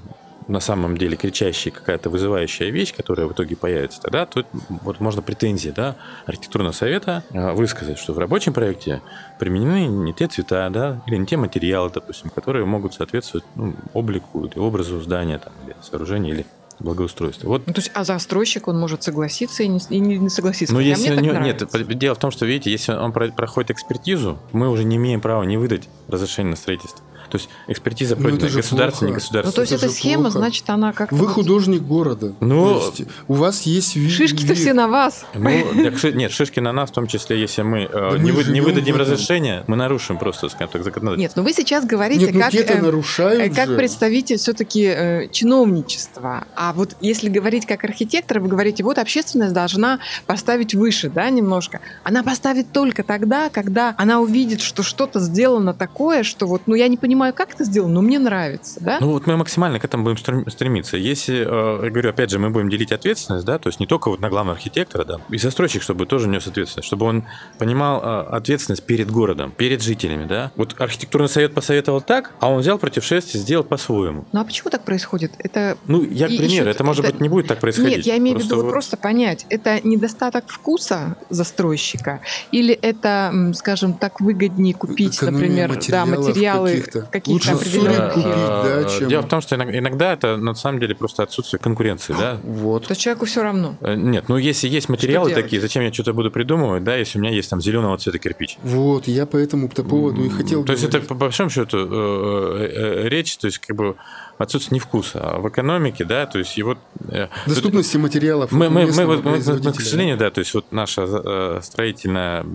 на 0.47 0.59
самом 0.59 0.97
деле 0.97 1.17
кричащая 1.17 1.73
какая-то 1.73 2.09
вызывающая 2.09 2.69
вещь, 2.69 2.93
которая 2.95 3.27
в 3.27 3.33
итоге 3.33 3.55
появится, 3.55 4.01
тогда 4.01 4.25
тут 4.25 4.47
вот 4.69 4.99
можно 4.99 5.21
претензии 5.21 5.69
да, 5.69 5.95
архитектурного 6.25 6.73
совета 6.73 7.23
а, 7.33 7.53
высказать, 7.53 7.97
что 7.97 8.13
в 8.13 8.19
рабочем 8.19 8.53
проекте 8.53 9.01
применены 9.39 9.87
не 9.87 10.13
те 10.13 10.27
цвета, 10.27 10.69
да, 10.69 11.01
или 11.07 11.17
не 11.17 11.25
те 11.25 11.37
материалы, 11.37 11.91
допустим, 11.93 12.29
которые 12.29 12.65
могут 12.65 12.93
соответствовать 12.93 13.45
ну, 13.55 13.75
облику 13.93 14.45
или 14.45 14.57
образу 14.57 15.01
здания 15.01 15.39
там, 15.39 15.53
или 15.65 15.75
сооружения, 15.81 16.33
или 16.33 16.45
благоустройства. 16.79 17.47
Вот. 17.47 17.65
Ну, 17.65 17.73
то 17.73 17.79
есть, 17.79 17.91
а 17.93 18.03
застройщик, 18.03 18.67
он 18.67 18.79
может 18.79 19.03
согласиться 19.03 19.63
и 19.63 19.67
не, 19.67 19.79
и 19.89 19.99
не 19.99 20.29
согласиться. 20.29 20.73
Но 20.73 20.79
если 20.79 21.11
мне 21.11 21.29
него, 21.29 21.39
нет, 21.39 21.63
дело 21.97 22.15
в 22.15 22.19
том, 22.19 22.31
что, 22.31 22.45
видите, 22.45 22.71
если 22.71 22.93
он 22.93 23.11
проходит 23.11 23.71
экспертизу, 23.71 24.39
мы 24.51 24.69
уже 24.69 24.83
не 24.83 24.97
имеем 24.97 25.21
права 25.21 25.43
не 25.43 25.57
выдать 25.57 25.89
разрешение 26.07 26.51
на 26.51 26.55
строительство. 26.55 27.03
То 27.29 27.37
есть 27.37 27.49
экспертиза 27.67 28.15
ну, 28.15 28.23
пройдена 28.23 28.49
государственная, 28.49 29.11
не 29.11 29.15
государственная. 29.15 29.45
Ну, 29.45 29.51
то 29.51 29.61
есть 29.61 29.73
эта 29.73 29.89
схема, 29.89 30.23
плохо. 30.23 30.37
значит, 30.39 30.69
она 30.69 30.93
как 30.93 31.11
Вы 31.11 31.27
художник 31.27 31.81
города. 31.81 32.33
Ну, 32.39 32.81
у 33.27 33.33
вас 33.33 33.63
есть 33.63 33.95
вид. 33.95 34.11
Шишки-то 34.11 34.53
все 34.55 34.73
на 34.73 34.87
вас. 34.87 35.25
Ну, 35.33 35.49
нет, 35.73 36.31
шишки 36.31 36.59
на 36.59 36.71
нас, 36.71 36.89
в 36.89 36.93
том 36.93 37.07
числе, 37.07 37.39
если 37.39 37.61
мы, 37.61 37.83
э, 37.83 37.89
да 37.91 38.17
не, 38.17 38.31
мы 38.31 38.43
не 38.43 38.61
выдадим 38.61 38.95
разрешение, 38.95 39.63
мы 39.67 39.75
нарушим 39.75 40.17
просто, 40.17 40.49
скажем 40.49 40.69
так, 40.69 40.83
законодательство. 40.83 41.21
Нет, 41.21 41.31
но 41.35 41.43
вы 41.43 41.53
сейчас 41.53 41.85
говорите, 41.85 42.25
нет, 42.25 42.33
ну, 42.33 42.39
как, 42.39 42.53
э, 42.53 42.81
нарушают 42.81 43.55
как 43.55 43.69
же. 43.69 43.75
представитель 43.75 44.37
все-таки 44.37 44.83
э, 44.83 45.27
чиновничества. 45.31 46.45
А 46.55 46.73
вот 46.73 46.95
если 47.01 47.29
говорить 47.29 47.65
как 47.65 47.83
архитектор, 47.83 48.39
вы 48.39 48.47
говорите, 48.47 48.83
вот 48.83 48.97
общественность 48.97 49.53
должна 49.53 49.99
поставить 50.25 50.73
выше, 50.73 51.09
да, 51.09 51.29
немножко. 51.29 51.79
Она 52.03 52.23
поставит 52.23 52.71
только 52.71 53.03
тогда, 53.03 53.49
когда 53.49 53.95
она 53.97 54.19
увидит, 54.19 54.61
что 54.61 54.83
что-то 54.83 55.19
сделано 55.19 55.73
такое, 55.73 56.23
что 56.23 56.47
вот, 56.47 56.63
ну, 56.65 56.75
я 56.75 56.87
не 56.87 56.97
понимаю, 56.97 57.16
как 57.33 57.53
это 57.53 57.63
сделано, 57.63 57.95
но 57.95 58.01
мне 58.01 58.19
нравится, 58.19 58.79
да? 58.81 58.97
Ну, 58.99 59.11
вот 59.11 59.27
мы 59.27 59.37
максимально 59.37 59.79
к 59.79 59.85
этому 59.85 60.03
будем 60.03 60.17
стремиться. 60.49 60.97
Если, 60.97 61.35
э, 61.39 61.85
я 61.85 61.89
говорю, 61.89 62.09
опять 62.09 62.29
же, 62.29 62.39
мы 62.39 62.49
будем 62.49 62.69
делить 62.69 62.91
ответственность, 62.91 63.45
да, 63.45 63.57
то 63.59 63.69
есть 63.69 63.79
не 63.79 63.87
только 63.87 64.09
вот 64.09 64.19
на 64.19 64.29
главного 64.29 64.55
архитектора, 64.55 65.03
да, 65.03 65.17
и 65.29 65.37
застройщик, 65.37 65.81
чтобы 65.81 66.05
тоже 66.05 66.27
нес 66.27 66.47
ответственность, 66.47 66.87
чтобы 66.87 67.05
он 67.05 67.25
понимал 67.57 68.01
э, 68.01 68.27
ответственность 68.29 68.83
перед 68.83 69.11
городом, 69.11 69.51
перед 69.51 69.81
жителями, 69.81 70.25
да. 70.25 70.51
Вот 70.55 70.75
архитектурный 70.79 71.29
совет 71.29 71.53
посоветовал 71.53 72.01
так, 72.01 72.31
а 72.39 72.49
он 72.49 72.59
взял 72.59 72.77
против 72.77 73.03
шерсти, 73.03 73.37
сделал 73.37 73.63
по-своему. 73.63 74.25
Ну, 74.31 74.39
а 74.39 74.43
почему 74.43 74.69
так 74.69 74.83
происходит? 74.83 75.33
Это... 75.39 75.77
Ну, 75.87 76.03
я, 76.03 76.27
к 76.27 76.29
примеру, 76.29 76.69
это, 76.69 76.83
может 76.83 77.03
это... 77.03 77.13
быть, 77.13 77.21
не 77.21 77.29
будет 77.29 77.47
так 77.47 77.59
происходить. 77.59 77.97
Нет, 77.97 78.05
я 78.05 78.17
имею 78.17 78.39
в 78.39 78.43
виду 78.43 78.61
вот... 78.61 78.69
просто 78.71 78.97
понять, 78.97 79.45
это 79.49 79.79
недостаток 79.85 80.45
вкуса 80.47 81.17
застройщика 81.29 82.21
или 82.51 82.73
это, 82.73 83.51
скажем 83.55 83.93
так, 83.93 84.21
выгоднее 84.21 84.73
купить, 84.73 85.17
Экономия 85.17 85.37
например, 85.37 85.79
да, 85.87 86.05
материалы 86.05 86.83
какие-то 87.07 87.53
определенных 87.53 88.13
купить, 88.13 88.25
да, 88.25 88.83
чем... 88.85 89.09
Дело 89.09 89.21
в 89.21 89.29
том, 89.29 89.41
что 89.41 89.55
иногда 89.55 90.13
это 90.13 90.37
на 90.37 90.53
самом 90.55 90.79
деле 90.79 90.95
просто 90.95 91.23
отсутствие 91.23 91.59
конкуренции, 91.59 92.15
да. 92.17 92.37
Вот. 92.43 92.87
То 92.87 92.95
человеку 92.95 93.25
все 93.25 93.43
равно. 93.43 93.75
Э, 93.81 93.95
нет, 93.95 94.25
ну 94.27 94.37
если 94.37 94.67
есть 94.67 94.89
материалы 94.89 95.33
такие, 95.33 95.61
зачем 95.61 95.83
я 95.83 95.93
что-то 95.93 96.13
буду 96.13 96.31
придумывать, 96.31 96.83
да, 96.83 96.95
если 96.95 97.17
у 97.17 97.21
меня 97.21 97.33
есть 97.33 97.49
там 97.49 97.61
зеленого 97.61 97.97
цвета 97.97 98.19
кирпич. 98.19 98.57
Вот, 98.63 99.07
я 99.07 99.25
по 99.25 99.37
этому 99.37 99.69
поводу 99.69 100.23
и 100.23 100.29
хотел 100.29 100.63
То 100.63 100.73
есть 100.73 100.83
это 100.83 100.99
по 100.99 101.13
большому 101.13 101.49
счету 101.49 101.77
э, 101.77 103.03
э, 103.05 103.09
речь, 103.09 103.37
то 103.37 103.47
есть 103.47 103.59
как 103.59 103.75
бы 103.75 103.95
отсутствие 104.37 104.75
не 104.75 104.79
вкуса, 104.79 105.19
а 105.21 105.39
в 105.39 105.49
экономике, 105.49 106.05
да, 106.05 106.25
то 106.25 106.39
есть 106.39 106.57
его... 106.57 106.77
Э, 107.09 107.27
Доступности 107.45 107.93
тут, 107.93 108.01
материалов 108.03 108.51
мы, 108.51 108.69
мы, 108.69 108.87
мы, 108.87 109.05
вот, 109.05 109.23
мы, 109.23 109.37
мы, 109.37 109.73
к 109.73 109.81
сожалению, 109.81 110.17
да, 110.17 110.29
то 110.29 110.39
есть 110.39 110.53
вот 110.53 110.71
наша 110.71 111.05
э, 111.07 111.59
строительная, 111.63 112.45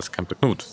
скажем 0.00 0.26
так, 0.26 0.38
ну 0.40 0.48
вот 0.48 0.66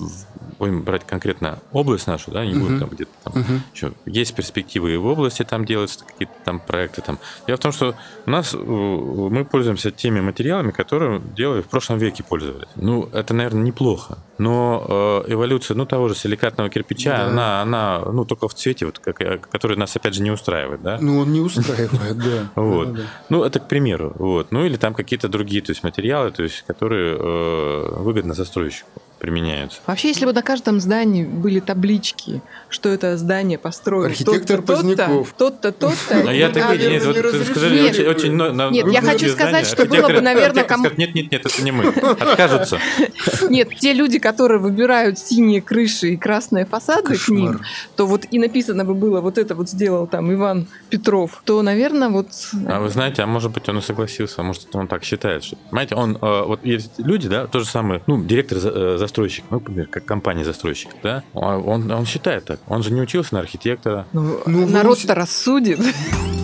будем 0.59 0.83
брать 0.83 1.07
конкретно 1.07 1.59
область 1.71 2.07
нашу, 2.07 2.31
да, 2.31 2.45
не 2.45 2.53
uh-huh. 2.53 2.59
будем 2.59 2.79
там 2.79 2.89
где-то 2.89 3.11
там 3.23 3.33
uh-huh. 3.33 3.59
еще... 3.73 3.93
Есть 4.05 4.35
перспективы 4.35 4.93
и 4.93 4.97
в 4.97 5.05
области 5.05 5.43
там 5.43 5.65
делаются 5.65 6.03
какие-то 6.05 6.33
там 6.43 6.59
проекты 6.59 7.01
там. 7.01 7.17
Дело 7.47 7.57
в 7.57 7.61
том, 7.61 7.71
что 7.71 7.95
у 8.25 8.29
нас 8.29 8.53
мы 8.53 9.45
пользуемся 9.45 9.91
теми 9.91 10.19
материалами, 10.19 10.71
которые 10.71 11.21
делали 11.35 11.61
в 11.61 11.67
прошлом 11.67 11.97
веке 11.97 12.23
пользовались. 12.23 12.67
Ну, 12.75 13.09
это, 13.13 13.33
наверное, 13.33 13.63
неплохо, 13.63 14.17
но 14.37 15.23
э, 15.25 15.33
эволюция, 15.33 15.75
ну, 15.75 15.85
того 15.85 16.09
же 16.09 16.15
силикатного 16.15 16.69
кирпича, 16.69 17.17
да. 17.17 17.27
она, 17.27 17.61
она, 17.61 17.99
ну, 18.11 18.25
только 18.25 18.47
в 18.47 18.53
цвете, 18.53 18.85
вот, 18.85 18.99
как, 18.99 19.49
который 19.49 19.77
нас, 19.77 19.95
опять 19.95 20.13
же, 20.13 20.21
не 20.21 20.31
устраивает 20.31 20.58
устраивает, 20.59 20.81
да? 20.81 20.97
Ну, 20.99 21.19
он 21.19 21.31
не 21.31 21.39
устраивает, 21.39 22.17
да. 22.17 22.49
Вот. 22.55 22.99
Ну, 23.29 23.43
это 23.43 23.59
к 23.59 23.67
примеру. 23.67 24.13
Вот. 24.15 24.51
Ну, 24.51 24.65
или 24.65 24.77
там 24.77 24.93
какие-то 24.93 25.27
другие 25.27 25.61
то 25.61 25.71
есть, 25.71 25.83
материалы, 25.83 26.31
то 26.31 26.43
есть, 26.43 26.63
которые 26.67 27.15
э, 27.17 28.01
выгодно 28.01 28.33
застройщику 28.33 29.01
применяются. 29.19 29.79
Вообще, 29.85 30.09
если 30.09 30.25
бы 30.25 30.33
на 30.33 30.41
каждом 30.41 30.79
здании 30.79 31.25
были 31.25 31.59
таблички, 31.59 32.41
что 32.69 32.89
это 32.89 33.17
здание 33.17 33.57
построил 33.57 34.05
архитектор 34.05 34.61
тот-то, 34.61 34.73
Поздняков, 34.73 35.33
тот-то, 35.37 35.71
тот-то. 35.71 36.23
А 36.27 36.33
я 36.33 36.49
так 36.49 36.77
нет, 36.79 37.05
вот 37.05 37.17
сказали 37.17 38.07
очень, 38.07 38.35
нет, 38.71 38.87
я 38.91 39.01
хочу 39.01 39.29
сказать, 39.29 39.67
что 39.67 39.85
было 39.85 40.07
бы, 40.07 40.21
наверное, 40.21 40.63
кому. 40.63 40.89
Нет, 40.97 41.13
нет, 41.13 41.31
нет, 41.31 41.45
это 41.45 41.61
не 41.61 41.71
мы. 41.71 41.87
Откажутся. 41.89 42.79
Нет, 43.49 43.69
те 43.79 43.93
люди, 43.93 44.19
которые 44.19 44.59
выбирают 44.59 45.17
синие 45.19 45.61
крыши 45.61 46.09
и 46.09 46.17
красные 46.17 46.65
фасады 46.65 47.17
к 47.17 47.29
ним, 47.29 47.61
то 47.95 48.05
вот 48.05 48.25
и 48.29 48.39
написано 48.39 48.85
бы 48.85 48.93
было, 48.93 49.21
вот 49.21 49.37
это 49.37 49.55
вот 49.55 49.69
сделал 49.69 50.07
там 50.07 50.31
Иван 50.33 50.67
Петров, 50.89 51.41
то, 51.45 51.61
наверное, 51.61 52.09
вот. 52.09 52.27
А 52.67 52.79
вы 52.79 52.89
знаете, 52.89 53.23
а 53.23 53.27
может 53.27 53.51
быть, 53.51 53.67
он 53.69 53.79
и 53.79 53.81
согласился, 53.81 54.35
а 54.37 54.43
может, 54.43 54.73
он 54.75 54.87
так 54.87 55.03
считает, 55.03 55.43
что, 55.43 55.55
понимаете, 55.69 55.95
он 55.95 56.15
э, 56.15 56.43
вот 56.45 56.65
есть 56.65 56.91
люди, 56.97 57.27
да, 57.27 57.47
то 57.47 57.59
же 57.59 57.65
самое, 57.65 58.01
ну, 58.07 58.23
директор 58.23 58.57
э, 58.61 58.97
застройщик, 59.09 59.43
ну, 59.49 59.57
например, 59.57 59.87
как 59.87 60.05
компания 60.05 60.45
застройщик, 60.45 60.91
да, 61.01 61.23
он, 61.33 61.89
он 61.91 62.05
считает 62.05 62.45
так. 62.45 62.59
Он 62.67 62.83
же 62.83 62.91
не 62.91 63.01
учился 63.01 63.33
на 63.33 63.41
архитектора. 63.41 64.05
Ну, 64.13 64.39
ну 64.45 64.67
народ-то 64.67 65.15
рассудит. 65.15 65.79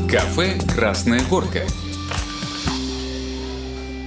Кафе 0.09 0.57
«Красная 0.75 1.21
горка». 1.29 1.61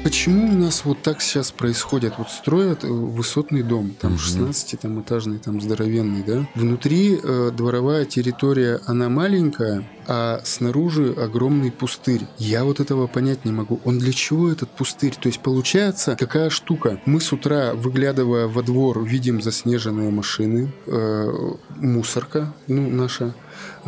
Почему 0.09 0.49
у 0.49 0.53
нас 0.53 0.87
вот 0.87 1.03
так 1.03 1.21
сейчас 1.21 1.53
происходит? 1.53 2.15
Вот 2.17 2.31
строят 2.31 2.83
э, 2.83 2.87
высотный 2.87 3.63
дом, 3.63 3.91
там 3.91 4.17
16 4.17 4.81
там 4.81 5.03
этажный, 5.03 5.39
там 5.39 5.61
здоровенный, 5.61 6.23
да? 6.23 6.49
Внутри 6.55 7.21
э, 7.23 7.51
дворовая 7.55 8.07
территория, 8.07 8.81
она 8.87 9.11
маленькая, 9.11 9.87
а 10.07 10.41
снаружи 10.45 11.13
огромный 11.13 11.71
пустырь. 11.71 12.23
Я 12.39 12.65
вот 12.65 12.81
этого 12.81 13.07
понять 13.07 13.45
не 13.45 13.53
могу. 13.53 13.81
Он 13.85 13.99
для 13.99 14.15
чего 14.15 14.51
этот 14.51 14.71
пустырь? 14.71 15.15
То 15.15 15.29
есть 15.29 15.41
получается, 15.41 16.17
какая 16.19 16.49
штука? 16.49 17.03
Мы 17.05 17.21
с 17.21 17.31
утра, 17.31 17.75
выглядывая 17.75 18.47
во 18.47 18.63
двор, 18.63 19.05
видим 19.05 19.43
заснеженные 19.43 20.09
машины, 20.09 20.73
э, 20.87 21.33
мусорка, 21.77 22.55
ну, 22.67 22.89
наша, 22.89 23.35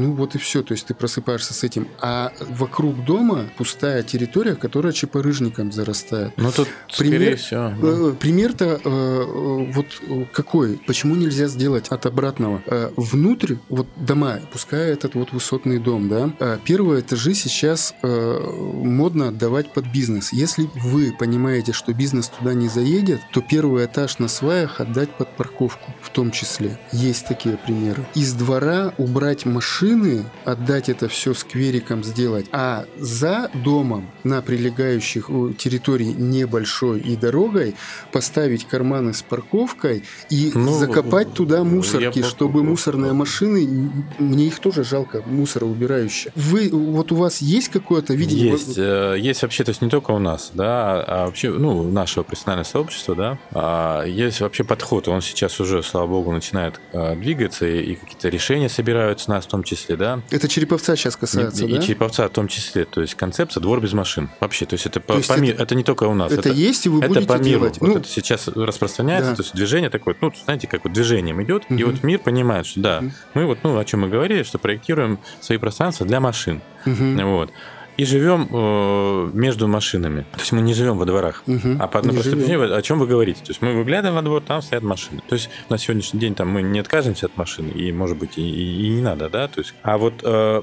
ну 0.00 0.12
вот 0.12 0.34
и 0.34 0.38
все, 0.38 0.62
то 0.62 0.72
есть 0.72 0.86
ты 0.86 0.94
просыпаешься 0.94 1.52
с 1.52 1.62
этим. 1.62 1.88
А 2.00 2.32
вокруг 2.48 3.04
дома 3.04 3.44
пустая 3.56 4.02
территория, 4.02 4.54
которая 4.54 4.92
чепорыжником 4.92 5.72
зарастает. 5.72 6.32
Ну 6.36 6.50
тут, 6.50 6.68
Пример, 6.96 7.36
всего, 7.36 8.10
э, 8.10 8.14
Пример-то 8.18 8.80
э, 8.82 9.70
вот 9.72 9.86
какой? 10.32 10.80
Почему 10.86 11.14
нельзя 11.16 11.48
сделать 11.48 11.88
от 11.88 12.06
обратного? 12.06 12.62
Э, 12.66 12.90
внутрь, 12.96 13.56
вот 13.68 13.86
дома, 13.96 14.40
пускай 14.52 14.90
этот 14.90 15.14
вот 15.14 15.32
высотный 15.32 15.78
дом, 15.78 16.08
да, 16.08 16.32
э, 16.38 16.58
первые 16.64 17.00
этажи 17.00 17.34
сейчас 17.34 17.94
э, 18.02 18.40
модно 18.82 19.28
отдавать 19.28 19.72
под 19.72 19.86
бизнес. 19.86 20.32
Если 20.32 20.68
вы 20.76 21.12
понимаете, 21.18 21.72
что 21.72 21.92
бизнес 21.92 22.28
туда 22.28 22.54
не 22.54 22.68
заедет, 22.68 23.20
то 23.32 23.42
первый 23.42 23.84
этаж 23.84 24.18
на 24.18 24.28
сваях 24.28 24.80
отдать 24.80 25.10
под 25.16 25.36
парковку 25.36 25.92
в 26.00 26.10
том 26.10 26.30
числе. 26.30 26.78
Есть 26.92 27.26
такие 27.26 27.56
примеры. 27.58 28.06
Из 28.14 28.32
двора 28.32 28.94
убрать 28.96 29.44
машины, 29.90 30.24
отдать 30.44 30.88
это 30.88 31.08
все 31.08 31.34
сквериком 31.34 32.04
сделать, 32.04 32.46
а 32.52 32.84
за 32.98 33.50
домом 33.54 34.10
на 34.24 34.42
прилегающих 34.42 35.30
территории 35.58 36.14
небольшой 36.16 37.00
и 37.00 37.16
дорогой 37.16 37.74
поставить 38.12 38.66
карманы 38.66 39.12
с 39.14 39.22
парковкой 39.22 40.04
и 40.28 40.52
ну, 40.54 40.72
закопать 40.72 41.32
туда 41.32 41.64
мусорки, 41.64 42.22
чтобы 42.22 42.62
мусорные 42.62 43.12
машины, 43.12 43.90
мне 44.18 44.46
их 44.46 44.58
тоже 44.58 44.84
жалко, 44.84 45.22
мусороубирающие. 45.26 46.32
Вы, 46.36 46.70
вот 46.70 47.12
у 47.12 47.16
вас 47.16 47.40
есть 47.40 47.68
какое-то 47.68 48.14
видение? 48.14 48.52
Есть, 48.52 48.78
э, 48.78 49.16
есть 49.18 49.42
вообще, 49.42 49.64
то 49.64 49.70
есть 49.70 49.82
не 49.82 49.88
только 49.88 50.12
у 50.12 50.18
нас, 50.18 50.50
да, 50.54 51.02
а 51.06 51.26
вообще, 51.26 51.50
ну, 51.50 51.82
нашего 51.82 52.22
профессионального 52.22 52.64
сообщества, 52.64 53.14
да, 53.14 53.38
а 53.52 54.04
есть 54.04 54.40
вообще 54.40 54.64
подход, 54.64 55.08
он 55.08 55.20
сейчас 55.20 55.60
уже, 55.60 55.82
слава 55.82 56.06
богу, 56.06 56.32
начинает 56.32 56.80
а, 56.92 57.14
двигаться, 57.14 57.66
и 57.66 57.94
какие-то 57.94 58.28
решения 58.28 58.68
собираются 58.68 59.30
нас 59.30 59.46
том 59.50 59.64
числе, 59.64 59.79
да. 59.88 60.22
Это 60.30 60.48
Череповца 60.48 60.96
сейчас 60.96 61.16
касается, 61.16 61.64
и, 61.64 61.72
да? 61.72 61.78
И 61.78 61.80
Череповца 61.80 62.26
в 62.28 62.30
том 62.30 62.48
числе, 62.48 62.84
то 62.84 63.00
есть 63.00 63.14
концепция 63.14 63.60
двор 63.60 63.80
без 63.80 63.92
машин. 63.92 64.30
Вообще, 64.40 64.66
то 64.66 64.74
есть 64.74 64.86
это 64.86 65.00
то 65.00 65.06
по, 65.06 65.16
есть 65.16 65.28
по 65.28 65.34
это, 65.34 65.62
это 65.62 65.74
не 65.74 65.84
только 65.84 66.04
у 66.04 66.14
нас. 66.14 66.32
Это, 66.32 66.48
это 66.48 66.58
есть, 66.58 66.86
и 66.86 66.88
вы 66.88 67.00
это 67.00 67.08
будете 67.08 67.26
по 67.26 67.32
миру. 67.34 67.44
делать. 67.44 67.78
Вот 67.80 67.88
ну, 67.88 67.96
это 67.98 68.08
сейчас 68.08 68.48
распространяется, 68.48 69.30
да. 69.30 69.36
то 69.36 69.42
есть 69.42 69.54
движение 69.54 69.90
такое, 69.90 70.16
ну, 70.20 70.32
знаете, 70.44 70.66
как 70.66 70.84
вот 70.84 70.92
движением 70.92 71.42
идет, 71.42 71.64
угу. 71.68 71.74
и 71.74 71.84
вот 71.84 72.02
мир 72.02 72.18
понимает, 72.18 72.66
что 72.66 72.80
да, 72.80 72.98
угу. 72.98 73.12
мы 73.34 73.46
вот, 73.46 73.58
ну, 73.62 73.78
о 73.78 73.84
чем 73.84 74.00
мы 74.00 74.08
говорили, 74.08 74.42
что 74.42 74.58
проектируем 74.58 75.18
свои 75.40 75.58
пространства 75.58 76.06
для 76.06 76.20
машин. 76.20 76.60
Угу. 76.86 77.26
Вот 77.30 77.50
и 77.96 78.04
живем 78.04 78.48
э, 78.50 79.30
между 79.34 79.68
машинами. 79.68 80.26
То 80.32 80.40
есть 80.40 80.52
мы 80.52 80.60
не 80.62 80.74
живем 80.74 80.98
во 80.98 81.04
дворах. 81.04 81.42
Угу, 81.46 81.76
а 81.78 81.86
по 81.86 81.98
одной 81.98 82.14
простой 82.14 82.36
причине, 82.36 82.64
о 82.64 82.82
чем 82.82 82.98
вы 82.98 83.06
говорите? 83.06 83.40
То 83.40 83.50
есть 83.50 83.62
мы 83.62 83.74
выглядываем 83.74 84.16
во 84.16 84.22
двор, 84.22 84.42
там 84.42 84.62
стоят 84.62 84.82
машины. 84.82 85.22
То 85.28 85.34
есть 85.34 85.50
на 85.68 85.78
сегодняшний 85.78 86.20
день 86.20 86.34
там 86.34 86.48
мы 86.48 86.62
не 86.62 86.78
откажемся 86.78 87.26
от 87.26 87.36
машины, 87.36 87.70
и, 87.70 87.92
может 87.92 88.16
быть, 88.18 88.38
и, 88.38 88.42
и, 88.42 88.86
и 88.86 88.88
не 88.88 89.02
надо, 89.02 89.28
да? 89.28 89.48
То 89.48 89.60
есть, 89.60 89.74
а 89.82 89.98
вот, 89.98 90.14
э, 90.22 90.62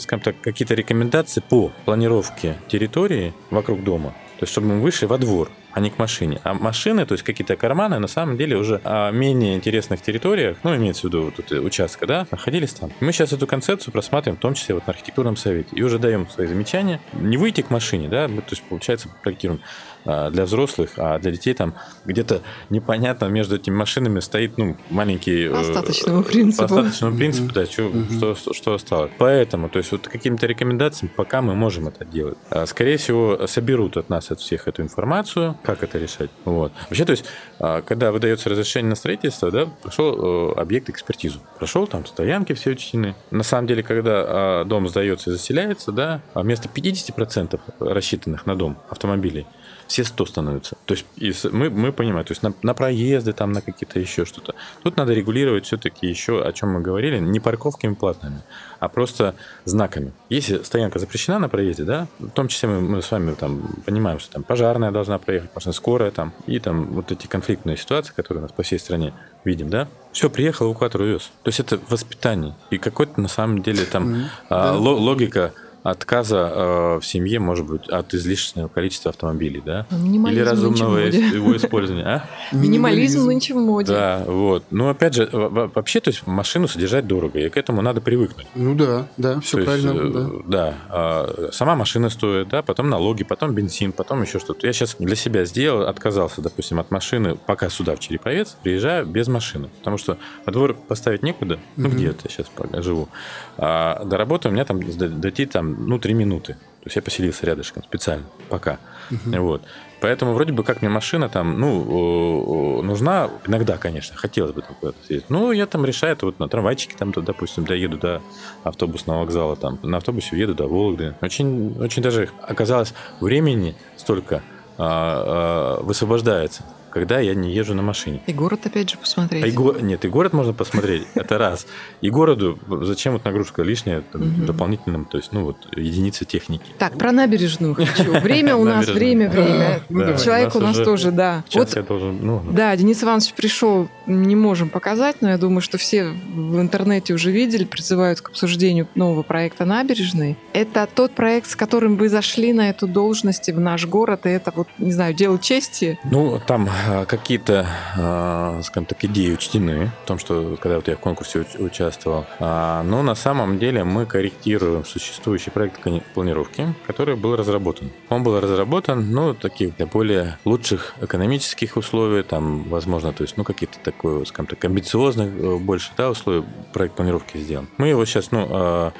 скажем 0.00 0.22
так, 0.22 0.40
какие-то 0.40 0.74
рекомендации 0.74 1.40
по 1.40 1.72
планировке 1.84 2.56
территории 2.68 3.32
вокруг 3.50 3.82
дома, 3.82 4.10
то 4.38 4.42
есть 4.42 4.52
чтобы 4.52 4.68
мы 4.68 4.80
вышли 4.80 5.06
во 5.06 5.18
двор, 5.18 5.50
а 5.74 5.80
не 5.80 5.90
к 5.90 5.98
машине. 5.98 6.40
А 6.44 6.54
машины, 6.54 7.04
то 7.04 7.12
есть 7.12 7.24
какие-то 7.24 7.56
карманы, 7.56 7.98
на 7.98 8.06
самом 8.06 8.36
деле 8.36 8.56
уже 8.56 8.80
о 8.84 9.10
менее 9.10 9.56
интересных 9.56 10.00
территориях, 10.00 10.58
ну, 10.62 10.74
имеется 10.76 11.02
в 11.02 11.04
виду 11.04 11.24
вот 11.24 11.38
это 11.40 11.60
участка, 11.60 12.06
да, 12.06 12.26
находились 12.30 12.72
там. 12.72 12.92
Мы 13.00 13.12
сейчас 13.12 13.32
эту 13.32 13.46
концепцию 13.46 13.92
просматриваем, 13.92 14.38
в 14.38 14.40
том 14.40 14.54
числе 14.54 14.76
вот 14.76 14.86
на 14.86 14.92
архитектурном 14.92 15.36
совете, 15.36 15.68
и 15.72 15.82
уже 15.82 15.98
даем 15.98 16.28
свои 16.28 16.46
замечания. 16.46 17.00
Не 17.12 17.36
выйти 17.36 17.62
к 17.62 17.70
машине, 17.70 18.08
да, 18.08 18.28
то 18.28 18.42
есть, 18.50 18.62
получается, 18.62 19.08
проектируем 19.22 19.60
а, 19.60 19.66
для 20.04 20.44
взрослых, 20.44 20.92
а 20.96 21.18
для 21.18 21.30
детей 21.30 21.54
там 21.54 21.74
где-то 22.04 22.42
непонятно 22.70 23.26
между 23.26 23.56
этими 23.56 23.74
машинами 23.74 24.20
стоит 24.20 24.58
ну, 24.58 24.76
маленький... 24.90 25.48
По 25.48 25.60
остаточному 25.60 26.20
э, 26.20 26.24
принципу. 26.24 26.68
По 26.68 26.74
остаточному 26.74 27.16
принципу, 27.16 27.52
да, 27.52 27.66
что, 27.66 27.90
что, 28.10 28.34
что, 28.34 28.52
что 28.52 28.74
осталось. 28.74 29.12
Поэтому, 29.18 29.68
то 29.68 29.78
есть 29.78 29.92
вот 29.92 30.08
какими-то 30.08 30.46
рекомендациями 30.46 31.10
пока 31.14 31.42
мы 31.42 31.54
можем 31.54 31.88
это 31.88 32.04
делать. 32.04 32.38
А, 32.50 32.66
скорее 32.66 32.96
всего, 32.96 33.46
соберут 33.46 33.96
от 33.96 34.08
нас, 34.08 34.30
от 34.30 34.40
всех 34.40 34.68
эту 34.68 34.82
информацию, 34.82 35.56
как 35.62 35.82
это 35.82 35.98
решать. 35.98 36.30
Вот. 36.44 36.72
Вообще, 36.88 37.04
то 37.04 37.12
есть, 37.12 37.24
а, 37.58 37.82
когда 37.82 38.12
выдается 38.12 38.48
разрешение 38.48 38.90
на 38.90 38.96
строительство, 38.96 39.50
да, 39.50 39.66
прошел 39.66 40.52
э, 40.52 40.60
объект 40.60 40.88
экспертизу. 40.90 41.40
Прошел, 41.58 41.86
там 41.86 42.06
стоянки 42.06 42.52
все 42.52 42.70
учтены. 42.70 43.14
На 43.30 43.42
самом 43.42 43.66
деле, 43.66 43.82
когда 43.82 44.64
дом 44.64 44.88
сдается 44.88 45.30
и 45.30 45.32
заселяется, 45.32 45.92
да, 45.92 46.20
вместо 46.34 46.68
50% 46.68 47.60
рассчитанных 47.80 48.46
на 48.46 48.56
дом 48.56 48.78
автомобилей, 48.88 49.46
все 49.94 50.02
100 50.02 50.26
становятся. 50.26 50.76
То 50.86 50.94
есть 50.94 51.06
и 51.16 51.32
мы, 51.52 51.70
мы 51.70 51.92
понимаем, 51.92 52.26
то 52.26 52.32
есть 52.32 52.42
на, 52.42 52.52
на 52.62 52.74
проезды, 52.74 53.32
там, 53.32 53.52
на 53.52 53.60
какие-то 53.60 54.00
еще 54.00 54.24
что-то. 54.24 54.56
Тут 54.82 54.96
надо 54.96 55.14
регулировать 55.14 55.66
все-таки 55.66 56.08
еще, 56.08 56.44
о 56.44 56.52
чем 56.52 56.70
мы 56.70 56.80
говорили, 56.80 57.20
не 57.20 57.38
парковками 57.38 57.94
платными, 57.94 58.42
а 58.80 58.88
просто 58.88 59.36
знаками. 59.64 60.12
Если 60.30 60.64
стоянка 60.64 60.98
запрещена 60.98 61.38
на 61.38 61.48
проезде, 61.48 61.84
да, 61.84 62.08
в 62.18 62.30
том 62.30 62.48
числе 62.48 62.70
мы, 62.70 62.80
мы 62.80 63.02
с 63.02 63.10
вами 63.12 63.34
там 63.34 63.62
понимаем, 63.86 64.18
что 64.18 64.32
там 64.32 64.42
пожарная 64.42 64.90
должна 64.90 65.18
проехать, 65.18 65.54
машина 65.54 65.72
скорая 65.72 66.10
там, 66.10 66.32
и 66.48 66.58
там 66.58 66.86
вот 66.86 67.12
эти 67.12 67.28
конфликтные 67.28 67.76
ситуации, 67.76 68.12
которые 68.14 68.40
у 68.40 68.42
нас 68.42 68.52
по 68.52 68.64
всей 68.64 68.80
стране 68.80 69.14
видим, 69.44 69.70
да, 69.70 69.86
все, 70.10 70.28
приехал, 70.28 70.66
эвакуатор 70.66 71.02
увез. 71.02 71.30
То 71.44 71.50
есть 71.50 71.60
это 71.60 71.78
воспитание. 71.88 72.56
И 72.70 72.78
какой-то 72.78 73.20
на 73.20 73.28
самом 73.28 73.62
деле 73.62 73.84
там 73.84 74.12
mm-hmm. 74.12 74.24
а, 74.48 74.72
да. 74.72 74.78
логика 74.78 75.52
отказа 75.84 76.50
э, 76.50 76.98
в 76.98 77.06
семье, 77.06 77.38
может 77.38 77.66
быть, 77.66 77.88
от 77.88 78.14
излишнего 78.14 78.68
количества 78.68 79.10
автомобилей, 79.10 79.62
да? 79.64 79.86
Или 79.90 80.40
разумного 80.40 80.96
его 80.96 81.54
использования. 81.54 82.06
А? 82.06 82.24
Минимализм 82.56 83.26
нынче 83.26 83.52
в 83.52 83.58
моде. 83.58 83.92
Да, 83.92 84.24
вот. 84.26 84.64
Ну, 84.70 84.88
опять 84.88 85.14
же, 85.14 85.28
вообще, 85.30 86.00
то 86.00 86.08
есть 86.08 86.26
машину 86.26 86.68
содержать 86.68 87.06
дорого, 87.06 87.38
и 87.38 87.50
к 87.50 87.58
этому 87.58 87.82
надо 87.82 88.00
привыкнуть. 88.00 88.46
Ну 88.54 88.74
да, 88.74 89.06
да, 89.18 89.40
все 89.40 89.58
то 89.58 89.64
правильно. 89.64 89.90
Есть, 89.90 90.48
да. 90.48 90.64
да. 90.70 90.74
А, 90.88 91.48
сама 91.52 91.76
машина 91.76 92.08
стоит, 92.08 92.48
да, 92.48 92.62
потом 92.62 92.88
налоги, 92.88 93.22
потом 93.22 93.54
бензин, 93.54 93.92
потом 93.92 94.22
еще 94.22 94.38
что-то. 94.38 94.66
Я 94.66 94.72
сейчас 94.72 94.96
для 94.98 95.16
себя 95.16 95.44
сделал, 95.44 95.82
отказался, 95.82 96.40
допустим, 96.40 96.80
от 96.80 96.90
машины, 96.90 97.36
пока 97.36 97.68
сюда, 97.68 97.94
в 97.94 98.00
Череповец, 98.00 98.56
приезжаю 98.62 99.04
без 99.04 99.28
машины. 99.28 99.68
Потому 99.80 99.98
что 99.98 100.16
во 100.46 100.52
двор 100.52 100.72
поставить 100.72 101.22
некуда, 101.22 101.58
ну, 101.76 101.90
где-то 101.90 102.20
я 102.24 102.30
сейчас 102.30 102.46
живу. 102.82 103.10
А 103.58 104.02
до 104.02 104.16
работы 104.16 104.48
у 104.48 104.50
меня 104.50 104.64
там 104.64 104.80
дойти 105.20 105.44
там 105.44 105.73
ну, 105.78 105.98
три 105.98 106.14
минуты. 106.14 106.54
То 106.54 106.88
есть 106.88 106.96
я 106.96 107.02
поселился 107.02 107.46
рядышком 107.46 107.82
специально, 107.82 108.26
пока. 108.50 108.78
Uh-huh. 109.10 109.40
Вот. 109.40 109.62
Поэтому 110.00 110.34
вроде 110.34 110.52
бы 110.52 110.64
как 110.64 110.82
мне 110.82 110.90
машина 110.90 111.30
там, 111.30 111.58
ну, 111.58 112.82
нужна 112.82 113.30
иногда, 113.46 113.78
конечно, 113.78 114.14
хотелось 114.18 114.52
бы 114.52 114.60
там 114.60 114.74
куда-то 114.78 114.98
съездить. 115.06 115.30
Ну, 115.30 115.50
я 115.50 115.64
там 115.64 115.86
решаю, 115.86 116.14
вот 116.20 116.38
на 116.38 116.46
трамвайчике 116.46 116.94
там, 116.94 117.10
допустим, 117.10 117.64
доеду 117.64 117.96
до 117.96 118.20
автобусного 118.64 119.20
вокзала, 119.20 119.56
там, 119.56 119.78
на 119.82 119.96
автобусе 119.96 120.36
уеду 120.36 120.54
до 120.54 120.66
Вологды. 120.66 121.14
Очень, 121.22 121.74
очень 121.80 122.02
даже 122.02 122.28
оказалось 122.42 122.92
времени 123.20 123.76
столько 123.96 124.42
а, 124.76 125.78
а, 125.78 125.82
высвобождается 125.82 126.64
когда 126.94 127.18
я 127.18 127.34
не 127.34 127.52
езжу 127.52 127.74
на 127.74 127.82
машине. 127.82 128.22
И 128.28 128.32
город 128.32 128.66
опять 128.66 128.88
же 128.88 128.96
посмотреть. 128.96 129.42
А 129.42 129.48
и 129.48 129.50
го... 129.50 129.72
Нет, 129.72 130.04
и 130.04 130.08
город 130.08 130.32
можно 130.32 130.52
посмотреть, 130.52 131.08
это 131.14 131.38
раз. 131.38 131.66
И 132.00 132.08
городу 132.08 132.56
зачем 132.82 133.14
вот 133.14 133.24
нагрузка 133.24 133.62
лишняя, 133.62 134.02
там, 134.12 134.46
дополнительным, 134.46 135.04
то 135.04 135.18
есть, 135.18 135.32
ну 135.32 135.44
вот, 135.44 135.56
единицы 135.76 136.24
техники. 136.24 136.64
Так, 136.78 136.96
про 136.96 137.10
набережную 137.10 137.74
хочу. 137.74 138.12
Время 138.20 138.54
у 138.54 138.64
нас, 138.64 138.86
время, 138.86 139.28
время. 139.28 139.80
Человек 140.18 140.54
у 140.54 140.60
нас 140.60 140.76
тоже, 140.76 141.10
да. 141.10 141.42
Вот, 141.52 141.76
ну, 141.88 142.44
да, 142.52 142.76
Денис 142.76 143.02
Иванович 143.02 143.34
пришел, 143.34 143.88
не 144.06 144.36
можем 144.36 144.68
показать, 144.68 145.16
но 145.20 145.30
я 145.30 145.38
думаю, 145.38 145.60
что 145.60 145.78
все 145.78 146.04
в 146.04 146.60
интернете 146.60 147.14
уже 147.14 147.30
видели, 147.30 147.64
призывают 147.64 148.20
к 148.20 148.28
обсуждению 148.28 148.88
нового 148.94 149.22
проекта 149.22 149.64
набережной. 149.64 150.36
Это 150.52 150.88
тот 150.92 151.12
проект, 151.12 151.50
с 151.50 151.56
которым 151.56 151.96
вы 151.96 152.08
зашли 152.08 152.52
на 152.52 152.70
эту 152.70 152.86
должность 152.86 153.48
в 153.50 153.60
наш 153.60 153.86
город, 153.86 154.26
и 154.26 154.30
это 154.30 154.52
вот, 154.54 154.68
не 154.78 154.92
знаю, 154.92 155.14
дело 155.14 155.38
чести. 155.38 155.98
Ну, 156.04 156.40
там 156.46 156.68
а, 156.88 157.04
какие-то, 157.04 157.66
а, 157.96 158.60
скажем 158.62 158.86
так, 158.86 159.04
идеи 159.04 159.32
учтены 159.32 159.90
в 160.04 160.06
том, 160.06 160.18
что 160.18 160.56
когда 160.60 160.76
вот 160.76 160.88
я 160.88 160.96
в 160.96 161.00
конкурсе 161.00 161.44
участвовал. 161.58 162.26
А, 162.40 162.82
но 162.82 163.02
на 163.02 163.14
самом 163.14 163.58
деле 163.58 163.84
мы 163.84 164.06
корректируем 164.06 164.84
существующий 164.84 165.50
проект 165.50 165.80
планировки, 166.14 166.74
который 166.86 167.16
был 167.16 167.36
разработан. 167.36 167.90
Он 168.08 168.22
был 168.22 168.40
разработан, 168.40 169.10
ну, 169.10 169.34
таких 169.34 169.76
для 169.76 169.86
более 169.86 170.38
лучших 170.44 170.94
экономических 171.00 171.76
условий, 171.76 172.22
там, 172.22 172.64
возможно, 172.64 173.12
то 173.12 173.22
есть, 173.22 173.36
ну, 173.36 173.44
какие-то 173.44 173.78
такое, 173.94 174.24
скажем 174.24 174.46
так, 174.46 174.64
амбициозных 174.64 175.28
э, 175.34 175.56
больше, 175.56 175.90
да, 175.96 176.10
условия 176.10 176.44
проект 176.72 176.94
планировки 176.94 177.38
сделан. 177.38 177.68
Мы 177.78 177.88
его 177.88 178.04
сейчас, 178.04 178.30
ну, 178.30 178.92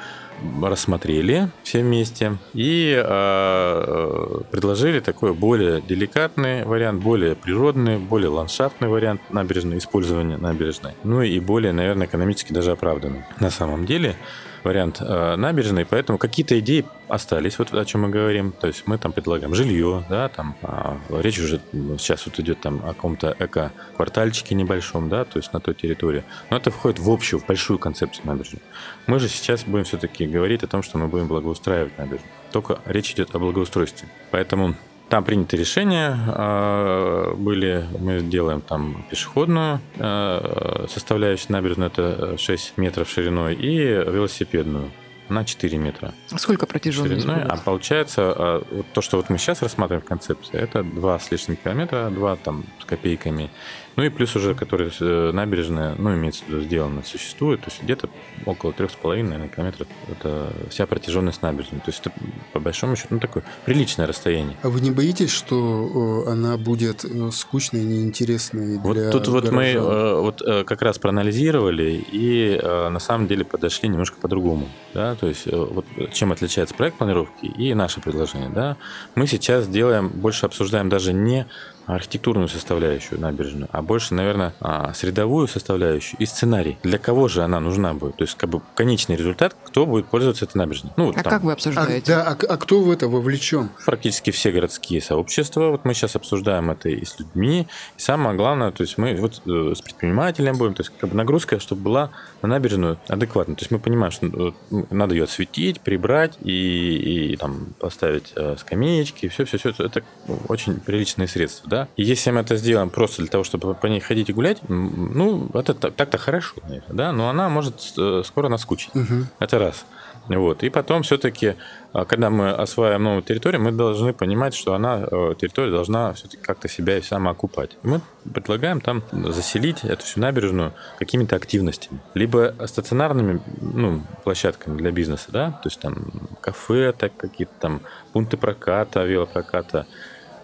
рассмотрели 0.63 1.49
все 1.63 1.83
вместе 1.83 2.37
и 2.53 2.95
э, 2.97 4.41
предложили 4.51 5.01
такой 5.01 5.33
более 5.33 5.81
деликатный 5.81 6.65
вариант, 6.65 7.03
более 7.03 7.35
природный, 7.35 7.99
более 7.99 8.29
ландшафтный 8.29 8.89
вариант 8.89 9.21
набережной, 9.31 9.79
использования 9.79 10.37
набережной. 10.37 10.93
Ну 11.05 11.23
и 11.23 11.39
более, 11.41 11.73
наверное, 11.73 12.07
экономически 12.07 12.53
даже 12.53 12.73
оправданный. 12.73 13.25
На 13.41 13.51
самом 13.51 13.87
деле, 13.87 14.17
вариант 14.65 15.01
э, 15.01 15.37
набережной, 15.37 15.85
поэтому 15.85 16.19
какие-то 16.19 16.59
идеи 16.59 16.85
остались, 17.09 17.59
вот 17.59 17.73
о 17.73 17.85
чем 17.85 18.03
мы 18.03 18.09
говорим. 18.09 18.53
То 18.53 18.67
есть 18.67 18.87
мы 18.87 18.99
там 18.99 19.13
предлагаем 19.13 19.55
жилье, 19.55 20.05
да, 20.09 20.29
там 20.29 20.57
а, 20.63 20.99
речь 21.11 21.39
уже 21.39 21.61
сейчас 21.99 22.27
вот 22.27 22.39
идет 22.41 22.61
там 22.61 22.81
о 22.85 22.95
каком-то 22.95 23.37
эко-квартальчике 23.39 24.55
небольшом, 24.55 25.09
да, 25.09 25.25
то 25.25 25.39
есть 25.39 25.53
на 25.53 25.61
той 25.61 25.75
территории. 25.75 26.25
Но 26.51 26.57
это 26.57 26.71
входит 26.71 26.99
в 26.99 27.11
общую, 27.11 27.41
в 27.41 27.47
большую 27.47 27.79
концепцию 27.79 28.27
набережной. 28.27 28.63
Мы 29.07 29.19
же 29.19 29.29
сейчас 29.29 29.65
будем 29.65 29.85
все-таки 29.85 30.27
говорить 30.27 30.63
о 30.63 30.67
том, 30.67 30.83
что 30.83 30.99
мы 30.99 31.09
будем 31.09 31.29
благоустраивать 31.29 31.97
набережную. 31.99 32.33
Только 32.53 32.81
речь 32.87 33.13
идет 33.13 33.35
о 33.35 33.39
благоустройстве. 33.39 34.09
Поэтому 34.31 34.75
там 35.09 35.25
приняты 35.25 35.57
решения 35.57 36.17
а, 36.29 37.35
были, 37.35 37.87
мы 37.99 38.21
делаем 38.21 38.61
там 38.61 39.05
пешеходную 39.11 39.81
а, 39.99 40.87
составляющую 40.89 41.53
набережную, 41.53 41.91
это 41.91 42.39
6 42.39 42.79
метров 42.79 43.09
шириной, 43.09 43.55
и 43.55 43.79
велосипедную 43.79 44.91
на 45.29 45.45
4 45.45 45.79
метра. 45.79 46.13
Сколько 46.37 46.67
протяженность 46.67 47.23
шириной, 47.23 47.45
А 47.49 47.57
получается, 47.57 48.35
а, 48.37 48.63
вот 48.71 48.87
то, 48.93 49.01
что 49.01 49.17
вот 49.17 49.31
мы 49.31 49.39
сейчас 49.39 49.63
рассматриваем 49.63 50.05
в 50.05 50.09
концепции, 50.09 50.59
это 50.59 50.83
2 50.83 51.19
с 51.19 51.31
лишним 51.31 51.57
километра, 51.57 52.11
2 52.11 52.37
там 52.37 52.65
с 52.81 52.85
копейками. 52.85 53.51
Ну 53.97 54.03
и 54.03 54.09
плюс 54.09 54.35
уже, 54.35 54.55
которые 54.55 54.91
э, 55.01 55.31
набережная, 55.33 55.95
ну, 55.97 56.15
имеется 56.15 56.45
в 56.45 56.49
виду, 56.49 56.61
сделано, 56.63 57.03
существует, 57.05 57.61
то 57.61 57.71
есть 57.71 57.83
где-то 57.83 58.09
около 58.45 58.73
3,5, 58.73 59.23
наверное, 59.23 59.49
километров 59.49 59.87
это 60.11 60.53
вся 60.69 60.87
протяженность 60.87 61.43
набережной. 61.43 61.81
То 61.81 61.91
есть 61.91 62.01
это, 62.01 62.13
по 62.53 62.61
большому 62.61 62.97
счету, 62.97 63.09
ну, 63.11 63.21
такое 63.21 63.45
приличное 63.65 64.07
расстояние. 64.07 64.57
А 64.63 64.69
вы 64.69 64.81
не 64.81 64.91
боитесь, 64.91 65.31
что 65.31 66.25
она 66.27 66.57
будет 66.57 67.05
э, 67.05 67.31
скучной, 67.31 67.85
неинтересной 67.85 68.79
вот 68.79 68.95
для 68.95 69.11
тут 69.11 69.29
вот 69.29 69.45
горожан? 69.45 69.55
мы 69.55 69.65
э, 69.67 70.21
вот 70.21 70.43
как 70.67 70.83
раз 70.83 70.99
проанализировали 70.99 72.05
и 72.13 72.61
на 72.65 72.99
самом 72.99 73.27
деле 73.27 73.45
подошли 73.45 73.89
немножко 73.89 74.17
по-другому. 74.21 74.69
Да? 74.93 75.15
То 75.15 75.29
есть 75.29 75.47
вот 75.47 75.87
чем 76.13 76.33
отличается 76.33 76.75
проект 76.75 76.99
планировки 76.99 77.47
и 77.47 77.75
наше 77.75 78.01
предложение. 78.01 78.49
Да? 78.49 78.77
Мы 79.15 79.27
сейчас 79.27 79.69
делаем, 79.69 80.09
больше 80.09 80.47
обсуждаем 80.47 80.89
даже 80.89 81.13
не 81.13 81.47
архитектурную 81.87 82.49
составляющую 82.49 83.21
набережную, 83.21 83.69
а 83.73 83.83
больше, 83.83 84.15
наверное, 84.15 84.55
а, 84.61 84.93
средовую 84.95 85.49
составляющую 85.49 86.19
и 86.21 86.27
сценарий. 86.27 86.79
Для 86.83 86.99
кого 86.99 87.29
же 87.29 87.43
она 87.43 87.61
нужна 87.61 87.95
будет? 87.95 88.17
То 88.17 88.25
есть, 88.25 88.37
как 88.37 88.51
бы 88.51 88.63
конечный 88.75 89.17
результат, 89.17 89.57
кто 89.65 89.87
будет 89.87 90.07
пользоваться 90.07 90.45
этой 90.45 90.57
набережной. 90.59 90.93
Ну, 90.97 91.11
а 91.11 91.23
там, 91.23 91.33
как 91.33 91.43
вы 91.43 91.51
А, 91.51 91.55
обсуждаете? 91.55 92.13
да, 92.13 92.23
а, 92.29 92.33
а 92.33 92.57
кто 92.57 92.81
в 92.81 92.91
это 92.91 93.09
вовлечен? 93.09 93.71
практически 93.85 94.31
все 94.31 94.51
городские 94.51 95.01
сообщества. 95.01 95.71
Вот 95.71 95.85
мы 95.85 95.95
сейчас 95.95 96.17
обсуждаем 96.17 96.71
это 96.71 96.89
и 96.89 97.05
с 97.05 97.19
людьми. 97.19 97.67
И 97.97 98.01
самое 98.01 98.37
главное, 98.37 98.71
то 98.71 98.83
есть 98.83 98.99
мы 98.99 99.15
вот 99.17 99.43
э, 99.47 99.73
с 99.75 99.81
предпринимателем 99.83 100.57
будем, 100.57 100.75
то 100.75 100.83
есть 100.83 100.93
как 100.99 101.11
бы 101.11 101.17
нагрузка, 101.17 101.61
чтобы 101.61 101.83
была 101.83 102.11
на 102.43 102.49
набережную 102.49 102.99
адекватна. 103.09 103.55
То 103.57 103.63
есть 103.63 103.71
мы 103.71 103.79
понимаем, 103.79 104.11
что 104.13 104.27
э, 104.27 104.53
надо 104.91 105.15
ее 105.15 105.25
осветить, 105.25 105.81
прибрать 105.81 106.35
и, 106.43 107.33
и 107.33 107.37
там 107.37 107.75
поставить 107.79 108.33
э, 108.37 108.57
скамеечки, 108.59 109.29
все, 109.29 109.45
все, 109.45 109.59
все. 109.59 109.71
Это 109.79 110.03
очень 110.49 110.81
приличные 110.81 111.29
средства, 111.29 111.69
да. 111.75 111.89
И 111.97 112.05
если 112.05 112.31
мы 112.31 112.41
это 112.41 112.57
сделаем 112.57 112.91
просто 112.91 113.23
для 113.23 113.31
того, 113.31 113.45
чтобы 113.45 113.75
по 113.75 113.87
ней 113.87 114.01
ходить 114.01 114.31
и 114.31 114.33
гулять, 114.33 114.61
ну, 114.69 115.49
это 115.55 115.75
так- 115.75 115.95
так-то 115.95 116.19
хорошо, 116.19 116.55
да, 116.89 117.13
но 117.13 117.29
она 117.29 117.49
может 117.49 117.75
э, 117.99 118.23
скоро 118.25 118.49
наскучить. 118.49 118.95
Мгм. 118.95 119.27
Это 119.41 119.59
раз. 119.59 119.85
Вот. 120.29 120.63
И 120.63 120.71
потом 120.71 121.03
все-таки, 121.03 121.55
когда 121.93 122.31
мы 122.31 122.51
осваиваем 122.51 123.03
новую 123.03 123.23
территорию, 123.23 123.61
мы 123.61 123.73
должны 123.73 124.13
понимать, 124.13 124.55
что 124.55 124.75
она, 124.75 125.07
э, 125.11 125.35
территория 125.39 125.71
должна 125.71 126.13
все-таки 126.15 126.43
как-то 126.43 126.69
себя 126.69 126.97
и 126.97 127.03
самоокупать. 127.03 127.77
Мы 127.83 128.01
предлагаем 128.33 128.81
там 128.81 129.03
заселить 129.13 129.85
эту 129.85 130.05
всю 130.05 130.21
набережную 130.21 130.73
какими-то 130.99 131.37
активностями. 131.37 132.01
Либо 132.15 132.55
стационарными 132.67 133.41
ну, 133.61 134.03
площадками 134.23 134.79
для 134.79 134.93
бизнеса, 134.93 135.27
да, 135.29 135.51
то 135.51 135.69
есть 135.69 135.81
там 135.81 135.95
кафе, 136.41 136.93
так 136.93 137.17
какие-то 137.17 137.53
там 137.61 137.81
пункты 138.13 138.37
проката, 138.37 139.05
велопроката, 139.05 139.79
а, 139.79 139.87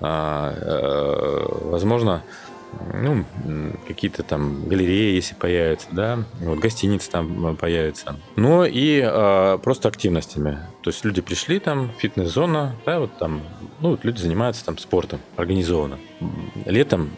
возможно, 0.01 2.23
ну, 2.95 3.25
какие-то 3.87 4.23
там 4.23 4.69
галереи, 4.69 5.15
если 5.15 5.35
появятся, 5.35 5.89
да, 5.93 6.19
вот 6.41 6.59
гостиницы 6.59 7.11
там 7.11 7.47
э, 7.47 7.55
появятся. 7.55 8.17
Но 8.37 8.65
и 8.65 9.03
э, 9.05 9.59
просто 9.63 9.89
активностями. 9.89 10.59
То 10.83 10.91
есть 10.91 11.05
люди 11.05 11.21
пришли 11.21 11.59
там, 11.59 11.91
фитнес-зона, 11.99 12.75
да, 12.87 13.01
вот 13.01 13.17
там, 13.19 13.43
ну, 13.81 13.91
вот 13.91 14.05
люди 14.05 14.21
занимаются 14.21 14.65
там 14.65 14.79
спортом 14.79 15.21
организованно. 15.37 15.99
Летом 16.67 17.11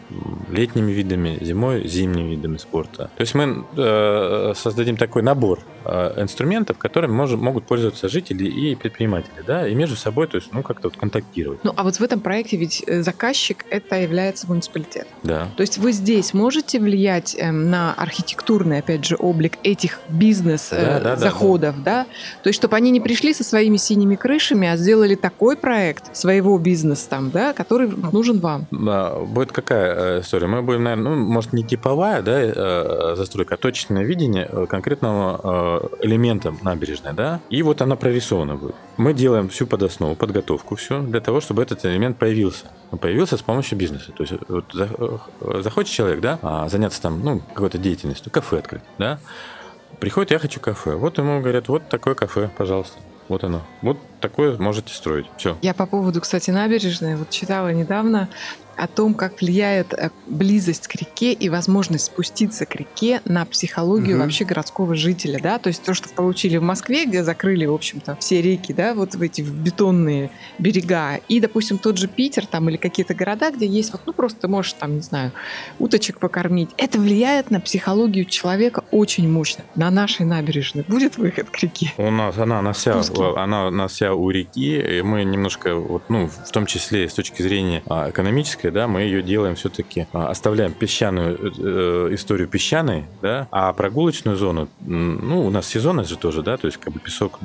летними 0.49 0.91
видами, 0.91 1.37
зимой 1.41 1.87
зимними 1.87 2.31
видами 2.31 2.57
спорта. 2.57 3.09
То 3.15 3.21
есть 3.21 3.35
мы 3.35 3.65
э, 3.75 4.53
создадим 4.55 4.97
такой 4.97 5.23
набор 5.23 5.59
э, 5.85 6.21
инструментов, 6.21 6.77
которыми 6.77 7.11
можем, 7.11 7.41
могут 7.41 7.65
пользоваться 7.65 8.07
жители 8.07 8.45
и 8.45 8.75
предприниматели, 8.75 9.43
да, 9.45 9.67
и 9.67 9.75
между 9.75 9.95
собой, 9.95 10.27
то 10.27 10.37
есть, 10.37 10.53
ну, 10.53 10.63
как-то 10.63 10.87
вот 10.87 10.97
контактировать. 10.97 11.63
Ну, 11.63 11.73
а 11.75 11.83
вот 11.83 11.95
в 11.95 12.01
этом 12.01 12.19
проекте 12.19 12.57
ведь 12.57 12.83
э, 12.87 13.01
заказчик 13.01 13.65
это 13.69 13.95
является 13.95 14.47
муниципалитет. 14.47 15.07
Да. 15.23 15.49
То 15.57 15.61
есть 15.61 15.77
вы 15.77 15.91
здесь 15.91 16.33
можете 16.33 16.79
влиять 16.79 17.35
эм, 17.37 17.69
на 17.69 17.93
архитектурный, 17.93 18.79
опять 18.79 19.05
же, 19.05 19.15
облик 19.15 19.57
этих 19.63 19.99
Да, 20.07 20.13
да, 20.13 20.99
да, 20.99 21.15
бизнес-заходов, 21.15 21.83
да, 21.83 22.05
То 22.43 22.49
есть 22.49 22.59
чтобы 22.59 22.75
они 22.75 22.91
не 22.91 23.01
пришли 23.01 23.33
со 23.33 23.43
своими 23.53 23.77
синими 23.77 24.15
крышами, 24.15 24.67
а 24.67 24.77
сделали 24.77 25.13
такой 25.13 25.55
проект 25.55 26.15
своего 26.15 26.57
бизнеса 26.57 27.07
там, 27.07 27.29
да, 27.29 27.53
который 27.53 27.87
нужен 28.11 28.39
вам. 28.39 28.65
А, 28.71 29.23
Будет 29.23 29.51
какая 29.51 30.17
э, 30.17 30.21
история? 30.21 30.47
Мы 30.47 30.63
будем, 30.63 30.83
наверное, 30.83 31.11
ну, 31.11 31.23
может, 31.23 31.53
не 31.53 31.63
типовая 31.63 32.23
да, 32.23 32.41
э, 32.41 33.13
застройка, 33.15 33.53
а 33.53 33.57
точное 33.57 34.03
видение 34.03 34.49
э, 34.49 34.65
конкретного 34.67 35.87
элемента 36.01 36.51
набережной, 36.63 37.13
да, 37.13 37.41
и 37.51 37.61
вот 37.61 37.83
она 37.83 37.95
прорисована 37.95 38.55
будет. 38.55 38.73
Мы 38.97 39.13
делаем 39.13 39.49
всю 39.49 39.67
подоснову, 39.67 40.15
подготовку 40.15 40.75
все 40.75 40.99
для 41.01 41.19
того, 41.19 41.39
чтобы 41.39 41.61
этот 41.61 41.85
элемент 41.85 42.17
появился. 42.17 42.65
Он 42.89 42.97
появился 42.97 43.37
с 43.37 43.43
помощью 43.43 43.77
бизнеса. 43.77 44.11
То 44.17 44.23
есть 44.23 44.33
вот 44.47 44.65
за- 44.73 45.61
захочет 45.61 45.93
человек, 45.93 46.21
да, 46.21 46.39
а, 46.41 46.67
заняться 46.69 46.99
там, 47.03 47.21
ну, 47.23 47.39
какой-то 47.53 47.77
деятельностью, 47.77 48.31
кафе 48.31 48.57
открыть, 48.57 48.81
да, 48.97 49.19
приходит, 49.99 50.31
я 50.31 50.39
хочу 50.39 50.59
кафе. 50.59 50.95
Вот 50.95 51.19
ему 51.19 51.39
говорят, 51.39 51.67
вот 51.67 51.87
такое 51.89 52.15
кафе, 52.15 52.49
пожалуйста. 52.57 52.97
Вот 53.33 53.43
оно. 53.43 53.61
Вот 53.81 53.97
такое 54.23 54.57
можете 54.57 54.93
строить. 54.93 55.25
Все. 55.37 55.57
Я 55.61 55.73
по 55.73 55.85
поводу, 55.85 56.21
кстати, 56.21 56.49
набережной 56.49 57.17
вот 57.17 57.29
читала 57.29 57.73
недавно 57.73 58.29
о 58.75 58.87
том, 58.87 59.13
как 59.13 59.39
влияет 59.41 59.93
э, 59.93 60.09
близость 60.27 60.87
к 60.87 60.95
реке 60.95 61.33
и 61.33 61.49
возможность 61.49 62.05
спуститься 62.05 62.65
к 62.65 62.75
реке 62.75 63.21
на 63.25 63.45
психологию 63.45 64.15
Мгм. 64.15 64.23
вообще 64.23 64.45
городского 64.45 64.95
жителя, 64.95 65.39
да, 65.41 65.59
то 65.59 65.67
есть 65.67 65.83
то, 65.83 65.93
что 65.93 66.09
получили 66.09 66.57
в 66.57 66.63
Москве, 66.63 67.05
где 67.05 67.23
закрыли, 67.23 67.65
в 67.65 67.73
общем-то, 67.73 68.17
все 68.19 68.41
реки, 68.41 68.73
да, 68.73 68.93
вот 68.93 69.15
в 69.15 69.21
эти 69.21 69.41
бетонные 69.41 70.31
берега, 70.57 71.19
и, 71.27 71.39
допустим, 71.39 71.77
тот 71.77 71.97
же 71.97 72.07
Питер 72.07 72.45
там 72.45 72.69
или 72.69 72.77
какие-то 72.77 73.13
города, 73.13 73.51
где 73.51 73.67
есть 73.67 73.91
вот, 73.91 74.01
ну, 74.05 74.13
просто 74.13 74.41
ты 74.41 74.47
можешь 74.47 74.73
там, 74.73 74.95
не 74.95 75.01
знаю, 75.01 75.31
уточек 75.79 76.19
покормить. 76.19 76.69
Это 76.77 76.99
влияет 76.99 77.51
на 77.51 77.59
психологию 77.59 78.25
человека 78.25 78.83
очень 78.91 79.29
мощно. 79.29 79.63
На 79.75 79.91
нашей 79.91 80.25
набережной 80.25 80.83
будет 80.87 81.17
выход 81.17 81.49
к 81.49 81.57
реке? 81.59 81.93
У 81.97 82.09
нас 82.09 82.37
она, 82.37 82.59
она 82.59 82.73
вся, 82.73 82.99
она, 83.37 83.67
она 83.67 83.87
вся 83.87 84.12
у 84.15 84.29
реки, 84.29 84.79
и 84.79 85.01
мы 85.01 85.23
немножко, 85.23 85.75
вот, 85.75 86.03
ну, 86.09 86.27
в 86.27 86.51
том 86.51 86.65
числе 86.65 87.09
с 87.09 87.13
точки 87.13 87.41
зрения 87.41 87.83
а, 87.87 88.09
экономической, 88.09 88.71
да, 88.71 88.87
мы 88.87 89.01
ее 89.01 89.21
делаем 89.21 89.55
все-таки, 89.55 90.07
оставляем 90.11 90.73
песчаную 90.73 91.35
э, 91.35 91.51
э, 91.57 92.13
историю 92.13 92.47
песчаной, 92.47 93.05
да, 93.21 93.47
а 93.51 93.73
прогулочную 93.73 94.37
зону, 94.37 94.67
ну, 94.81 95.45
у 95.45 95.49
нас 95.49 95.67
сезонность 95.67 96.09
же 96.09 96.17
тоже, 96.17 96.43
да, 96.43 96.57
то 96.57 96.67
есть 96.67 96.77
как 96.77 96.93
бы 96.93 96.99
песок 96.99 97.39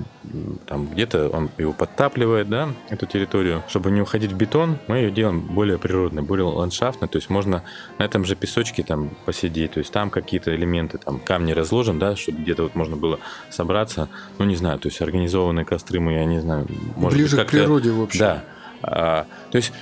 там 0.66 0.86
где-то 0.86 1.28
он 1.28 1.50
его 1.58 1.72
подтапливает, 1.72 2.48
да, 2.48 2.68
эту 2.90 3.06
территорию, 3.06 3.62
чтобы 3.68 3.90
не 3.90 4.00
уходить 4.00 4.32
в 4.32 4.36
бетон, 4.36 4.78
мы 4.86 4.98
ее 4.98 5.10
делаем 5.10 5.40
более 5.40 5.78
природной, 5.78 6.22
более 6.22 6.46
ландшафтной, 6.46 7.08
то 7.08 7.16
есть 7.16 7.30
можно 7.30 7.62
на 7.98 8.04
этом 8.04 8.24
же 8.24 8.36
песочке 8.36 8.82
там 8.82 9.10
посидеть, 9.24 9.72
то 9.72 9.78
есть 9.78 9.92
там 9.92 10.10
какие-то 10.10 10.54
элементы, 10.54 10.98
там 10.98 11.18
камни 11.18 11.52
разложим, 11.52 11.98
да, 11.98 12.16
чтобы 12.16 12.42
где-то 12.42 12.64
вот 12.64 12.74
можно 12.74 12.96
было 12.96 13.18
собраться, 13.50 14.08
ну, 14.38 14.44
не 14.44 14.56
знаю, 14.56 14.78
то 14.78 14.88
есть 14.88 15.00
организованные 15.00 15.64
костры 15.64 16.00
мы, 16.00 16.14
я 16.14 16.24
не 16.24 16.40
знаю, 16.40 16.57
может 16.96 17.18
Ближе 17.18 17.36
быть, 17.36 17.46
к 17.46 17.50
природе, 17.50 17.90
в 17.90 18.02
общем. 18.02 18.18
Да. 18.20 18.44
А, 18.82 19.26
то 19.50 19.56
есть, 19.56 19.72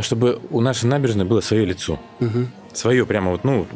чтобы 0.00 0.40
у 0.50 0.60
нашей 0.60 0.86
набережной 0.86 1.24
было 1.24 1.40
свое 1.40 1.64
лицо. 1.64 1.98
Мгм. 2.20 2.50
Свое 2.72 3.06
прямо 3.06 3.30
вот, 3.30 3.44
ну, 3.44 3.66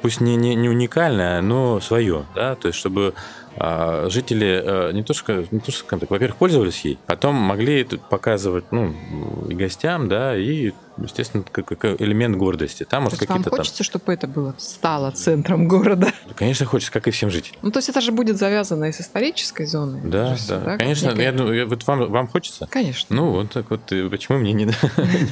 пусть 0.00 0.20
не, 0.20 0.36
не, 0.36 0.54
не 0.54 0.68
уникальное, 0.68 1.42
но 1.42 1.80
свое, 1.80 2.24
да, 2.36 2.54
то 2.54 2.68
есть, 2.68 2.78
чтобы 2.78 3.14
а, 3.56 4.08
жители 4.08 4.62
э, 4.64 4.92
не 4.92 5.02
то 5.02 5.12
что, 5.12 5.44
не 5.50 5.58
то 5.58 5.72
что, 5.72 5.84
во-первых, 6.08 6.36
пользовались 6.36 6.84
ей, 6.84 6.98
потом 7.06 7.34
могли 7.34 7.82
показывать, 7.84 8.66
ну, 8.70 8.94
и 9.48 9.54
гостям, 9.54 10.08
да, 10.08 10.36
и, 10.36 10.70
естественно, 11.02 11.44
как, 11.50 11.66
как 11.66 12.00
элемент 12.00 12.36
гордости. 12.36 12.84
Там, 12.84 13.00
То 13.00 13.04
может, 13.04 13.20
есть 13.20 13.28
вам 13.28 13.38
какие-то 13.38 13.50
там... 13.50 13.58
хочется, 13.58 13.84
чтобы 13.84 14.12
это 14.12 14.26
было 14.26 14.54
стало 14.58 15.10
центром 15.10 15.68
города? 15.68 16.12
Конечно, 16.36 16.66
хочется, 16.66 16.92
как 16.92 17.08
и 17.08 17.10
всем 17.10 17.30
жителям. 17.30 17.58
Ну, 17.62 17.70
то 17.70 17.78
есть 17.78 17.88
это 17.88 18.00
же 18.00 18.12
будет 18.12 18.36
завязано 18.38 18.86
и 18.86 18.92
с 18.92 19.00
исторической 19.00 19.66
зоной. 19.66 20.00
Да, 20.04 20.36
же 20.36 20.48
да, 20.48 20.60
как 20.60 20.78
конечно. 20.80 21.10
Я 21.20 21.32
думаю, 21.32 21.56
я- 21.56 21.66
вот 21.66 21.86
вам, 21.86 22.10
вам 22.10 22.28
хочется? 22.28 22.66
Конечно. 22.70 23.14
Ну, 23.14 23.32
вот 23.32 23.50
так 23.52 23.70
вот. 23.70 23.90
и 23.92 24.08
Почему 24.08 24.38
мне 24.38 24.52
не... 24.52 24.66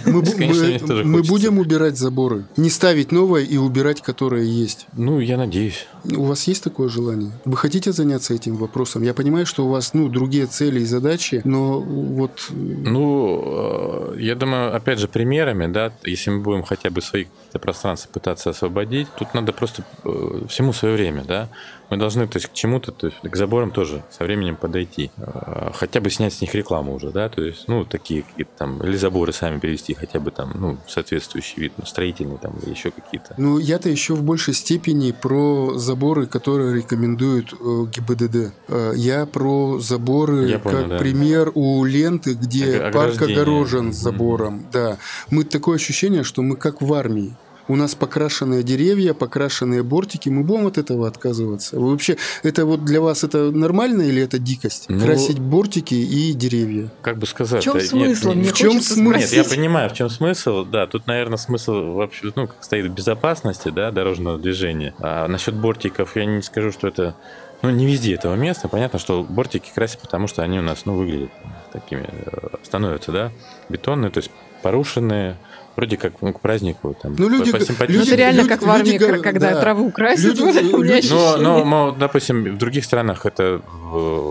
Мы, 0.07 1.23
будем 1.23 1.59
убирать 1.59 1.97
заборы, 1.97 2.45
не 2.57 2.71
ставить 2.71 3.13
новое 3.13 3.43
и 3.43 3.57
убирать, 3.57 4.03
которое 4.03 4.45
есть. 4.45 4.87
Ну, 4.93 5.21
я 5.21 5.37
надеюсь. 5.37 5.87
У 6.15 6.25
вас 6.25 6.49
есть 6.49 6.63
такое 6.63 6.89
желание? 6.89 7.33
Вы 7.45 7.57
хотите 7.57 7.93
заняться 7.93 8.35
этим 8.35 8.57
вопросом? 8.57 9.03
Я 9.03 9.15
понимаю, 9.15 9.47
что 9.47 9.67
у 9.67 9.69
вас 9.69 9.95
ну, 9.95 10.09
другие 10.09 10.47
цели 10.47 10.81
и 10.81 10.85
задачи, 10.85 11.41
но 11.45 11.81
вот... 11.81 12.49
Ну, 12.51 14.15
э, 14.15 14.21
я 14.21 14.35
думаю, 14.35 14.75
опять 14.77 14.99
же, 14.99 15.09
примерами, 15.09 15.67
да, 15.67 15.93
если 16.05 16.31
мы 16.31 16.41
будем 16.41 16.63
хотя 16.63 16.91
бы 16.91 17.01
свои 17.01 17.27
пространства 17.53 18.11
пытаться 18.13 18.51
освободить, 18.51 19.09
тут 19.19 19.35
надо 19.35 19.53
просто 19.53 19.85
э, 20.05 20.43
всему 20.49 20.73
свое 20.73 20.95
время, 20.95 21.25
да 21.25 21.49
мы 21.91 21.97
должны, 21.97 22.27
то 22.27 22.37
есть, 22.37 22.49
к 22.49 22.53
чему-то, 22.53 22.93
то 22.93 23.07
есть, 23.07 23.19
к 23.23 23.37
заборам 23.37 23.71
тоже 23.71 24.03
со 24.11 24.25
временем 24.25 24.57
подойти. 24.57 25.11
А, 25.19 25.71
хотя 25.75 26.01
бы 26.01 26.11
снять 26.11 26.35
с 26.35 26.41
них 26.41 26.55
рекламу 26.55 26.95
уже, 26.95 27.11
да, 27.11 27.29
то 27.29 27.43
есть, 27.43 27.69
ну, 27.69 27.85
такие 27.85 28.23
какие-то 28.23 28.51
там, 28.59 28.83
или 28.83 28.97
заборы 28.97 29.33
сами 29.33 29.59
перевести, 29.59 29.95
хотя 29.95 30.21
бы 30.21 30.31
там, 30.31 30.53
ну, 30.55 30.79
соответствующий 30.89 31.63
вид, 31.63 31.73
ну, 31.77 31.87
строительный 31.87 32.39
там, 32.39 32.55
или 32.63 32.71
еще 32.71 32.91
какие-то. 32.91 33.35
Ну, 33.39 33.59
я-то 33.59 33.89
еще 33.89 34.15
в 34.15 34.23
большей 34.23 34.55
степени 34.55 35.13
про 35.13 35.75
заборы, 35.79 36.27
которые 36.27 36.75
рекомендуют 36.77 37.53
э, 37.53 37.87
ГИБДД. 37.93 38.55
Э, 38.69 38.93
я 38.97 39.27
про 39.27 39.79
заборы, 39.79 40.49
я 40.49 40.59
понял, 40.59 40.79
как 40.79 40.89
да. 40.89 40.99
пример 40.99 41.53
у 41.55 41.85
ленты, 41.85 42.35
где 42.35 42.91
парк 42.93 43.21
огорожен 43.23 43.93
забором, 43.93 44.61
mm-hmm. 44.61 44.73
да. 44.73 44.99
Мы 45.31 45.45
такое 45.45 45.77
ощущение, 45.77 46.25
что 46.25 46.43
мы 46.43 46.57
как 46.57 46.83
в 46.83 46.93
армии 46.93 47.37
у 47.69 47.77
нас 47.77 47.95
покрашенные 47.95 48.63
деревья, 48.63 49.15
покрашенные 49.15 49.83
бортики, 49.83 50.29
мы 50.29 50.43
будем 50.43 50.67
от 50.67 50.79
этого 50.79 51.09
отказываться? 51.09 51.79
Вы 51.79 51.91
вообще, 51.91 52.17
это 52.43 52.67
вот 52.67 52.85
для 52.85 53.01
вас 53.01 53.25
это 53.25 53.51
нормально 53.51 54.03
или 54.03 54.23
это 54.23 54.39
дикость? 54.39 54.87
Ну, 54.89 55.01
Красить 55.01 55.39
бортики 55.39 55.95
и 55.95 56.33
деревья? 56.33 56.91
Как 57.03 57.19
бы 57.19 57.27
сказать? 57.27 57.63
В 57.63 57.65
чем 57.65 57.81
смысл? 57.81 58.29
Нет, 58.29 58.37
Мне 58.37 58.49
в 58.51 58.55
чем 58.55 58.81
смысл? 58.81 59.19
Нет, 59.19 59.33
я 59.33 59.45
понимаю, 59.45 59.91
в 59.91 59.95
чем 59.95 60.11
смысл. 60.11 60.65
Да, 60.65 60.87
тут, 60.87 61.07
наверное, 61.07 61.39
смысл 61.39 61.93
вообще, 61.93 62.33
ну, 62.35 62.47
как 62.47 62.63
стоит 62.63 62.87
в 62.87 62.95
безопасности, 62.95 63.71
да, 63.71 63.91
дорожного 63.91 64.39
движения. 64.39 64.95
А 65.01 65.27
насчет 65.29 65.55
бортиков 65.55 66.17
я 66.17 66.25
не 66.25 66.43
скажу, 66.43 66.73
что 66.73 66.89
это 66.89 67.17
ну, 67.63 67.71
не 67.71 67.87
везде 67.87 68.15
этого 68.15 68.35
места. 68.35 68.69
Понятно, 68.69 68.99
что 68.99 69.23
бортики 69.23 69.71
красят, 69.75 70.01
потому 70.01 70.27
что 70.27 70.43
они 70.43 70.59
у 70.59 70.63
нас, 70.63 70.85
ну, 70.85 70.95
выглядят 70.95 71.31
такими, 71.73 72.07
э, 72.09 72.49
становятся, 72.63 73.13
да, 73.13 73.33
бетонные, 73.69 74.11
то 74.11 74.19
есть 74.19 74.31
порушенные, 74.63 75.37
вроде 75.77 75.97
как 75.97 76.21
ну, 76.23 76.33
к 76.33 76.41
празднику. 76.41 76.97
Там, 77.01 77.15
ну, 77.19 77.29
люди, 77.29 77.51
люди, 77.51 77.73
ну, 77.89 78.03
это 78.03 78.15
реально 78.15 78.39
люди, 78.39 78.49
как 78.49 78.63
в 78.63 78.71
армии, 78.71 78.99
люди, 78.99 79.23
когда 79.23 79.53
да. 79.53 79.61
траву 79.61 79.91
красят. 79.91 80.39
Люди, 80.39 80.59
люди, 81.03 81.13
но, 81.13 81.65
но, 81.65 81.93
допустим, 81.93 82.55
в 82.55 82.59
других 82.59 82.85
странах 82.85 83.27
это 83.27 83.61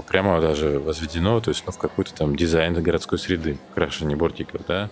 прямо 0.08 0.42
даже 0.42 0.80
возведено, 0.80 1.40
то 1.40 1.52
есть 1.52 1.64
ну, 1.66 1.72
в 1.72 1.78
какой-то 1.78 2.14
там 2.14 2.36
дизайн 2.36 2.74
городской 2.82 3.20
среды, 3.20 3.58
крашение 3.74 4.18
бортиков, 4.18 4.62
да. 4.68 4.90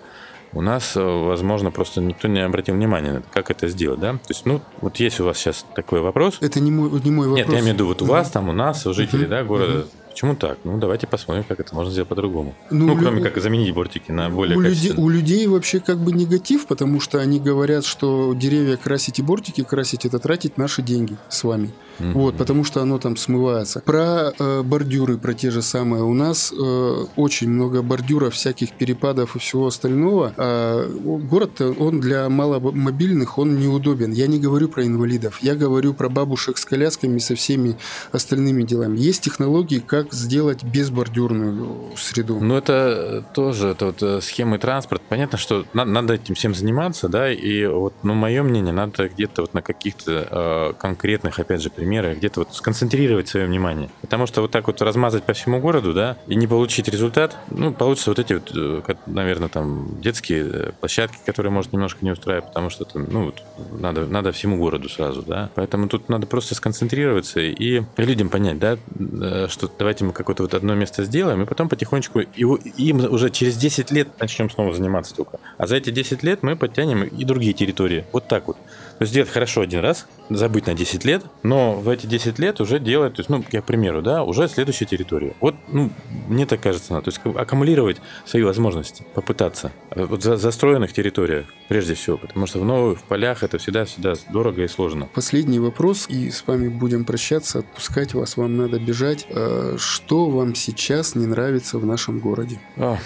У 0.56 0.62
нас, 0.62 0.92
возможно, 0.96 1.72
просто 1.72 2.00
никто 2.00 2.28
не 2.28 2.40
обратил 2.40 2.76
внимания 2.76 3.14
на 3.14 3.18
это, 3.18 3.28
как 3.34 3.50
это 3.50 3.68
сделать, 3.70 4.00
да? 4.00 4.14
То 4.14 4.30
есть, 4.30 4.46
ну, 4.46 4.62
вот 4.82 4.98
есть 4.98 5.20
у 5.20 5.26
вас 5.26 5.40
сейчас 5.40 5.66
такой 5.74 6.00
вопрос. 6.02 6.38
Это 6.42 6.60
не 6.60 6.70
мой, 6.70 6.92
не 7.04 7.10
мой 7.10 7.28
вопрос. 7.28 7.48
Нет, 7.48 7.56
я 7.56 7.62
имею 7.62 7.72
в 7.72 7.78
виду, 7.78 7.88
вот 7.88 8.04
у 8.04 8.06
вас 8.06 8.30
там, 8.30 8.50
у 8.50 8.54
нас, 8.54 8.86
у 8.86 8.94
жителей, 8.94 9.26
да, 9.26 9.44
города, 9.44 9.88
Почему 10.14 10.36
так? 10.36 10.60
Ну, 10.64 10.78
давайте 10.78 11.08
посмотрим, 11.08 11.44
как 11.44 11.60
это 11.60 11.74
можно 11.74 11.92
сделать 11.92 12.08
по-другому. 12.08 12.54
Ну, 12.70 12.86
ну 12.86 12.98
кроме 12.98 13.18
лю... 13.18 13.24
как 13.24 13.42
заменить 13.42 13.74
бортики 13.74 14.12
на 14.12 14.30
более 14.30 14.56
у. 14.58 14.62
Людей, 14.62 14.94
у 14.96 15.10
людей 15.10 15.48
вообще 15.48 15.80
как 15.80 15.98
бы 15.98 16.12
негатив, 16.12 16.68
потому 16.68 17.00
что 17.00 17.20
они 17.20 17.40
говорят, 17.40 17.84
что 17.84 18.34
деревья 18.36 18.78
красить 18.78 19.18
и 19.18 19.24
бортики 19.24 19.64
красить– 19.64 20.06
это 20.06 20.20
тратить 20.20 20.56
наши 20.58 20.84
деньги 20.84 21.18
с 21.30 21.44
вами. 21.44 21.72
Mm-hmm. 22.00 22.12
Вот, 22.14 22.38
потому 22.38 22.64
что 22.64 22.82
оно 22.82 22.98
там 23.00 23.18
смывается. 23.18 23.82
Про 23.82 24.34
э, 24.38 24.62
бордюры, 24.64 25.18
про 25.18 25.34
те 25.34 25.52
же 25.52 25.62
самые. 25.62 26.04
У 26.04 26.14
нас 26.14 26.52
э, 26.52 27.06
очень 27.16 27.50
много 27.50 27.82
бордюров, 27.82 28.34
всяких 28.34 28.74
перепадов 28.74 29.36
и 29.36 29.40
всего 29.40 29.68
остального. 29.68 30.34
А 30.38 30.88
город, 30.90 31.62
он 31.62 32.00
для 32.00 32.30
маломобильных, 32.30 33.38
он 33.38 33.60
неудобен. 33.60 34.12
Я 34.12 34.28
не 34.28 34.40
говорю 34.40 34.70
про 34.70 34.86
инвалидов. 34.86 35.40
Я 35.42 35.56
говорю 35.56 35.94
про 35.94 36.10
бабушек 36.10 36.58
с 36.58 36.66
колясками, 36.66 37.20
со 37.20 37.36
всеми 37.36 37.78
остальными 38.12 38.64
делами. 38.64 38.98
Есть 38.98 39.24
технологии, 39.24 39.80
как 39.80 40.14
сделать 40.14 40.64
безбордюрную 40.64 41.92
среду. 41.98 42.40
Ну, 42.40 42.56
это 42.56 43.26
тоже 43.34 43.70
это 43.70 43.88
вот 43.88 44.04
э, 44.04 44.22
схемы 44.22 44.58
транспорта. 44.58 45.04
Понятно, 45.10 45.38
что 45.38 45.66
надо, 45.74 45.92
надо 45.92 46.14
этим 46.16 46.36
всем 46.36 46.56
заниматься, 46.56 47.10
да, 47.10 47.32
и 47.32 47.66
вот, 47.66 47.94
ну, 48.04 48.14
мое 48.14 48.44
мнение, 48.44 48.74
надо 48.74 49.10
где-то 49.10 49.42
вот 49.44 49.54
на 49.54 49.62
каких-то 49.62 50.28
э, 50.30 50.74
конкретных, 50.80 51.40
опять 51.40 51.62
же, 51.62 51.70
примеры, 51.84 52.16
где-то 52.16 52.42
вот 52.42 52.56
сконцентрировать 52.56 53.28
свое 53.28 53.46
внимание. 53.46 53.90
Потому 54.02 54.26
что 54.26 54.42
вот 54.42 54.52
так 54.52 54.68
вот 54.68 54.82
размазать 54.82 55.24
по 55.24 55.34
всему 55.34 55.60
городу, 55.60 55.94
да, 55.94 56.18
и 56.28 56.36
не 56.36 56.48
получить 56.48 56.88
результат, 56.88 57.36
ну, 57.52 57.74
получится 57.74 58.10
вот 58.10 58.20
эти 58.20 58.34
вот, 58.34 58.52
э, 58.56 58.96
наверное, 59.06 59.50
там 59.50 60.00
детские 60.00 60.46
э, 60.46 60.72
площадки, 60.80 61.18
которые, 61.26 61.52
может, 61.52 61.74
немножко 61.74 62.00
не 62.06 62.12
устраивать, 62.12 62.48
потому 62.48 62.70
что 62.70 62.86
там, 62.86 63.06
ну, 63.10 63.26
вот, 63.26 63.44
надо, 63.80 64.06
надо 64.06 64.32
всему 64.32 64.58
городу 64.58 64.88
сразу, 64.88 65.24
да. 65.24 65.50
Поэтому 65.56 65.90
тут 65.90 66.08
надо 66.08 66.26
просто 66.26 66.56
сконцентрироваться 66.56 67.42
и 67.42 67.84
людям 67.98 68.30
понять, 68.30 68.60
да, 68.60 68.78
э, 68.98 69.48
что 69.50 69.70
давайте 69.78 70.06
мы 70.06 70.14
какое-то 70.14 70.44
вот 70.44 70.54
одно 70.54 70.76
место 70.76 71.04
сделаем, 71.04 71.42
и 71.42 71.46
потом 71.46 71.68
потихонечку 71.68 72.22
его, 72.34 72.56
им 72.56 73.00
уже 73.12 73.30
через 73.30 73.58
10 73.58 73.92
лет 73.92 74.08
начнем 74.22 74.50
снова 74.50 74.74
заниматься 74.74 75.14
только. 75.14 75.40
А 75.58 75.68
за 75.68 75.76
эти 75.76 75.90
10 75.90 76.24
лет 76.24 76.44
мы 76.44 76.56
подтянем 76.56 77.04
и 77.04 77.26
другие 77.26 77.52
территории. 77.52 78.06
Вот 78.14 78.30
так 78.30 78.48
вот. 78.48 78.56
То 78.98 79.02
есть 79.02 79.12
сделать 79.12 79.30
хорошо 79.30 79.62
один 79.62 79.82
раз, 79.82 80.06
забыть 80.30 80.68
на 80.68 80.76
10 80.76 81.04
лет, 81.04 81.24
но 81.42 81.73
в 81.76 81.90
эти 81.90 82.06
10 82.06 82.40
лет 82.40 82.62
уже 82.62 82.80
делать, 82.80 83.16
то 83.16 83.20
есть, 83.20 83.30
ну, 83.30 83.44
я 83.52 83.62
к 83.62 83.66
примеру, 83.66 84.02
да, 84.02 84.24
уже 84.24 84.48
следующая 84.48 84.86
территория. 84.86 85.34
Вот, 85.40 85.56
ну, 85.68 85.90
мне 86.28 86.46
так 86.46 86.62
кажется, 86.62 86.94
надо, 86.94 87.12
то 87.12 87.12
есть 87.12 87.38
аккумулировать 87.38 88.02
свои 88.26 88.44
возможности, 88.44 89.06
попытаться. 89.14 89.72
Вот 89.96 90.24
за 90.24 90.38
застроенных 90.38 90.94
территориях, 90.94 91.46
прежде 91.68 91.94
всего, 91.94 92.18
потому 92.18 92.48
что 92.48 92.60
в 92.60 92.66
новых 92.66 93.04
полях 93.04 93.44
это 93.44 93.58
всегда-всегда 93.58 94.14
дорого 94.32 94.64
и 94.64 94.68
сложно. 94.68 95.08
Последний 95.14 95.60
вопрос, 95.60 96.08
и 96.10 96.32
с 96.32 96.46
вами 96.46 96.68
будем 96.68 97.06
прощаться, 97.06 97.60
отпускать 97.60 98.14
вас, 98.14 98.38
вам 98.38 98.58
надо 98.58 98.80
бежать. 98.80 99.26
Э, 99.30 99.76
что 99.78 100.30
вам 100.30 100.56
сейчас 100.56 101.16
не 101.16 101.26
нравится 101.26 101.78
в 101.78 101.86
нашем 101.86 102.20
городе? 102.20 102.60
А, 102.78 102.98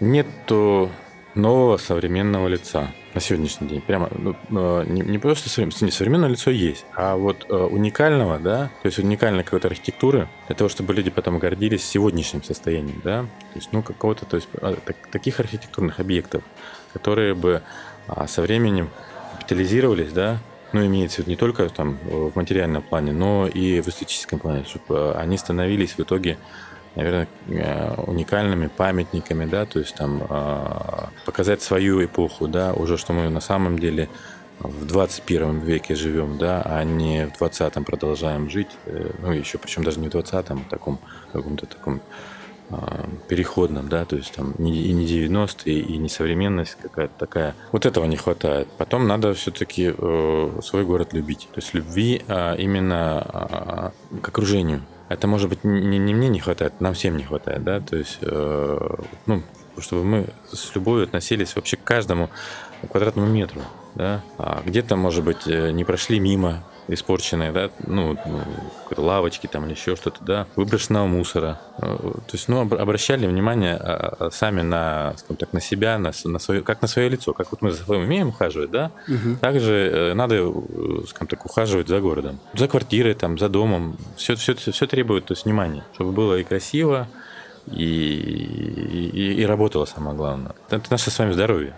нету 0.00 0.90
нового 1.34 1.76
современного 1.76 2.48
лица 2.48 2.92
на 3.16 3.20
сегодняшний 3.20 3.66
день. 3.66 3.80
Прямо 3.80 4.10
ну, 4.14 4.36
э, 4.50 4.84
не, 4.86 5.00
не 5.00 5.18
просто 5.18 5.48
современное, 5.48 5.90
современное 5.90 6.28
лицо 6.28 6.50
есть, 6.50 6.84
а 6.94 7.16
вот 7.16 7.46
э, 7.48 7.54
уникального, 7.54 8.38
да, 8.38 8.70
то 8.82 8.86
есть 8.86 8.98
уникальной 8.98 9.42
какой-то 9.42 9.68
архитектуры, 9.68 10.28
для 10.48 10.54
того, 10.54 10.68
чтобы 10.68 10.92
люди 10.92 11.08
потом 11.08 11.38
гордились 11.38 11.82
сегодняшним 11.82 12.42
состоянием, 12.44 13.00
да, 13.02 13.22
то 13.22 13.58
есть, 13.58 13.72
ну, 13.72 13.82
какого-то, 13.82 14.26
то 14.26 14.36
есть, 14.36 14.48
а, 14.60 14.76
так, 14.84 14.96
таких 15.10 15.40
архитектурных 15.40 15.98
объектов, 15.98 16.42
которые 16.92 17.34
бы 17.34 17.62
а, 18.06 18.28
со 18.28 18.42
временем 18.42 18.90
капитализировались, 19.32 20.12
да, 20.12 20.38
ну, 20.74 20.84
имеется 20.84 21.16
в 21.16 21.18
виду 21.20 21.30
не 21.30 21.36
только 21.36 21.70
там 21.70 21.98
в 22.04 22.36
материальном 22.36 22.82
плане, 22.82 23.12
но 23.12 23.46
и 23.46 23.80
в 23.80 23.88
эстетическом 23.88 24.40
плане, 24.40 24.64
чтобы 24.64 25.14
они 25.14 25.38
становились 25.38 25.92
в 25.92 26.00
итоге 26.00 26.36
наверное, 26.96 27.28
э, 27.48 27.94
уникальными 28.06 28.68
памятниками, 28.68 29.44
да, 29.44 29.66
то 29.66 29.78
есть 29.78 29.94
там 29.94 30.22
а, 30.28 31.10
показать 31.24 31.62
свою 31.62 32.04
эпоху, 32.04 32.48
да, 32.48 32.72
уже 32.72 32.96
что 32.96 33.12
мы 33.12 33.28
на 33.28 33.40
самом 33.40 33.78
деле 33.78 34.08
в 34.58 34.86
21 34.86 35.60
веке 35.60 35.94
живем, 35.94 36.38
да, 36.38 36.62
а 36.64 36.82
не 36.82 37.26
в 37.26 37.40
20-м 37.40 37.84
продолжаем 37.84 38.48
жить, 38.48 38.70
э, 38.86 39.10
ну, 39.20 39.30
еще, 39.32 39.58
причем 39.58 39.84
даже 39.84 40.00
не 40.00 40.08
в 40.08 40.14
20-м, 40.14 40.64
а 40.66 40.70
таком, 40.70 40.98
каком-то 41.32 41.66
таком 41.66 42.00
а, 42.70 43.06
переходном, 43.28 43.88
да, 43.88 44.06
то 44.06 44.16
есть 44.16 44.32
там 44.32 44.52
и 44.52 44.62
не 44.92 45.06
90-е, 45.06 45.78
и 45.78 45.98
не 45.98 46.08
современность 46.08 46.76
какая-то 46.80 47.14
такая. 47.18 47.54
Вот 47.72 47.84
этого 47.84 48.06
не 48.06 48.16
хватает. 48.16 48.68
Потом 48.78 49.06
надо 49.06 49.34
все-таки 49.34 49.94
э, 49.96 50.60
свой 50.62 50.84
город 50.84 51.12
любить. 51.12 51.48
То 51.52 51.60
есть 51.60 51.74
любви 51.74 52.22
а, 52.26 52.54
именно 52.54 53.92
к 54.22 54.28
окружению. 54.28 54.82
Это, 55.08 55.26
может 55.26 55.48
быть, 55.48 55.62
не, 55.64 55.98
не 55.98 56.14
мне 56.14 56.28
не 56.28 56.40
хватает, 56.40 56.80
нам 56.80 56.94
всем 56.94 57.16
не 57.16 57.24
хватает, 57.24 57.62
да, 57.62 57.80
то 57.80 57.96
есть, 57.96 58.18
э, 58.22 58.96
ну, 59.26 59.42
чтобы 59.78 60.04
мы 60.04 60.26
с 60.50 60.74
любовью 60.74 61.04
относились 61.04 61.54
вообще 61.54 61.76
к 61.76 61.84
каждому 61.84 62.30
квадратному 62.90 63.28
метру, 63.28 63.60
да, 63.94 64.24
а 64.38 64.62
где-то, 64.64 64.96
может 64.96 65.24
быть, 65.24 65.46
э, 65.46 65.70
не 65.70 65.84
прошли 65.84 66.18
мимо, 66.18 66.64
испорченные, 66.88 67.52
да, 67.52 67.70
ну, 67.86 68.16
ну 68.26 68.40
лавочки 68.96 69.46
там 69.46 69.64
или 69.66 69.72
еще 69.72 69.96
что-то, 69.96 70.24
да, 70.24 70.46
выброшенного 70.56 71.06
мусора. 71.06 71.60
Э, 71.78 71.96
то 71.96 72.32
есть, 72.32 72.48
ну, 72.48 72.60
обращали 72.60 73.26
внимание 73.26 73.76
а, 73.76 74.16
а, 74.18 74.30
сами 74.30 74.62
на, 74.62 75.14
скажем 75.16 75.36
так, 75.36 75.52
на 75.52 75.60
себя, 75.60 75.98
на, 75.98 76.12
на 76.24 76.38
свое, 76.38 76.62
как 76.62 76.82
на 76.82 76.88
свое 76.88 77.08
лицо, 77.08 77.32
как 77.32 77.50
вот 77.50 77.62
мы 77.62 77.72
за 77.72 77.82
своим 77.82 78.02
умеем 78.02 78.28
ухаживать, 78.28 78.70
да, 78.70 78.90
угу. 79.08 79.36
также 79.40 79.72
э, 79.72 80.14
надо, 80.14 80.36
э, 80.36 80.52
скажем 81.08 81.28
так, 81.28 81.44
ухаживать 81.44 81.88
за 81.88 82.00
городом, 82.00 82.38
за 82.54 82.68
квартирой, 82.68 83.14
там, 83.14 83.38
за 83.38 83.48
домом. 83.48 83.96
Все, 84.16 84.36
все, 84.36 84.54
все 84.54 84.86
требует, 84.86 85.26
то 85.26 85.32
есть, 85.32 85.44
внимания, 85.44 85.84
чтобы 85.94 86.12
было 86.12 86.38
и 86.38 86.44
красиво, 86.44 87.08
и, 87.66 87.84
и, 87.84 89.34
и 89.40 89.44
работало 89.44 89.86
самое 89.86 90.16
главное. 90.16 90.54
Это 90.70 90.86
наше 90.90 91.10
с 91.10 91.18
вами 91.18 91.32
здоровье. 91.32 91.74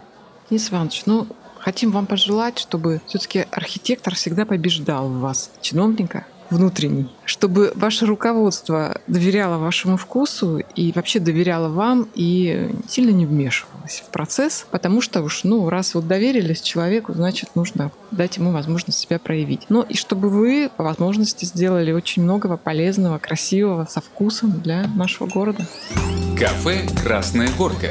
Денис 0.50 0.70
Иванович, 0.70 1.02
ну, 1.06 1.26
Хотим 1.69 1.91
вам 1.91 2.07
пожелать, 2.07 2.59
чтобы 2.59 3.03
все-таки 3.09 3.45
архитектор 3.51 4.14
всегда 4.14 4.47
побеждал 4.47 5.07
в 5.07 5.21
вас 5.21 5.51
чиновника, 5.61 6.25
внутренний, 6.49 7.11
чтобы 7.27 7.73
ваше 7.75 8.07
руководство 8.07 9.03
доверяло 9.07 9.59
вашему 9.59 9.99
вкусу 9.99 10.62
и 10.75 10.93
вообще 10.93 11.21
доверяло 11.21 11.69
вам 11.69 12.09
и 12.14 12.75
сильно 12.89 13.11
не 13.11 13.27
вмешивалось 13.27 14.03
в 14.07 14.11
процесс, 14.11 14.64
потому 14.71 15.03
что 15.03 15.21
уж, 15.21 15.45
ну, 15.45 15.69
раз 15.69 15.95
вот 15.95 16.09
доверились 16.09 16.62
человеку, 16.62 17.12
значит, 17.12 17.51
нужно 17.55 17.93
дать 18.12 18.39
ему 18.39 18.51
возможность 18.51 19.01
себя 19.01 19.19
проявить. 19.19 19.66
Ну 19.69 19.83
и 19.83 19.93
чтобы 19.93 20.31
вы 20.31 20.71
по 20.75 20.85
возможности 20.85 21.45
сделали 21.45 21.93
очень 21.93 22.23
многого 22.23 22.57
полезного, 22.57 23.19
красивого, 23.19 23.85
со 23.85 24.01
вкусом 24.01 24.59
для 24.62 24.89
нашего 24.97 25.27
города. 25.27 25.66
Кафе 26.35 26.89
«Красная 27.05 27.51
горка». 27.59 27.89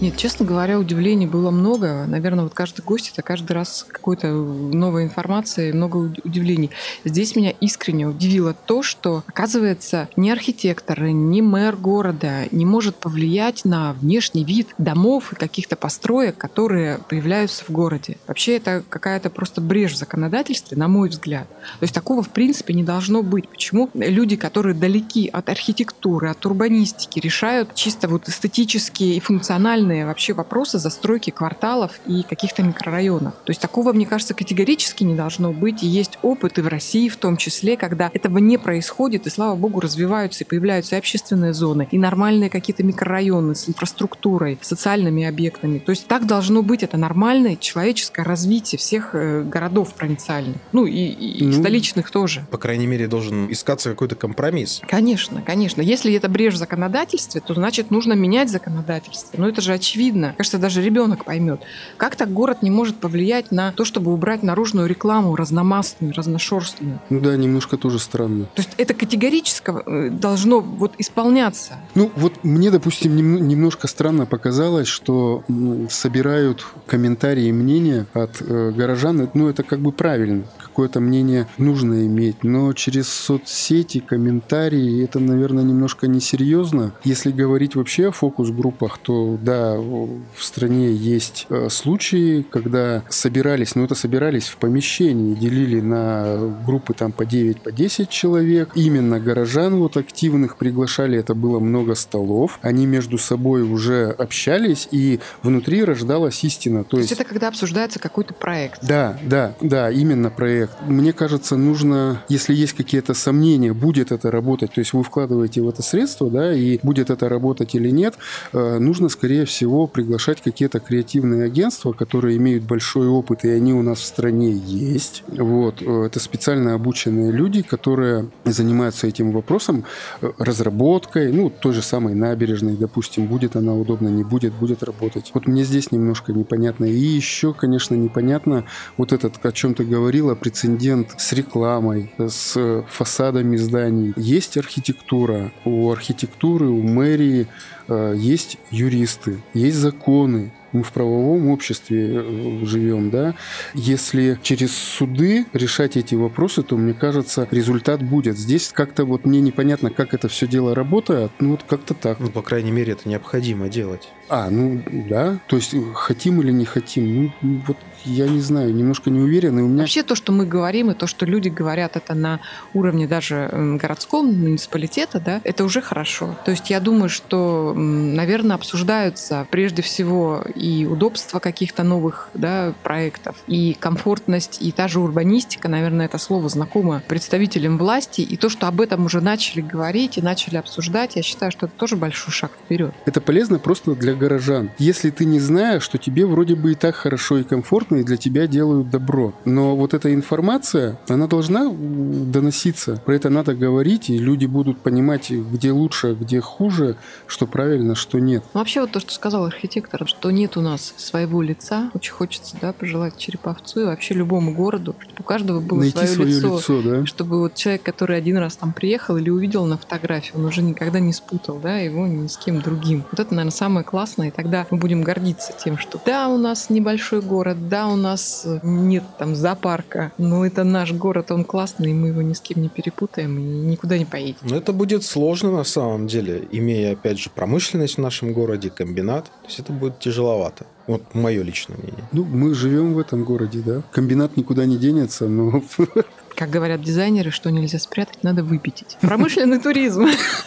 Нет, 0.00 0.16
честно 0.16 0.46
говоря, 0.46 0.78
удивлений 0.78 1.26
было 1.26 1.50
много. 1.50 2.04
Наверное, 2.06 2.44
вот 2.44 2.54
каждый 2.54 2.82
гость 2.82 3.10
это 3.12 3.22
каждый 3.22 3.52
раз 3.52 3.84
какой-то 3.88 4.28
новой 4.28 5.02
информации, 5.02 5.72
много 5.72 5.96
удивлений. 5.96 6.70
Здесь 7.04 7.34
меня 7.34 7.50
искренне 7.60 8.06
удивило 8.06 8.54
то, 8.54 8.84
что, 8.84 9.24
оказывается, 9.26 10.08
ни 10.14 10.30
архитектор, 10.30 11.00
ни 11.00 11.40
мэр 11.40 11.74
города 11.74 12.44
не 12.52 12.64
может 12.64 12.94
повлиять 12.94 13.64
на 13.64 13.92
внешний 13.94 14.44
вид 14.44 14.68
домов 14.78 15.32
и 15.32 15.36
каких-то 15.36 15.74
построек, 15.74 16.38
которые 16.38 16.98
появляются 17.08 17.64
в 17.64 17.70
городе. 17.70 18.18
Вообще 18.28 18.56
это 18.56 18.84
какая-то 18.88 19.30
просто 19.30 19.60
брешь 19.60 19.94
в 19.94 19.96
законодательстве, 19.96 20.76
на 20.76 20.86
мой 20.86 21.08
взгляд. 21.08 21.48
То 21.48 21.82
есть 21.82 21.94
такого 21.94 22.22
в 22.22 22.28
принципе 22.28 22.72
не 22.72 22.84
должно 22.84 23.24
быть. 23.24 23.48
Почему 23.48 23.90
люди, 23.94 24.36
которые 24.36 24.76
далеки 24.76 25.26
от 25.26 25.48
архитектуры, 25.48 26.30
от 26.30 26.46
урбанистики, 26.46 27.18
решают 27.18 27.74
чисто 27.74 28.06
вот 28.06 28.28
эстетические 28.28 29.16
и 29.16 29.20
функциональные 29.20 29.87
глобальные 29.88 30.06
вообще 30.06 30.32
вопросы 30.32 30.78
застройки 30.78 31.30
кварталов 31.30 32.00
и 32.06 32.22
каких-то 32.22 32.62
микрорайонов. 32.62 33.34
То 33.44 33.50
есть 33.50 33.60
такого, 33.60 33.92
мне 33.92 34.06
кажется, 34.06 34.34
категорически 34.34 35.04
не 35.04 35.14
должно 35.14 35.52
быть. 35.52 35.82
И 35.82 35.86
есть 35.86 36.18
опыт 36.22 36.58
и 36.58 36.60
в 36.60 36.68
России 36.68 37.08
в 37.08 37.16
том 37.16 37.36
числе, 37.36 37.76
когда 37.76 38.10
этого 38.12 38.38
не 38.38 38.58
происходит, 38.58 39.26
и, 39.26 39.30
слава 39.30 39.56
богу, 39.56 39.80
развиваются 39.80 40.44
и 40.44 40.46
появляются 40.46 40.96
и 40.96 40.98
общественные 40.98 41.52
зоны, 41.52 41.88
и 41.90 41.98
нормальные 41.98 42.50
какие-то 42.50 42.82
микрорайоны 42.82 43.54
с 43.54 43.68
инфраструктурой, 43.68 44.58
социальными 44.60 45.24
объектами. 45.24 45.78
То 45.78 45.90
есть 45.90 46.06
так 46.06 46.26
должно 46.26 46.62
быть. 46.62 46.82
Это 46.82 46.96
нормальное 46.96 47.56
человеческое 47.56 48.24
развитие 48.24 48.78
всех 48.78 49.14
э, 49.14 49.42
городов 49.42 49.94
провинциальных. 49.94 50.56
Ну 50.72 50.86
и, 50.86 50.92
и 50.92 51.44
ну, 51.44 51.52
столичных 51.52 52.10
тоже. 52.10 52.46
По 52.50 52.58
крайней 52.58 52.86
мере, 52.86 53.08
должен 53.08 53.50
искаться 53.50 53.90
какой-то 53.90 54.14
компромисс. 54.14 54.80
Конечно, 54.86 55.42
конечно. 55.42 55.80
Если 55.82 56.14
это 56.14 56.28
брешь 56.28 56.54
в 56.54 56.56
законодательстве, 56.56 57.40
то 57.40 57.54
значит 57.54 57.90
нужно 57.90 58.12
менять 58.14 58.50
законодательство. 58.50 59.38
Но 59.38 59.48
это 59.48 59.60
же 59.60 59.72
очевидно. 59.78 60.34
Кажется, 60.36 60.58
даже 60.58 60.82
ребенок 60.82 61.24
поймет. 61.24 61.60
Как 61.96 62.16
так 62.16 62.32
город 62.32 62.62
не 62.62 62.70
может 62.70 62.96
повлиять 62.96 63.50
на 63.50 63.72
то, 63.72 63.84
чтобы 63.84 64.12
убрать 64.12 64.42
наружную 64.42 64.86
рекламу 64.86 65.34
разномастную, 65.36 66.12
разношерстную? 66.14 67.00
Ну 67.10 67.20
да, 67.20 67.36
немножко 67.36 67.76
тоже 67.76 67.98
странно. 67.98 68.44
То 68.54 68.62
есть 68.62 68.70
это 68.76 68.94
категорически 68.94 69.70
э, 69.70 70.10
должно 70.10 70.60
вот 70.60 70.92
исполняться. 70.98 71.78
Ну 71.94 72.10
вот 72.16 72.44
мне, 72.44 72.70
допустим, 72.70 73.16
немножко 73.48 73.86
странно 73.88 74.26
показалось, 74.26 74.88
что 74.88 75.44
собирают 75.90 76.66
комментарии 76.86 77.46
и 77.46 77.52
мнения 77.52 78.06
от 78.14 78.42
э, 78.42 78.72
горожан. 78.72 79.30
Ну 79.34 79.48
это 79.48 79.62
как 79.62 79.80
бы 79.80 79.92
правильно 79.92 80.44
какое-то 80.78 81.00
мнение 81.00 81.48
нужно 81.58 82.06
иметь, 82.06 82.44
но 82.44 82.72
через 82.72 83.08
соцсети, 83.08 83.98
комментарии, 83.98 85.02
это, 85.02 85.18
наверное, 85.18 85.64
немножко 85.64 86.06
несерьезно. 86.06 86.92
Если 87.02 87.32
говорить 87.32 87.74
вообще 87.74 88.10
о 88.10 88.12
фокус-группах, 88.12 88.98
то 88.98 89.36
да, 89.42 89.74
в 89.76 90.20
стране 90.38 90.92
есть 90.92 91.48
э, 91.50 91.68
случаи, 91.68 92.46
когда 92.48 93.02
собирались, 93.08 93.74
ну 93.74 93.82
это 93.82 93.96
собирались 93.96 94.46
в 94.46 94.56
помещении, 94.58 95.34
делили 95.34 95.80
на 95.80 96.36
группы 96.64 96.94
там 96.94 97.10
по 97.10 97.24
9, 97.24 97.60
по 97.60 97.72
10 97.72 98.08
человек. 98.08 98.70
Именно 98.76 99.18
горожан 99.18 99.74
вот 99.80 99.96
активных 99.96 100.58
приглашали, 100.58 101.18
это 101.18 101.34
было 101.34 101.58
много 101.58 101.96
столов. 101.96 102.60
Они 102.62 102.86
между 102.86 103.18
собой 103.18 103.62
уже 103.62 104.10
общались, 104.10 104.86
и 104.92 105.18
внутри 105.42 105.82
рождалась 105.82 106.44
истина. 106.44 106.84
То, 106.84 106.90
То 106.90 106.96
есть, 106.98 107.10
есть 107.10 107.20
это 107.20 107.28
когда 107.28 107.48
обсуждается 107.48 107.98
какой-то 107.98 108.32
проект? 108.32 108.86
Да, 108.86 109.18
да, 109.24 109.56
да, 109.60 109.90
именно 109.90 110.30
проект 110.30 110.67
проект. 110.68 110.90
Мне 110.90 111.12
кажется, 111.12 111.56
нужно, 111.56 112.22
если 112.28 112.54
есть 112.54 112.72
какие-то 112.72 113.14
сомнения, 113.14 113.72
будет 113.72 114.12
это 114.12 114.30
работать, 114.30 114.72
то 114.72 114.80
есть 114.80 114.92
вы 114.92 115.02
вкладываете 115.02 115.60
в 115.62 115.68
это 115.68 115.82
средство, 115.82 116.30
да, 116.30 116.54
и 116.54 116.78
будет 116.82 117.10
это 117.10 117.28
работать 117.28 117.74
или 117.74 117.90
нет, 117.90 118.14
э, 118.52 118.78
нужно, 118.78 119.08
скорее 119.08 119.44
всего, 119.44 119.86
приглашать 119.86 120.40
какие-то 120.42 120.80
креативные 120.80 121.44
агентства, 121.44 121.92
которые 121.92 122.36
имеют 122.36 122.64
большой 122.64 123.08
опыт, 123.08 123.44
и 123.44 123.48
они 123.48 123.74
у 123.74 123.82
нас 123.82 123.98
в 123.98 124.04
стране 124.04 124.52
есть. 124.52 125.24
Вот. 125.28 125.82
Э, 125.82 126.04
это 126.06 126.20
специально 126.20 126.74
обученные 126.74 127.32
люди, 127.32 127.62
которые 127.62 128.30
занимаются 128.44 129.06
этим 129.06 129.32
вопросом, 129.32 129.84
э, 130.22 130.30
разработкой, 130.38 131.32
ну, 131.32 131.50
той 131.50 131.72
же 131.72 131.82
самой 131.82 132.14
набережной, 132.14 132.76
допустим, 132.76 133.26
будет 133.26 133.56
она 133.56 133.74
удобна, 133.74 134.08
не 134.08 134.24
будет, 134.24 134.52
будет 134.54 134.82
работать. 134.82 135.30
Вот 135.34 135.46
мне 135.46 135.64
здесь 135.64 135.92
немножко 135.92 136.32
непонятно. 136.32 136.84
И 136.84 136.98
еще, 136.98 137.52
конечно, 137.52 137.94
непонятно 137.94 138.64
вот 138.96 139.12
этот, 139.12 139.44
о 139.44 139.52
чем 139.52 139.74
ты 139.74 139.84
говорила, 139.84 140.34
прецедент 140.48 141.14
с 141.18 141.34
рекламой, 141.34 142.10
с 142.16 142.82
фасадами 142.88 143.56
зданий. 143.56 144.14
Есть 144.16 144.56
архитектура. 144.56 145.52
У 145.66 145.90
архитектуры, 145.92 146.68
у 146.68 146.82
мэрии 146.82 147.46
э, 147.86 148.14
есть 148.16 148.56
юристы, 148.70 149.42
есть 149.52 149.76
законы, 149.76 150.52
мы 150.72 150.82
в 150.82 150.92
правовом 150.92 151.48
обществе 151.48 152.10
э, 152.14 152.60
живем, 152.64 153.10
да, 153.10 153.34
если 153.74 154.38
через 154.42 154.72
суды 154.76 155.46
решать 155.52 155.96
эти 155.96 156.14
вопросы, 156.14 156.62
то, 156.62 156.76
мне 156.76 156.94
кажется, 156.94 157.48
результат 157.50 158.02
будет. 158.02 158.38
Здесь 158.38 158.70
как-то 158.72 159.04
вот 159.04 159.24
мне 159.24 159.40
непонятно, 159.40 159.90
как 159.90 160.14
это 160.14 160.28
все 160.28 160.46
дело 160.46 160.74
работает, 160.74 161.30
ну 161.40 161.52
вот 161.52 161.64
как-то 161.66 161.94
так. 161.94 162.20
Ну, 162.20 162.30
по 162.30 162.42
крайней 162.42 162.70
мере, 162.70 162.92
это 162.92 163.08
необходимо 163.08 163.68
делать. 163.68 164.08
А, 164.28 164.50
ну 164.50 164.82
да, 165.08 165.38
то 165.46 165.56
есть 165.56 165.74
хотим 165.94 166.40
или 166.42 166.52
не 166.52 166.66
хотим, 166.66 167.32
ну 167.40 167.62
вот 167.66 167.76
я 168.08 168.28
не 168.28 168.40
знаю, 168.40 168.74
немножко 168.74 169.10
не 169.10 169.20
уверен. 169.20 169.58
И 169.58 169.62
у 169.62 169.68
меня... 169.68 169.82
Вообще 169.82 170.02
то, 170.02 170.14
что 170.14 170.32
мы 170.32 170.46
говорим, 170.46 170.90
и 170.90 170.94
то, 170.94 171.06
что 171.06 171.26
люди 171.26 171.48
говорят, 171.48 171.96
это 171.96 172.14
на 172.14 172.40
уровне 172.74 173.06
даже 173.06 173.50
городском, 173.80 174.26
муниципалитета, 174.26 175.20
да, 175.20 175.40
это 175.44 175.64
уже 175.64 175.80
хорошо. 175.80 176.36
То 176.44 176.50
есть 176.50 176.70
я 176.70 176.80
думаю, 176.80 177.08
что, 177.08 177.74
наверное, 177.74 178.56
обсуждаются 178.56 179.46
прежде 179.50 179.82
всего 179.82 180.44
и 180.54 180.86
удобства 180.86 181.38
каких-то 181.38 181.82
новых 181.82 182.30
да, 182.34 182.74
проектов, 182.82 183.36
и 183.46 183.76
комфортность, 183.78 184.58
и 184.60 184.72
та 184.72 184.88
же 184.88 185.00
урбанистика, 185.00 185.68
наверное, 185.68 186.06
это 186.06 186.18
слово 186.18 186.48
знакомо 186.48 187.02
представителям 187.06 187.78
власти, 187.78 188.20
и 188.20 188.36
то, 188.36 188.48
что 188.48 188.68
об 188.68 188.80
этом 188.80 189.04
уже 189.04 189.20
начали 189.20 189.60
говорить 189.60 190.18
и 190.18 190.22
начали 190.22 190.56
обсуждать, 190.56 191.16
я 191.16 191.22
считаю, 191.22 191.52
что 191.52 191.66
это 191.66 191.74
тоже 191.76 191.96
большой 191.96 192.32
шаг 192.32 192.52
вперед. 192.52 192.92
Это 193.06 193.20
полезно 193.20 193.58
просто 193.58 193.94
для 193.94 194.14
горожан. 194.14 194.70
Если 194.78 195.10
ты 195.10 195.24
не 195.24 195.40
знаешь, 195.40 195.82
что 195.82 195.98
тебе 195.98 196.26
вроде 196.26 196.54
бы 196.54 196.72
и 196.72 196.74
так 196.74 196.94
хорошо 196.94 197.38
и 197.38 197.44
комфортно, 197.44 197.97
и 198.00 198.02
для 198.02 198.16
тебя 198.16 198.46
делают 198.46 198.90
добро. 198.90 199.32
Но 199.44 199.76
вот 199.76 199.94
эта 199.94 200.12
информация, 200.12 200.98
она 201.08 201.26
должна 201.26 201.70
доноситься. 201.70 203.00
Про 203.04 203.14
это 203.14 203.30
надо 203.30 203.54
говорить, 203.54 204.10
и 204.10 204.18
люди 204.18 204.46
будут 204.46 204.78
понимать, 204.78 205.30
где 205.30 205.70
лучше, 205.70 206.16
где 206.18 206.40
хуже, 206.40 206.96
что 207.26 207.46
правильно, 207.46 207.94
что 207.94 208.18
нет. 208.18 208.44
Вообще 208.54 208.80
вот 208.80 208.92
то, 208.92 209.00
что 209.00 209.12
сказал 209.12 209.44
архитектор, 209.44 210.06
что 210.06 210.30
нет 210.30 210.48
нет 210.48 210.56
у 210.56 210.60
нас 210.60 210.94
своего 210.96 211.42
лица. 211.42 211.90
Очень 211.94 212.12
хочется 212.12 212.56
да, 212.60 212.72
пожелать 212.72 213.18
Череповцу 213.18 213.80
и 213.80 213.84
вообще 213.84 214.14
любому 214.14 214.54
городу, 214.54 214.96
чтобы 215.00 215.16
у 215.20 215.22
каждого 215.22 215.60
было 215.60 215.80
Найти 215.80 216.06
свое, 216.06 216.08
свое 216.08 216.30
лицо. 216.30 216.56
лицо 216.56 216.82
да? 216.82 217.06
Чтобы 217.06 217.40
вот 217.40 217.54
человек, 217.54 217.82
который 217.82 218.16
один 218.16 218.38
раз 218.38 218.56
там 218.56 218.72
приехал 218.72 219.16
или 219.16 219.28
увидел 219.28 219.66
на 219.66 219.76
фотографии, 219.76 220.32
он 220.34 220.44
уже 220.46 220.62
никогда 220.62 221.00
не 221.00 221.12
спутал 221.12 221.58
да, 221.58 221.78
его 221.78 222.06
ни 222.06 222.26
с 222.26 222.36
кем 222.38 222.60
другим. 222.60 223.04
Вот 223.10 223.20
это, 223.20 223.34
наверное, 223.34 223.52
самое 223.52 223.84
классное. 223.84 224.28
И 224.28 224.30
тогда 224.30 224.66
мы 224.70 224.78
будем 224.78 225.02
гордиться 225.02 225.52
тем, 225.52 225.76
что 225.76 226.00
да, 226.04 226.28
у 226.28 226.38
нас 226.38 226.70
небольшой 226.70 227.20
город, 227.20 227.68
да, 227.68 227.77
у 227.86 227.96
нас 227.96 228.46
нет 228.62 229.04
там 229.18 229.34
зоопарка, 229.36 230.12
но 230.16 230.46
это 230.46 230.64
наш 230.64 230.92
город, 230.92 231.30
он 231.30 231.44
классный, 231.44 231.90
и 231.90 231.94
мы 231.94 232.08
его 232.08 232.22
ни 232.22 232.32
с 232.32 232.40
кем 232.40 232.62
не 232.62 232.68
перепутаем 232.68 233.38
и 233.38 233.42
никуда 233.42 233.98
не 233.98 234.06
поедем. 234.06 234.38
Но 234.42 234.56
это 234.56 234.72
будет 234.72 235.04
сложно 235.04 235.52
на 235.52 235.64
самом 235.64 236.06
деле, 236.06 236.48
имея, 236.52 236.92
опять 236.92 237.18
же, 237.18 237.28
промышленность 237.28 237.96
в 237.96 238.00
нашем 238.00 238.32
городе, 238.32 238.70
комбинат. 238.70 239.24
То 239.24 239.48
есть 239.48 239.58
это 239.58 239.72
будет 239.72 239.98
тяжело 239.98 240.38
маловато. 240.38 240.66
Вот 240.86 241.02
мое 241.14 241.42
личное 241.42 241.76
мнение. 241.76 242.04
Ну, 242.12 242.24
мы 242.24 242.54
живем 242.54 242.94
в 242.94 242.98
этом 242.98 243.24
городе, 243.24 243.60
да. 243.64 243.82
Комбинат 243.92 244.36
никуда 244.36 244.64
не 244.64 244.78
денется, 244.78 245.28
но... 245.28 245.62
Как 246.34 246.50
говорят 246.50 246.82
дизайнеры, 246.82 247.30
что 247.30 247.50
нельзя 247.50 247.78
спрятать, 247.78 248.22
надо 248.22 248.44
выпятить. 248.44 248.96
Промышленный 249.00 249.60
туризм. 249.60 250.06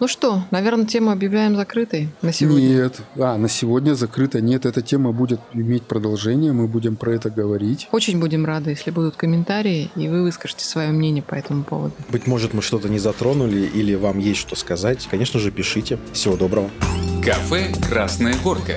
Ну 0.00 0.08
что, 0.08 0.42
наверное, 0.50 0.86
тему 0.86 1.10
объявляем 1.10 1.56
закрытой 1.56 2.08
на 2.22 2.32
сегодня? 2.32 2.68
Нет. 2.68 3.00
А, 3.18 3.36
на 3.36 3.50
сегодня 3.50 3.92
закрыта. 3.92 4.40
Нет, 4.40 4.64
эта 4.64 4.80
тема 4.80 5.12
будет 5.12 5.40
иметь 5.52 5.82
продолжение, 5.82 6.52
мы 6.52 6.68
будем 6.68 6.96
про 6.96 7.12
это 7.14 7.28
говорить. 7.28 7.86
Очень 7.92 8.18
будем 8.18 8.46
рады, 8.46 8.70
если 8.70 8.90
будут 8.90 9.16
комментарии, 9.16 9.90
и 9.96 10.08
вы 10.08 10.22
выскажете 10.22 10.64
свое 10.64 10.88
мнение 10.90 11.22
по 11.22 11.34
этому 11.34 11.64
поводу. 11.64 11.94
Быть 12.08 12.26
может, 12.26 12.54
мы 12.54 12.62
что-то 12.62 12.88
не 12.88 12.98
затронули, 12.98 13.60
или 13.60 13.94
вам 13.94 14.18
есть 14.18 14.40
что 14.40 14.56
сказать. 14.56 15.06
Конечно 15.10 15.38
же, 15.38 15.50
пишите. 15.50 15.98
Всего 16.14 16.36
доброго. 16.36 16.70
Кафе 17.22 17.70
«Красная 17.86 18.34
горка». 18.42 18.76